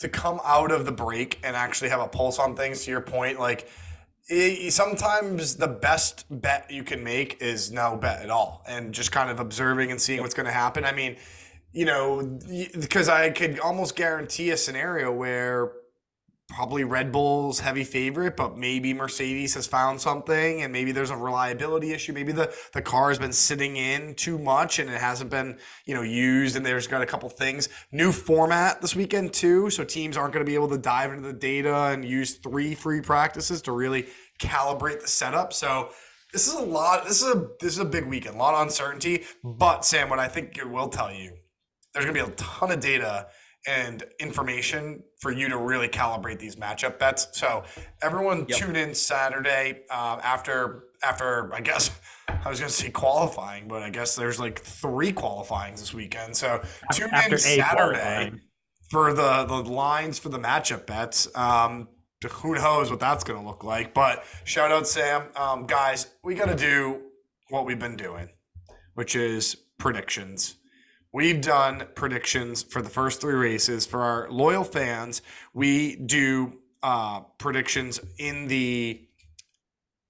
to 0.00 0.08
come 0.08 0.40
out 0.44 0.70
of 0.70 0.84
the 0.84 0.92
break 0.92 1.40
and 1.42 1.56
actually 1.56 1.88
have 1.88 2.00
a 2.00 2.08
pulse 2.08 2.38
on 2.38 2.54
things. 2.54 2.84
To 2.84 2.90
your 2.90 3.00
point, 3.00 3.40
like 3.40 3.68
i 4.30 4.68
sometimes 4.70 5.56
the 5.56 5.66
best 5.68 6.26
bet 6.30 6.70
you 6.70 6.84
can 6.84 7.02
make 7.02 7.40
is 7.42 7.72
no 7.72 7.96
bet 7.96 8.22
at 8.22 8.30
all, 8.30 8.62
and 8.68 8.92
just 8.92 9.10
kind 9.12 9.30
of 9.30 9.40
observing 9.40 9.90
and 9.90 10.00
seeing 10.00 10.20
what's 10.20 10.34
going 10.34 10.46
to 10.46 10.52
happen. 10.52 10.84
I 10.84 10.92
mean, 10.92 11.16
you 11.72 11.86
know, 11.86 12.38
because 12.78 13.08
I 13.08 13.30
could 13.30 13.58
almost 13.58 13.96
guarantee 13.96 14.50
a 14.50 14.56
scenario 14.56 15.10
where 15.10 15.72
probably 16.52 16.84
Red 16.84 17.12
Bull's 17.12 17.60
heavy 17.60 17.84
favorite, 17.84 18.36
but 18.36 18.56
maybe 18.56 18.92
Mercedes 18.92 19.54
has 19.54 19.66
found 19.66 20.00
something 20.00 20.62
and 20.62 20.72
maybe 20.72 20.92
there's 20.92 21.10
a 21.10 21.16
reliability 21.16 21.92
issue. 21.92 22.12
Maybe 22.12 22.32
the, 22.32 22.54
the 22.72 22.82
car 22.82 23.08
has 23.08 23.18
been 23.18 23.32
sitting 23.32 23.76
in 23.76 24.14
too 24.14 24.38
much 24.38 24.78
and 24.78 24.90
it 24.90 25.00
hasn't 25.00 25.30
been, 25.30 25.58
you 25.86 25.94
know, 25.94 26.02
used 26.02 26.56
and 26.56 26.64
there's 26.64 26.86
got 26.86 27.02
a 27.02 27.06
couple 27.06 27.28
things. 27.28 27.68
New 27.90 28.12
format 28.12 28.80
this 28.80 28.94
weekend 28.94 29.32
too. 29.32 29.70
So 29.70 29.84
teams 29.84 30.16
aren't 30.16 30.32
going 30.32 30.44
to 30.44 30.50
be 30.50 30.54
able 30.54 30.68
to 30.68 30.78
dive 30.78 31.10
into 31.10 31.26
the 31.26 31.32
data 31.32 31.86
and 31.86 32.04
use 32.04 32.34
three 32.34 32.74
free 32.74 33.00
practices 33.00 33.62
to 33.62 33.72
really 33.72 34.06
calibrate 34.38 35.00
the 35.00 35.08
setup. 35.08 35.52
So 35.52 35.90
this 36.32 36.46
is 36.46 36.54
a 36.54 36.62
lot. 36.62 37.06
This 37.06 37.22
is 37.22 37.34
a 37.34 37.48
this 37.60 37.72
is 37.72 37.78
a 37.78 37.84
big 37.84 38.06
weekend. 38.06 38.36
A 38.36 38.38
lot 38.38 38.54
of 38.54 38.62
uncertainty. 38.62 39.24
But 39.44 39.84
Sam, 39.84 40.08
what 40.08 40.18
I 40.18 40.28
think 40.28 40.56
it 40.58 40.68
will 40.68 40.88
tell 40.88 41.12
you, 41.12 41.36
there's 41.92 42.06
gonna 42.06 42.14
be 42.14 42.32
a 42.32 42.34
ton 42.36 42.70
of 42.70 42.80
data 42.80 43.28
and 43.66 44.02
information 44.18 45.02
for 45.20 45.30
you 45.30 45.48
to 45.48 45.56
really 45.56 45.88
calibrate 45.88 46.38
these 46.38 46.56
matchup 46.56 46.98
bets. 46.98 47.28
So 47.32 47.62
everyone 48.02 48.46
Yep. 48.48 48.58
tune 48.58 48.76
in 48.76 48.94
Saturday 48.94 49.82
um, 49.90 50.20
after 50.22 50.84
after 51.02 51.52
I 51.54 51.60
guess 51.60 51.90
I 52.28 52.48
was 52.48 52.58
gonna 52.60 52.70
say 52.70 52.90
qualifying, 52.90 53.68
but 53.68 53.82
I 53.82 53.90
guess 53.90 54.16
there's 54.16 54.40
like 54.40 54.60
three 54.60 55.12
qualifyings 55.12 55.80
this 55.80 55.94
weekend. 55.94 56.36
So 56.36 56.62
tune 56.92 57.10
After 57.12 57.34
in 57.34 57.38
Saturday 57.38 57.98
qualifying. 57.98 58.40
for 58.90 59.12
the 59.12 59.44
the 59.44 59.54
lines 59.70 60.18
for 60.18 60.28
the 60.28 60.38
matchup 60.38 60.86
bets. 60.86 61.28
Um, 61.36 61.88
who 62.30 62.54
knows 62.54 62.88
what 62.88 63.00
that's 63.00 63.24
going 63.24 63.40
to 63.40 63.44
look 63.44 63.64
like? 63.64 63.94
But 63.94 64.22
shout 64.44 64.70
out 64.70 64.86
Sam, 64.86 65.24
um, 65.34 65.66
guys. 65.66 66.06
We 66.22 66.36
got 66.36 66.46
to 66.48 66.54
do 66.54 67.02
what 67.48 67.66
we've 67.66 67.80
been 67.80 67.96
doing, 67.96 68.28
which 68.94 69.16
is 69.16 69.56
predictions. 69.78 70.54
We've 71.14 71.42
done 71.42 71.88
predictions 71.94 72.62
for 72.62 72.80
the 72.80 72.88
first 72.88 73.20
three 73.20 73.34
races 73.34 73.84
for 73.84 74.00
our 74.00 74.30
loyal 74.30 74.64
fans. 74.64 75.20
We 75.52 75.96
do 75.96 76.58
uh, 76.82 77.20
predictions 77.38 78.00
in 78.18 78.48
the 78.48 79.06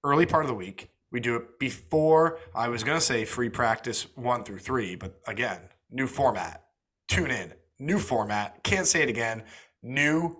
early 0.05 0.25
part 0.25 0.45
of 0.45 0.49
the 0.49 0.55
week. 0.55 0.91
We 1.11 1.19
do 1.19 1.35
it 1.35 1.59
before. 1.59 2.39
I 2.55 2.69
was 2.69 2.85
going 2.85 2.97
to 2.97 3.05
say 3.05 3.25
free 3.25 3.49
practice 3.49 4.07
one 4.15 4.45
through 4.45 4.59
three, 4.59 4.95
but 4.95 5.19
again, 5.27 5.59
new 5.91 6.07
format. 6.07 6.63
Tune 7.09 7.31
in. 7.31 7.53
New 7.79 7.99
format. 7.99 8.63
Can't 8.63 8.87
say 8.87 9.03
it 9.03 9.09
again. 9.09 9.43
New 9.81 10.37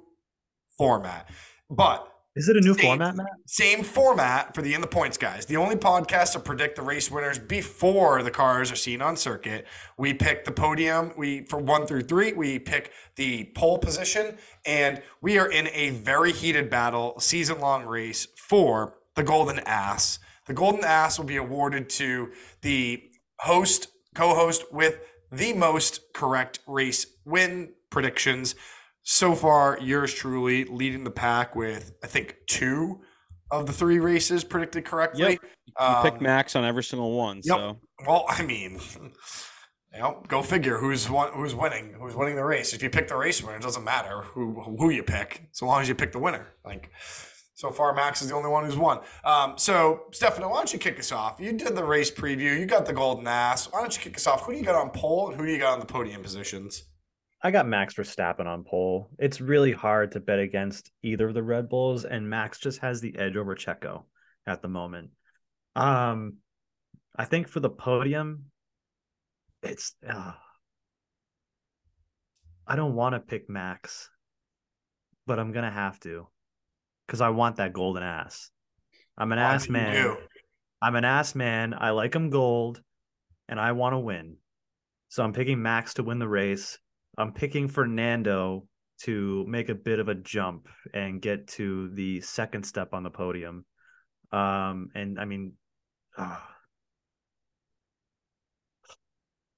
format. 0.77 1.29
But 1.69 2.12
Is 2.35 2.49
it 2.49 2.57
a 2.57 2.61
new 2.61 2.73
Same. 2.73 2.97
format, 2.97 3.15
Matt? 3.15 3.27
same 3.45 3.83
format 3.83 4.55
for 4.55 4.63
the 4.63 4.73
In 4.73 4.81
the 4.81 4.87
Points 4.87 5.17
guys. 5.19 5.45
The 5.45 5.57
only 5.57 5.75
podcast 5.75 6.31
to 6.33 6.39
predict 6.39 6.75
the 6.75 6.81
race 6.81 7.11
winners 7.11 7.37
before 7.37 8.23
the 8.23 8.31
cars 8.31 8.71
are 8.71 8.75
seen 8.75 9.03
on 9.03 9.17
circuit. 9.17 9.67
We 9.97 10.15
pick 10.15 10.43
the 10.43 10.51
podium. 10.51 11.11
We 11.15 11.45
for 11.45 11.59
one 11.59 11.85
through 11.85 12.03
three. 12.03 12.33
We 12.33 12.57
pick 12.57 12.91
the 13.17 13.51
pole 13.55 13.77
position, 13.77 14.37
and 14.65 15.03
we 15.21 15.37
are 15.37 15.51
in 15.51 15.67
a 15.73 15.91
very 15.91 16.31
heated 16.31 16.71
battle, 16.71 17.19
season 17.19 17.59
long 17.59 17.85
race 17.85 18.27
for 18.35 18.95
the 19.13 19.23
Golden 19.23 19.59
Ass. 19.59 20.17
The 20.47 20.53
Golden 20.53 20.83
Ass 20.83 21.19
will 21.19 21.25
be 21.25 21.37
awarded 21.37 21.87
to 21.91 22.31
the 22.61 23.03
host, 23.41 23.89
co-host 24.15 24.73
with 24.73 24.99
the 25.31 25.53
most 25.53 26.13
correct 26.13 26.59
race 26.65 27.05
win 27.25 27.73
predictions. 27.91 28.55
So 29.03 29.35
far, 29.35 29.77
yours 29.81 30.13
truly 30.13 30.63
leading 30.65 31.03
the 31.03 31.11
pack 31.11 31.55
with 31.55 31.93
I 32.03 32.07
think 32.07 32.37
two 32.47 33.01
of 33.51 33.65
the 33.65 33.73
three 33.73 33.99
races 33.99 34.43
predicted 34.43 34.85
correctly. 34.85 35.21
Yep. 35.23 35.39
You 35.41 35.95
pick 36.03 36.13
Um, 36.15 36.23
Max 36.23 36.55
on 36.55 36.63
every 36.65 36.83
single 36.83 37.11
one. 37.17 37.37
yep. 37.43 37.57
So 37.57 37.79
Well, 38.07 38.25
I 38.29 38.41
mean, 38.43 38.79
you 39.93 39.99
know, 39.99 40.23
go 40.27 40.41
figure 40.41 40.77
who's 40.77 41.05
who's 41.05 41.53
winning, 41.53 41.93
who's 41.99 42.15
winning 42.15 42.35
the 42.35 42.45
race. 42.45 42.73
If 42.73 42.81
you 42.81 42.89
pick 42.89 43.07
the 43.09 43.15
race 43.17 43.43
winner, 43.43 43.57
it 43.57 43.61
doesn't 43.63 43.83
matter 43.83 44.21
who 44.21 44.61
who 44.61 44.89
you 44.89 45.03
pick, 45.03 45.49
so 45.51 45.65
long 45.65 45.81
as 45.81 45.89
you 45.89 45.95
pick 45.95 46.11
the 46.13 46.19
winner. 46.19 46.53
Like 46.65 46.89
so 47.55 47.71
far, 47.71 47.93
Max 47.93 48.21
is 48.21 48.29
the 48.29 48.35
only 48.35 48.49
one 48.49 48.65
who's 48.65 48.77
won. 48.77 48.99
Um, 49.23 49.57
so 49.57 50.03
Stefano, 50.11 50.49
why 50.49 50.55
don't 50.57 50.71
you 50.73 50.79
kick 50.79 50.97
us 50.99 51.11
off? 51.11 51.39
You 51.39 51.53
did 51.53 51.75
the 51.75 51.83
race 51.83 52.09
preview. 52.09 52.57
You 52.59 52.65
got 52.65 52.85
the 52.85 52.93
golden 52.93 53.27
ass. 53.27 53.71
Why 53.71 53.81
don't 53.81 53.93
you 53.95 54.01
kick 54.01 54.15
us 54.17 54.25
off? 54.27 54.43
Who 54.45 54.53
do 54.53 54.57
you 54.57 54.63
got 54.63 54.75
on 54.75 54.89
pole 54.91 55.29
and 55.29 55.39
who 55.39 55.45
do 55.45 55.51
you 55.51 55.59
got 55.59 55.73
on 55.73 55.79
the 55.79 55.85
podium 55.85 56.21
positions? 56.23 56.83
I 57.43 57.51
got 57.51 57.67
Max 57.67 57.93
Verstappen 57.95 58.45
on 58.45 58.63
pole. 58.63 59.09
It's 59.19 59.41
really 59.41 59.73
hard 59.73 60.13
to 60.13 60.21
bet 60.21 60.39
against 60.39 60.89
either 61.03 61.27
of 61.27 61.33
the 61.33 61.43
Red 61.43 61.67
Bulls, 61.67 62.05
and 62.05 62.29
Max 62.29 62.57
just 62.57 62.79
has 62.79 63.01
the 63.01 63.17
edge 63.19 63.35
over 63.35 63.53
Checo 63.53 64.03
at 64.47 64.61
the 64.61 64.69
moment. 64.69 65.09
Um, 65.75 66.37
I 67.13 67.25
think 67.25 67.49
for 67.49 67.59
the 67.59 67.69
podium, 67.69 68.45
it's 69.61 69.93
uh, 70.07 70.31
I 72.65 72.75
don't 72.77 72.95
want 72.95 73.13
to 73.13 73.19
pick 73.19 73.49
Max, 73.49 74.09
but 75.27 75.37
I'm 75.37 75.51
gonna 75.51 75.69
have 75.69 75.99
to 76.01 76.27
because 77.05 77.19
I 77.19 77.29
want 77.29 77.57
that 77.57 77.73
golden 77.73 78.03
ass. 78.03 78.49
I'm 79.17 79.33
an 79.33 79.39
ass 79.39 79.67
man. 79.67 79.95
do. 79.95 80.17
I'm 80.81 80.95
an 80.95 81.05
ass 81.05 81.35
man. 81.35 81.73
I 81.77 81.89
like 81.89 82.15
him 82.15 82.29
gold, 82.29 82.81
and 83.49 83.59
I 83.59 83.73
want 83.73 83.93
to 83.93 83.99
win. 83.99 84.37
So 85.09 85.23
I'm 85.23 85.33
picking 85.33 85.61
Max 85.61 85.95
to 85.95 86.03
win 86.03 86.19
the 86.19 86.27
race. 86.27 86.79
I'm 87.17 87.33
picking 87.33 87.67
Fernando 87.67 88.67
to 89.01 89.45
make 89.47 89.69
a 89.69 89.75
bit 89.75 89.99
of 89.99 90.07
a 90.07 90.15
jump 90.15 90.67
and 90.93 91.21
get 91.21 91.47
to 91.49 91.89
the 91.89 92.21
second 92.21 92.63
step 92.65 92.93
on 92.93 93.03
the 93.03 93.09
podium. 93.09 93.65
Um, 94.31 94.89
and 94.95 95.19
I 95.19 95.25
mean, 95.25 95.53
uh, 96.17 96.37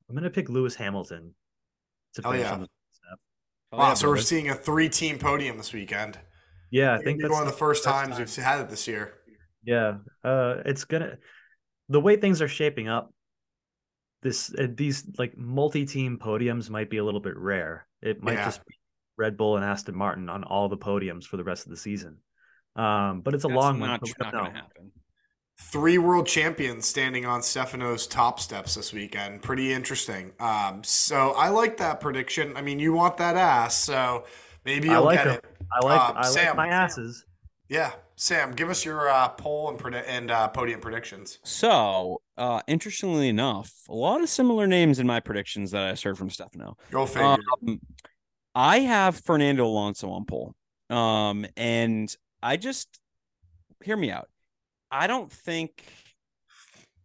I'm 0.10 0.16
gonna 0.16 0.30
pick 0.30 0.49
Lewis 0.49 0.76
Hamilton 0.76 1.36
to 2.16 2.22
Oh, 2.24 2.32
finish 2.32 2.47
yeah. 2.47 2.53
on 2.53 2.62
the 2.62 2.68
step. 2.91 3.20
Oh, 3.72 3.78
Wow, 3.78 3.89
yeah, 3.89 3.93
so 3.93 4.08
we're 4.10 4.16
brother. 4.16 4.22
seeing 4.22 4.49
a 4.49 4.56
three-team 4.56 5.20
podium 5.20 5.58
this 5.58 5.74
weekend. 5.74 6.20
Yeah, 6.72 6.91
I 6.91 6.97
I 6.97 7.01
think 7.01 7.20
think 7.20 7.22
that's 7.22 7.34
one 7.34 7.43
of 7.43 7.47
the 7.47 7.53
first 7.58 7.84
first 7.84 7.84
times 7.84 8.18
time. 8.18 8.20
we've 8.20 8.36
had 8.36 8.62
it 8.62 8.70
this 8.70 8.88
year. 8.88 9.16
Yeah, 9.64 9.99
uh, 10.24 10.62
it's 10.66 10.86
gonna 10.86 11.18
the 11.89 12.01
way 12.01 12.18
things 12.18 12.41
are 12.41 12.47
shaping 12.47 12.88
up. 12.89 13.14
This 14.26 14.52
uh, 14.58 14.66
these 14.74 15.04
like 15.20 15.38
multi-team 15.38 16.18
podiums 16.18 16.68
might 16.72 16.90
be 16.90 16.98
a 16.98 17.04
little 17.06 17.20
bit 17.20 17.38
rare. 17.38 17.86
It 18.02 18.24
might 18.24 18.34
Yeah. 18.34 18.46
just 18.46 18.66
be 18.66 18.74
Red 19.18 19.38
Bull 19.38 19.56
and 19.56 19.64
Aston 19.64 19.96
Martin 19.96 20.30
on 20.30 20.44
all 20.44 20.68
the 20.68 20.78
podiums 20.78 21.26
for 21.26 21.38
the 21.38 21.44
rest 21.44 21.68
of 21.68 21.70
the 21.70 21.78
season. 21.78 22.18
Um, 22.76 23.22
but 23.22 23.36
it's 23.36 23.44
a 23.46 23.48
That's 23.48 23.56
long 23.56 23.80
one. 23.80 23.90
not, 23.92 24.08
so 24.08 24.14
not 24.20 24.32
going 24.34 24.46
to 24.46 24.52
happen. 24.52 24.92
Three 25.72 26.00
world 26.00 26.26
champions 26.28 26.88
standing 26.88 27.26
on 27.28 27.44
Stefano's 27.44 28.08
top 28.08 28.40
steps 28.40 28.74
this 28.74 28.92
weekend. 28.92 29.44
Pretty 29.44 29.72
interesting. 29.72 30.34
Um, 30.40 30.84
so 30.84 31.32
I 31.38 31.50
like 31.50 31.78
that 31.78 32.02
prediction. 32.02 32.58
I 32.58 32.62
mean, 32.62 32.80
you 32.80 32.94
want 32.94 33.18
that 33.18 33.38
ass, 33.38 33.76
so 33.76 34.26
maybe 34.66 34.90
I 34.90 34.94
you'll 34.94 35.04
like 35.06 35.20
get 35.20 35.28
him. 35.28 35.34
it. 35.36 35.46
I 35.72 35.86
like 35.86 36.02
Um, 36.10 36.18
I 36.18 36.22
like 36.22 36.32
Sam. 36.34 36.56
my 36.58 36.68
asses. 36.68 37.24
Yeah, 37.68 37.93
Sam, 38.16 38.51
give 38.51 38.70
us 38.70 38.86
your 38.86 39.09
uh, 39.09 39.30
pole 39.30 39.70
and 39.70 39.80
predi- 39.80 40.03
and 40.07 40.30
uh, 40.30 40.47
podium 40.49 40.80
predictions. 40.80 41.39
So, 41.43 42.22
uh, 42.38 42.61
interestingly 42.68 43.28
enough, 43.28 43.72
a 43.89 43.95
lot 43.95 44.22
of 44.22 44.30
similar 44.30 44.68
names 44.68 44.99
in 44.99 45.07
my 45.07 45.20
predictions 45.20 45.72
that 45.72 45.84
I 45.84 45.95
heard 46.07 46.18
from 46.18 46.30
Stefano. 46.30 46.78
Go 46.91 47.05
figure. 47.05 47.38
Um, 47.68 47.80
I 48.53 48.80
have 48.80 49.20
Fernando 49.20 49.66
Alonso 49.66 50.11
on 50.11 50.26
pole. 50.26 50.53
Um, 50.89 51.45
and 51.57 52.16
I 52.41 52.57
just 52.57 52.99
hear 53.84 53.97
me 53.97 54.11
out. 54.11 54.30
I 54.91 55.07
don't 55.07 55.32
think 55.32 55.84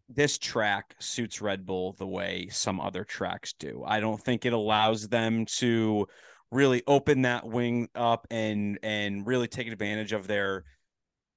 this 0.09 0.39
track 0.39 0.95
suits 0.99 1.41
Red 1.41 1.65
Bull 1.65 1.95
the 1.95 2.07
way 2.07 2.49
some 2.51 2.81
other 2.81 3.05
tracks 3.05 3.55
do. 3.55 3.83
I 3.87 4.01
don't 4.01 4.21
think 4.21 4.45
it 4.45 4.53
allows 4.53 5.09
them 5.09 5.47
to 5.57 6.07
really 6.53 6.83
open 6.87 7.23
that 7.23 7.47
wing 7.47 7.89
up 7.95 8.27
and 8.31 8.79
and 8.83 9.27
really 9.27 9.49
take 9.49 9.69
advantage 9.69 10.13
of 10.13 10.27
their 10.27 10.65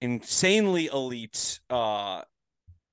insanely 0.01 0.87
elite 0.87 1.59
uh 1.69 2.21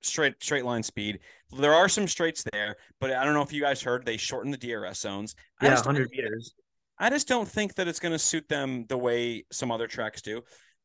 straight 0.02 0.34
straight 0.42 0.64
line 0.64 0.82
speed. 0.82 1.18
There 1.58 1.74
are 1.74 1.88
some 1.88 2.06
straights 2.08 2.44
there, 2.52 2.76
but 3.00 3.10
I 3.12 3.24
don't 3.24 3.34
know 3.34 3.42
if 3.42 3.52
you 3.52 3.60
guys 3.60 3.82
heard 3.82 4.04
they 4.06 4.16
shortened 4.16 4.54
the 4.54 4.58
DRS 4.58 4.98
zones. 5.00 5.34
I 5.60 5.66
Yeah, 5.66 5.70
just 5.72 5.84
don't- 5.84 5.94
100 5.94 6.10
meters. 6.10 6.54
I 6.98 7.08
just 7.10 7.28
don't 7.28 7.48
think 7.48 7.74
that 7.76 7.88
it's 7.88 7.98
going 8.00 8.12
to 8.12 8.18
suit 8.18 8.46
them 8.48 8.84
the 8.88 8.98
way 8.98 9.44
some 9.50 9.70
other 9.72 9.86
tracks 9.86 10.20
do. 10.20 10.42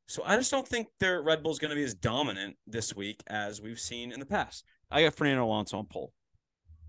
So 0.08 0.24
I 0.24 0.38
just 0.38 0.50
don't 0.50 0.66
think 0.68 0.88
their 1.02 1.22
Red 1.22 1.44
Bull's 1.44 1.60
going 1.60 1.72
to 1.72 1.76
be 1.76 1.84
as 1.84 1.94
dominant 1.94 2.56
this 2.66 2.96
week 2.96 3.22
as 3.28 3.62
we've 3.62 3.80
seen 3.80 4.14
in 4.14 4.20
the 4.22 4.26
past. 4.26 4.64
I 4.90 5.04
got 5.04 5.16
Fernando 5.16 5.44
Alonso 5.46 5.78
on 5.78 5.88
pole. 5.88 6.14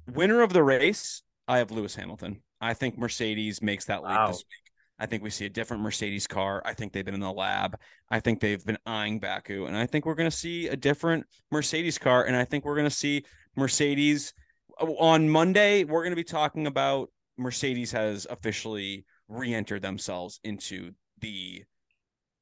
Winner 0.07 0.43
of 0.43 0.53
the 0.53 0.63
race, 0.63 1.23
I 1.49 1.59
have 1.59 1.73
Lewis 1.73 1.97
Hamilton. 1.97 2.41
I 2.61 2.75
think 2.75 2.99
Mercedes 2.99 3.61
makes 3.63 3.85
that 3.87 4.03
lead 4.03 4.15
Wow. 4.15 4.29
this 4.29 4.39
week. 4.39 4.73
I 4.99 5.05
think 5.07 5.23
we 5.23 5.29
see 5.31 5.45
a 5.45 5.51
different 5.51 5.83
Mercedes 5.83 6.27
car. 6.27 6.63
I 6.65 6.73
think 6.73 6.93
they've 6.93 7.05
been 7.05 7.13
in 7.15 7.21
the 7.21 7.31
lab. 7.31 7.79
I 8.11 8.19
think 8.21 8.41
they've 8.41 8.65
been 8.65 8.79
eyeing 8.87 9.19
Baku, 9.21 9.67
and 9.67 9.77
I 9.77 9.85
think 9.87 10.07
we're 10.07 10.15
going 10.15 10.31
to 10.31 10.37
see 10.37 10.69
a 10.69 10.77
different 10.77 11.27
Mercedes 11.51 11.99
car. 11.99 12.25
And 12.25 12.35
I 12.35 12.45
think 12.47 12.65
we're 12.65 12.77
going 12.77 12.89
to 12.89 12.95
see 12.95 13.25
Mercedes 13.57 14.33
on 14.81 15.29
Monday. 15.29 15.85
We're 15.85 16.03
going 16.03 16.13
to 16.13 16.17
be 16.17 16.25
talking 16.25 16.67
about 16.67 17.11
Mercedes 17.37 17.93
has 17.93 18.27
officially 18.31 19.05
re-entered 19.29 19.83
themselves 19.83 20.41
into 20.45 20.93
the 21.21 21.63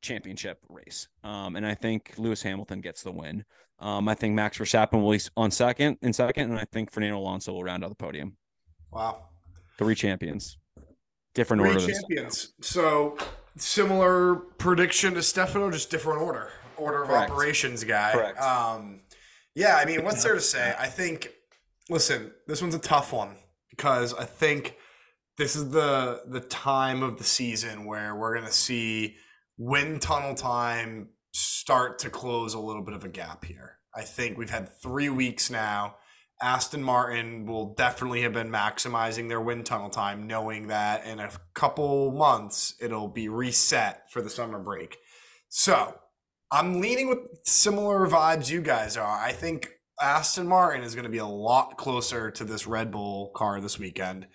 championship 0.01 0.59
race. 0.69 1.09
Um, 1.25 1.57
and 1.57 1.67
I 1.67 1.75
think 1.75 2.13
Lewis 2.19 2.43
Hamilton 2.43 2.81
gets 2.81 3.03
the 3.03 3.11
win. 3.11 3.45
Um, 3.81 4.09
I 4.09 4.15
think 4.15 4.35
Max 4.35 4.59
Verstappen 4.59 5.03
will 5.03 5.11
be 5.11 5.21
on 5.37 5.51
second 5.51 5.97
in 6.03 6.13
second, 6.13 6.51
and 6.51 6.61
I 6.61 6.67
think 6.71 6.93
Fernando 6.93 7.19
Alonso 7.19 7.53
will 7.53 7.65
round 7.65 7.83
out 7.83 7.89
the 7.91 7.97
podium. 7.97 8.37
wow. 8.93 9.25
Three 9.79 9.95
champions, 9.95 10.59
different 11.35 11.63
Three 11.63 11.73
order. 11.75 11.87
champions. 11.93 12.53
So 12.61 13.17
similar 13.57 14.37
prediction 14.37 15.15
to 15.15 15.23
Stefano, 15.23 15.71
just 15.71 15.91
different 15.91 16.21
order. 16.21 16.51
Order 16.77 17.03
of 17.03 17.09
Correct. 17.09 17.31
operations 17.31 17.85
guy. 17.85 18.13
Correct. 18.13 18.41
Um, 18.41 19.01
yeah, 19.55 19.77
I 19.77 19.85
mean, 19.85 20.05
what's 20.05 20.23
there 20.25 20.35
to 20.35 20.41
say? 20.41 20.75
I 20.79 20.87
think. 20.87 21.31
Listen, 21.91 22.33
this 22.47 22.63
one's 22.63 22.75
a 22.75 22.79
tough 22.79 23.13
one 23.13 23.37
because 23.71 24.15
I 24.15 24.25
think 24.25 24.77
this 25.39 25.55
is 25.55 25.71
the 25.71 26.23
the 26.27 26.41
time 26.41 27.03
of 27.03 27.19
the 27.19 27.25
season 27.25 27.85
where 27.85 28.15
we're 28.15 28.35
gonna 28.35 28.51
see 28.51 29.17
wind 29.59 30.01
tunnel 30.03 30.35
time 30.35 31.11
start 31.33 31.99
to 32.01 32.11
close 32.11 32.55
a 32.55 32.59
little 32.59 32.83
bit 32.83 32.95
of 32.95 33.05
a 33.05 33.09
gap 33.09 33.45
here. 33.45 33.79
I 33.95 34.03
think 34.03 34.39
we've 34.39 34.51
had 34.51 34.69
three 34.81 35.09
weeks 35.11 35.51
now. 35.51 35.97
Aston 36.43 36.83
Martin 36.83 37.47
will 37.47 37.75
definitely 37.75 38.23
have 38.23 38.33
been 38.33 38.51
maximizing 38.51 39.29
their 39.29 39.41
wind 39.41 39.67
tunnel 39.67 39.89
time, 39.89 40.27
knowing 40.27 40.67
that 40.69 41.07
in 41.07 41.21
a 41.21 41.31
couple 41.55 42.11
months 42.13 42.75
it'll 42.81 43.09
be 43.09 43.29
reset 43.29 44.11
for 44.11 44.21
the 44.21 44.31
summer 44.31 44.59
break. 44.59 44.99
So 45.49 45.95
I'm 46.51 46.81
leaning 46.81 47.09
with 47.09 47.19
similar 47.45 48.07
vibes 48.07 48.51
you 48.51 48.61
guys 48.61 48.97
are. 48.97 49.21
I 49.21 49.33
think 49.33 49.71
Aston 50.01 50.47
Martin 50.49 50.83
is 50.83 50.95
going 50.95 51.05
to 51.05 51.11
be 51.11 51.19
a 51.19 51.27
lot 51.27 51.79
closer 51.79 52.31
to 52.33 52.45
this 52.45 52.67
Red 52.67 52.91
Bull 52.91 53.31
car 53.35 53.61
this 53.61 53.79
weekend. 53.79 54.27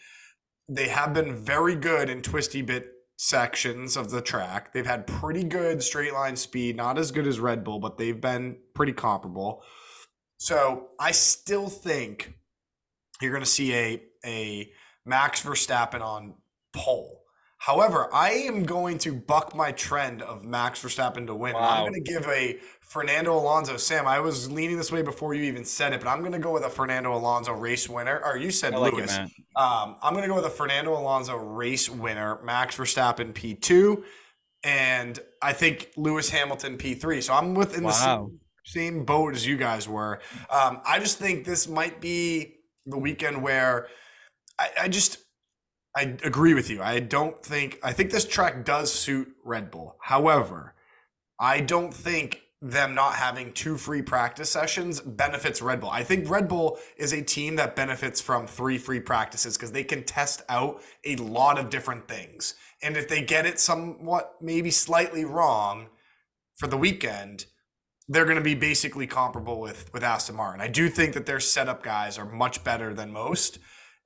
They 0.67 0.87
have 0.87 1.13
been 1.13 1.35
very 1.35 1.75
good 1.75 2.09
in 2.09 2.21
twisty 2.21 2.61
bit 2.61 2.91
sections 3.17 3.97
of 3.97 4.11
the 4.11 4.21
track. 4.21 4.71
They've 4.71 4.85
had 4.85 5.05
pretty 5.05 5.43
good 5.43 5.83
straight 5.83 6.13
line 6.13 6.37
speed, 6.37 6.77
not 6.77 6.97
as 6.97 7.11
good 7.11 7.27
as 7.27 7.39
Red 7.39 7.65
Bull, 7.65 7.79
but 7.79 7.97
they've 7.97 8.19
been 8.19 8.57
pretty 8.73 8.93
comparable. 8.93 9.61
So 10.39 10.89
I 10.99 11.11
still 11.11 11.67
think 11.67 12.33
you're 13.21 13.31
going 13.31 13.43
to 13.43 13.49
see 13.49 13.73
a 13.75 14.01
a 14.25 14.71
Max 15.05 15.43
Verstappen 15.43 16.01
on 16.01 16.35
pole. 16.73 17.17
However, 17.57 18.07
I 18.13 18.31
am 18.31 18.63
going 18.63 18.97
to 18.99 19.13
buck 19.13 19.53
my 19.53 19.73
trend 19.73 20.21
of 20.21 20.45
Max 20.45 20.81
Verstappen 20.81 21.27
to 21.27 21.35
win. 21.35 21.57
And 21.57 21.65
I'm 21.65 21.81
going 21.81 21.93
to 21.93 21.99
give 22.09 22.25
a 22.29 22.57
Fernando 22.79 23.37
Alonso. 23.37 23.75
Sam, 23.75 24.07
I 24.07 24.21
was 24.21 24.49
leaning 24.49 24.77
this 24.77 24.93
way 24.93 25.01
before 25.01 25.33
you 25.33 25.43
even 25.43 25.65
said 25.65 25.91
it, 25.91 25.99
but 25.99 26.07
I'm 26.09 26.19
going 26.21 26.31
to 26.31 26.39
go 26.39 26.53
with 26.53 26.63
a 26.63 26.69
Fernando 26.69 27.13
Alonso 27.13 27.51
race 27.51 27.89
winner. 27.89 28.21
Or 28.23 28.37
you 28.37 28.49
said 28.49 28.75
like 28.75 28.93
Lewis. 28.93 29.17
it, 29.17 29.29
Um, 29.57 29.97
I'm 30.01 30.13
going 30.13 30.23
to 30.23 30.29
go 30.29 30.35
with 30.35 30.45
a 30.45 30.49
Fernando 30.49 30.97
Alonso 30.97 31.35
race 31.35 31.89
winner, 31.89 32.39
Max 32.45 32.77
Verstappen 32.77 33.33
P2, 33.33 34.03
and 34.63 35.19
I 35.41 35.51
think 35.51 35.91
Lewis 35.97 36.29
Hamilton 36.29 36.77
P3. 36.77 37.21
So 37.21 37.33
I'm 37.33 37.55
within 37.55 37.81
the 37.83 37.87
Wow. 37.89 38.29
same, 38.29 38.39
same 38.65 39.05
boat 39.05 39.35
as 39.35 39.45
you 39.45 39.57
guys 39.57 39.87
were. 39.87 40.19
Um, 40.49 40.81
I 40.85 40.99
just 40.99 41.17
think 41.17 41.45
this 41.45 41.67
might 41.67 42.01
be 42.01 42.55
the 42.85 42.97
weekend 42.97 43.41
where 43.41 43.87
I, 44.59 44.69
I 44.81 44.87
just 44.87 45.19
I 45.95 46.17
agree 46.23 46.53
with 46.53 46.69
you. 46.69 46.81
I 46.81 46.99
don't 46.99 47.41
think 47.43 47.79
I 47.83 47.93
think 47.93 48.11
this 48.11 48.25
track 48.25 48.65
does 48.65 48.91
suit 48.91 49.29
Red 49.43 49.71
Bull. 49.71 49.97
However, 50.01 50.75
I 51.39 51.61
don't 51.61 51.93
think 51.93 52.41
them 52.61 52.93
not 52.93 53.13
having 53.13 53.53
two 53.53 53.77
free 53.77 54.01
practice 54.01 54.49
sessions 54.49 54.99
benefits 54.99 55.61
Red 55.61 55.79
Bull. 55.79 55.89
I 55.89 56.03
think 56.03 56.29
Red 56.29 56.49
Bull 56.49 56.77
is 56.97 57.13
a 57.13 57.21
team 57.21 57.55
that 57.55 57.75
benefits 57.75 58.19
from 58.19 58.47
three 58.47 58.77
free 58.77 58.99
practices 58.99 59.55
because 59.55 59.71
they 59.71 59.83
can 59.85 60.03
test 60.03 60.41
out 60.49 60.81
a 61.05 61.15
lot 61.15 61.57
of 61.57 61.69
different 61.69 62.07
things. 62.07 62.55
And 62.83 62.97
if 62.97 63.07
they 63.07 63.21
get 63.21 63.45
it 63.45 63.59
somewhat 63.59 64.35
maybe 64.41 64.71
slightly 64.71 65.23
wrong 65.23 65.87
for 66.57 66.67
the 66.67 66.77
weekend, 66.77 67.45
they're 68.09 68.25
going 68.25 68.37
to 68.37 68.43
be 68.43 68.55
basically 68.55 69.07
comparable 69.07 69.61
with 69.61 69.93
with 69.93 70.03
Aston 70.03 70.35
Martin. 70.35 70.61
I 70.61 70.67
do 70.67 70.89
think 70.89 71.13
that 71.13 71.25
their 71.25 71.39
setup 71.39 71.83
guys 71.83 72.17
are 72.17 72.25
much 72.25 72.63
better 72.63 72.93
than 72.93 73.11
most. 73.13 73.59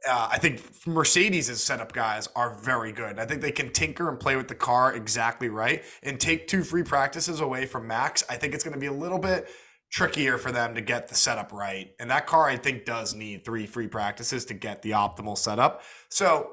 Uh, 0.08 0.28
I 0.30 0.38
think 0.38 0.62
Mercedes' 0.86 1.64
setup 1.64 1.94
guys 1.94 2.28
are 2.36 2.60
very 2.62 2.92
good. 2.92 3.18
I 3.20 3.26
think 3.26 3.42
they 3.42 3.54
can 3.54 3.72
tinker 3.72 4.10
and 4.10 4.20
play 4.20 4.36
with 4.36 4.50
the 4.50 4.56
car 4.56 4.94
exactly 4.94 5.48
right 5.48 5.82
and 6.04 6.20
take 6.20 6.48
two 6.48 6.64
free 6.64 6.84
practices 6.84 7.40
away 7.40 7.66
from 7.66 7.88
Max. 7.88 8.24
I 8.30 8.36
think 8.36 8.54
it's 8.54 8.66
going 8.66 8.74
to 8.74 8.80
be 8.80 8.88
a 8.88 8.94
little 8.94 9.20
bit 9.20 9.48
trickier 9.94 10.38
for 10.38 10.52
them 10.52 10.76
to 10.76 10.82
get 10.82 11.08
the 11.08 11.16
setup 11.16 11.54
right. 11.54 11.92
And 12.02 12.10
that 12.10 12.28
car, 12.28 12.50
I 12.50 12.58
think, 12.58 12.84
does 12.84 13.16
need 13.16 13.46
three 13.46 13.66
free 13.66 13.88
practices 13.88 14.44
to 14.46 14.54
get 14.54 14.82
the 14.82 14.92
optimal 14.92 15.38
setup. 15.38 15.84
So 16.10 16.52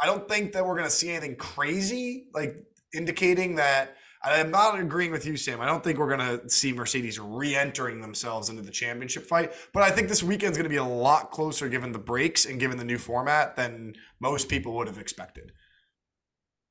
I 0.00 0.06
don't 0.06 0.28
think 0.28 0.52
that 0.52 0.66
we're 0.66 0.74
going 0.74 0.88
to 0.88 0.90
see 0.90 1.08
anything 1.08 1.36
crazy, 1.36 2.26
like 2.34 2.54
indicating 2.92 3.54
that. 3.56 3.96
I'm 4.22 4.50
not 4.50 4.78
agreeing 4.78 5.12
with 5.12 5.24
you, 5.26 5.36
Sam. 5.36 5.60
I 5.60 5.66
don't 5.66 5.82
think 5.84 5.98
we're 5.98 6.14
going 6.16 6.40
to 6.40 6.48
see 6.50 6.72
Mercedes 6.72 7.20
re 7.20 7.54
entering 7.54 8.00
themselves 8.00 8.48
into 8.48 8.62
the 8.62 8.70
championship 8.70 9.24
fight. 9.26 9.52
But 9.72 9.84
I 9.84 9.90
think 9.90 10.08
this 10.08 10.22
weekend's 10.22 10.56
going 10.58 10.64
to 10.64 10.70
be 10.70 10.76
a 10.76 10.84
lot 10.84 11.30
closer 11.30 11.68
given 11.68 11.92
the 11.92 11.98
breaks 12.00 12.44
and 12.44 12.58
given 12.58 12.78
the 12.78 12.84
new 12.84 12.98
format 12.98 13.54
than 13.56 13.94
most 14.20 14.48
people 14.48 14.74
would 14.74 14.88
have 14.88 14.98
expected. 14.98 15.52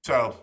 So, 0.04 0.36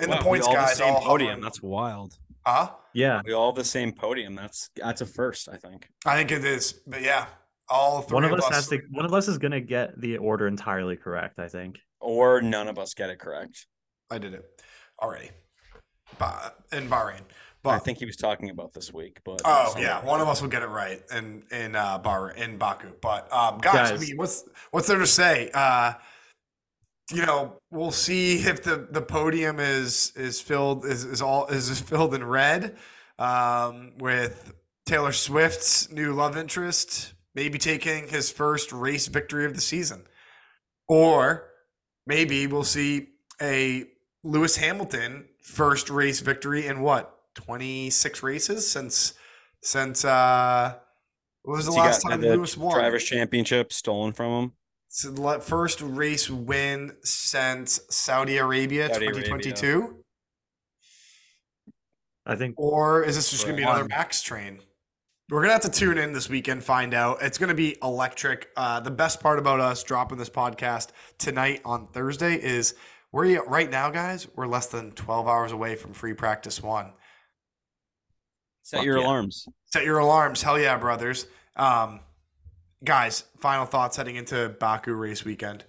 in 0.00 0.10
Wow, 0.10 0.16
the 0.18 0.22
points, 0.22 0.46
all 0.46 0.52
the 0.52 0.58
guys, 0.60 0.76
same 0.76 0.94
all 0.94 1.00
podium. 1.02 1.28
hovering- 1.30 1.42
That's 1.44 1.62
wild. 1.62 2.18
huh? 2.46 2.70
Yeah. 2.92 3.22
We 3.24 3.32
all 3.32 3.50
have 3.50 3.56
the 3.56 3.64
same 3.64 3.92
podium. 3.92 4.34
That's 4.34 4.70
that's 4.76 5.00
a 5.00 5.06
first, 5.06 5.48
I 5.48 5.56
think. 5.56 5.88
I 6.06 6.16
think 6.16 6.32
it 6.32 6.44
is. 6.44 6.72
But 6.86 7.02
yeah, 7.02 7.26
all 7.68 8.02
three 8.02 8.14
One 8.14 8.24
of 8.24 8.32
of 8.32 8.38
us 8.38 8.46
us. 8.46 8.54
has 8.54 8.68
to 8.68 8.80
one 8.90 9.04
of 9.04 9.12
us 9.12 9.28
is 9.28 9.38
gonna 9.38 9.60
get 9.60 10.00
the 10.00 10.16
order 10.18 10.46
entirely 10.46 10.96
correct, 10.96 11.38
I 11.38 11.48
think. 11.48 11.78
Or 12.00 12.40
none 12.40 12.68
of 12.68 12.78
us 12.78 12.94
get 12.94 13.10
it 13.10 13.18
correct. 13.18 13.66
I 14.10 14.18
did 14.18 14.32
it 14.34 14.44
already. 15.02 15.30
Ba- 16.18 16.52
in 16.72 16.88
Bahrain. 16.88 17.20
But, 17.62 17.70
I 17.74 17.78
think 17.78 17.98
he 17.98 18.06
was 18.06 18.16
talking 18.16 18.50
about 18.50 18.72
this 18.72 18.92
week, 18.92 19.18
but 19.24 19.40
Oh 19.44 19.72
so- 19.74 19.80
yeah, 19.80 20.04
one 20.04 20.20
of 20.20 20.28
us 20.28 20.40
will 20.40 20.48
get 20.48 20.62
it 20.62 20.68
right 20.68 21.02
in 21.12 21.42
in 21.50 21.74
uh, 21.74 21.98
Bar 21.98 22.30
in 22.30 22.58
Baku. 22.58 22.92
But 23.00 23.32
um, 23.32 23.58
guys, 23.58 23.90
I 23.90 23.96
mean, 23.96 24.16
what's 24.16 24.44
what's 24.70 24.86
there 24.86 24.98
to 25.00 25.06
say? 25.06 25.50
Uh, 25.52 25.94
you 27.12 27.24
know, 27.24 27.56
we'll 27.70 27.90
see 27.92 28.38
if 28.38 28.62
the, 28.62 28.86
the 28.90 29.00
podium 29.02 29.58
is 29.58 30.12
is 30.16 30.40
filled 30.40 30.84
is, 30.84 31.04
is 31.04 31.20
all 31.22 31.46
is 31.46 31.80
filled 31.90 32.14
in 32.14 32.22
red 32.22 32.76
um, 33.18 33.92
with 33.98 34.52
Taylor 34.86 35.12
Swift's 35.12 35.90
new 35.90 36.12
love 36.12 36.36
interest, 36.36 37.14
maybe 37.34 37.58
taking 37.58 38.06
his 38.06 38.30
first 38.30 38.72
race 38.72 39.08
victory 39.08 39.44
of 39.44 39.54
the 39.54 39.60
season, 39.60 40.04
or 40.88 41.48
maybe 42.06 42.46
we'll 42.46 42.62
see 42.62 43.08
a 43.42 43.84
Lewis 44.22 44.56
Hamilton 44.56 45.24
first 45.46 45.90
race 45.90 46.18
victory 46.20 46.66
in 46.66 46.80
what 46.80 47.16
26 47.34 48.22
races 48.24 48.68
since 48.68 49.14
since 49.62 50.04
uh 50.04 50.74
what 51.42 51.56
was 51.56 51.66
the 51.66 51.72
He 51.72 51.78
last 51.78 52.02
time 52.02 52.20
the 52.20 52.34
Lewis 52.36 52.56
won? 52.56 52.74
Drivers' 52.74 53.04
Championship 53.04 53.72
stolen 53.72 54.12
from 54.12 54.32
him. 54.42 54.52
So 54.88 55.38
first 55.40 55.80
race 55.80 56.28
win 56.28 56.96
since 57.02 57.80
Saudi 57.90 58.38
Arabia 58.38 58.92
Saudi 58.92 59.06
Arabia. 59.06 59.22
2022 59.22 60.02
I 62.26 62.34
think 62.34 62.56
or 62.58 63.04
is 63.04 63.14
this 63.14 63.30
just 63.30 63.44
going 63.44 63.56
to 63.56 63.60
be 63.60 63.64
Right. 63.64 63.70
another 63.76 63.88
Max 63.88 64.20
train? 64.22 64.60
We're 65.28 65.40
gonna 65.42 65.54
have 65.54 65.62
to 65.62 65.68
tune 65.70 65.98
in 65.98 66.12
this 66.12 66.28
weekend, 66.28 66.62
find 66.62 66.94
out. 66.94 67.18
It's 67.20 67.36
gonna 67.36 67.52
be 67.52 67.76
electric. 67.82 68.48
Uh, 68.56 68.78
the 68.78 68.92
best 68.92 69.20
part 69.20 69.40
about 69.40 69.58
us 69.58 69.82
dropping 69.82 70.18
this 70.18 70.30
podcast 70.30 70.90
tonight 71.18 71.60
on 71.64 71.88
Thursday 71.88 72.34
is 72.36 72.74
we're 73.16 73.42
right 73.44 73.70
now, 73.70 73.88
guys. 73.88 74.28
We're 74.36 74.46
less 74.46 74.66
than 74.66 74.92
twelve 74.92 75.26
hours 75.26 75.50
away 75.50 75.74
from 75.74 75.94
free 75.94 76.12
practice 76.12 76.62
one. 76.62 76.92
Set 78.62 78.78
Fuck 78.78 78.84
your 78.84 78.98
yeah. 78.98 79.04
alarms. 79.04 79.48
Set 79.64 79.84
your 79.84 79.98
alarms. 79.98 80.42
Hell 80.42 80.58
yeah, 80.60 80.76
brothers. 80.76 81.26
Um, 81.56 82.00
guys, 82.84 83.24
final 83.40 83.64
thoughts 83.64 83.96
heading 83.96 84.16
into 84.16 84.54
Baku 84.60 84.92
race 84.92 85.24
weekend. 85.24 85.64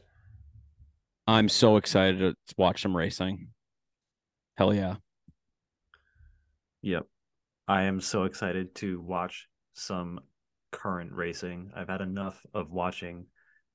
I'm 1.26 1.48
so 1.48 1.78
excited 1.78 2.20
to 2.20 2.36
watch 2.58 2.82
some 2.82 2.96
racing. 2.96 3.48
Hell 4.58 4.74
yeah. 4.74 4.96
Yep. 6.82 7.06
I 7.66 7.84
am 7.84 8.02
so 8.02 8.24
excited 8.26 8.76
to 8.76 9.00
watch 9.00 9.48
some 9.74 10.20
current 10.74 11.14
racing. 11.14 11.72
I've 11.74 11.88
had 11.88 12.02
enough 12.02 12.46
of 12.54 12.72
watching 12.72 13.28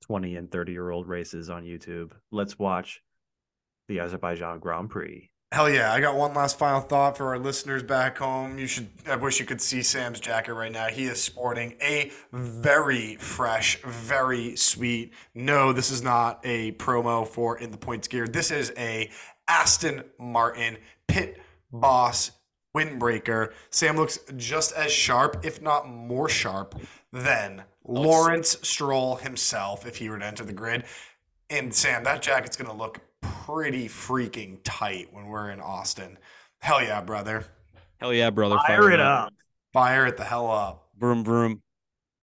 20 0.02 0.36
and 0.36 0.52
30 0.52 0.72
year 0.72 0.90
old 0.90 1.08
races 1.08 1.48
on 1.48 1.64
YouTube. 1.64 2.12
Let's 2.30 2.58
watch 2.58 3.00
the 3.88 4.00
Azerbaijan 4.00 4.58
Grand 4.58 4.90
Prix. 4.90 5.30
Hell 5.52 5.68
yeah. 5.68 5.92
I 5.92 6.00
got 6.00 6.16
one 6.16 6.32
last 6.32 6.58
final 6.58 6.80
thought 6.80 7.18
for 7.18 7.26
our 7.26 7.38
listeners 7.38 7.82
back 7.82 8.16
home. 8.16 8.58
You 8.58 8.66
should 8.66 8.88
I 9.06 9.16
wish 9.16 9.38
you 9.38 9.44
could 9.44 9.60
see 9.60 9.82
Sam's 9.82 10.18
jacket 10.18 10.54
right 10.54 10.72
now. 10.72 10.86
He 10.86 11.04
is 11.04 11.22
sporting 11.22 11.74
a 11.82 12.10
very 12.32 13.16
fresh, 13.16 13.78
very 13.82 14.56
sweet. 14.56 15.12
No, 15.34 15.74
this 15.74 15.90
is 15.90 16.02
not 16.02 16.40
a 16.42 16.72
promo 16.72 17.28
for 17.28 17.58
in 17.58 17.70
the 17.70 17.76
points 17.76 18.08
gear. 18.08 18.26
This 18.26 18.50
is 18.50 18.72
a 18.78 19.10
Aston 19.46 20.04
Martin 20.18 20.78
pit 21.06 21.38
boss 21.70 22.30
windbreaker. 22.74 23.52
Sam 23.68 23.96
looks 23.96 24.20
just 24.38 24.72
as 24.72 24.90
sharp, 24.90 25.44
if 25.44 25.60
not 25.60 25.86
more 25.86 26.30
sharp, 26.30 26.80
than 27.12 27.62
Lawrence 27.84 28.56
Stroll 28.62 29.16
himself 29.16 29.86
if 29.86 29.96
he 29.96 30.08
were 30.08 30.18
to 30.18 30.24
enter 30.24 30.44
the 30.44 30.54
grid. 30.54 30.84
And 31.50 31.74
Sam, 31.74 32.04
that 32.04 32.22
jacket's 32.22 32.56
gonna 32.56 32.74
look 32.74 33.00
pretty 33.22 33.88
freaking 33.88 34.58
tight 34.64 35.08
when 35.12 35.26
we're 35.26 35.50
in 35.50 35.60
Austin. 35.60 36.18
Hell 36.60 36.82
yeah, 36.82 37.00
brother. 37.00 37.44
Hell 37.98 38.12
yeah, 38.12 38.30
brother. 38.30 38.58
Fire 38.66 38.90
it 38.90 39.00
up. 39.00 39.32
Fire 39.72 40.06
it 40.06 40.16
the 40.16 40.24
hell 40.24 40.50
up. 40.50 40.88
Vroom 40.98 41.24
vroom. 41.24 41.62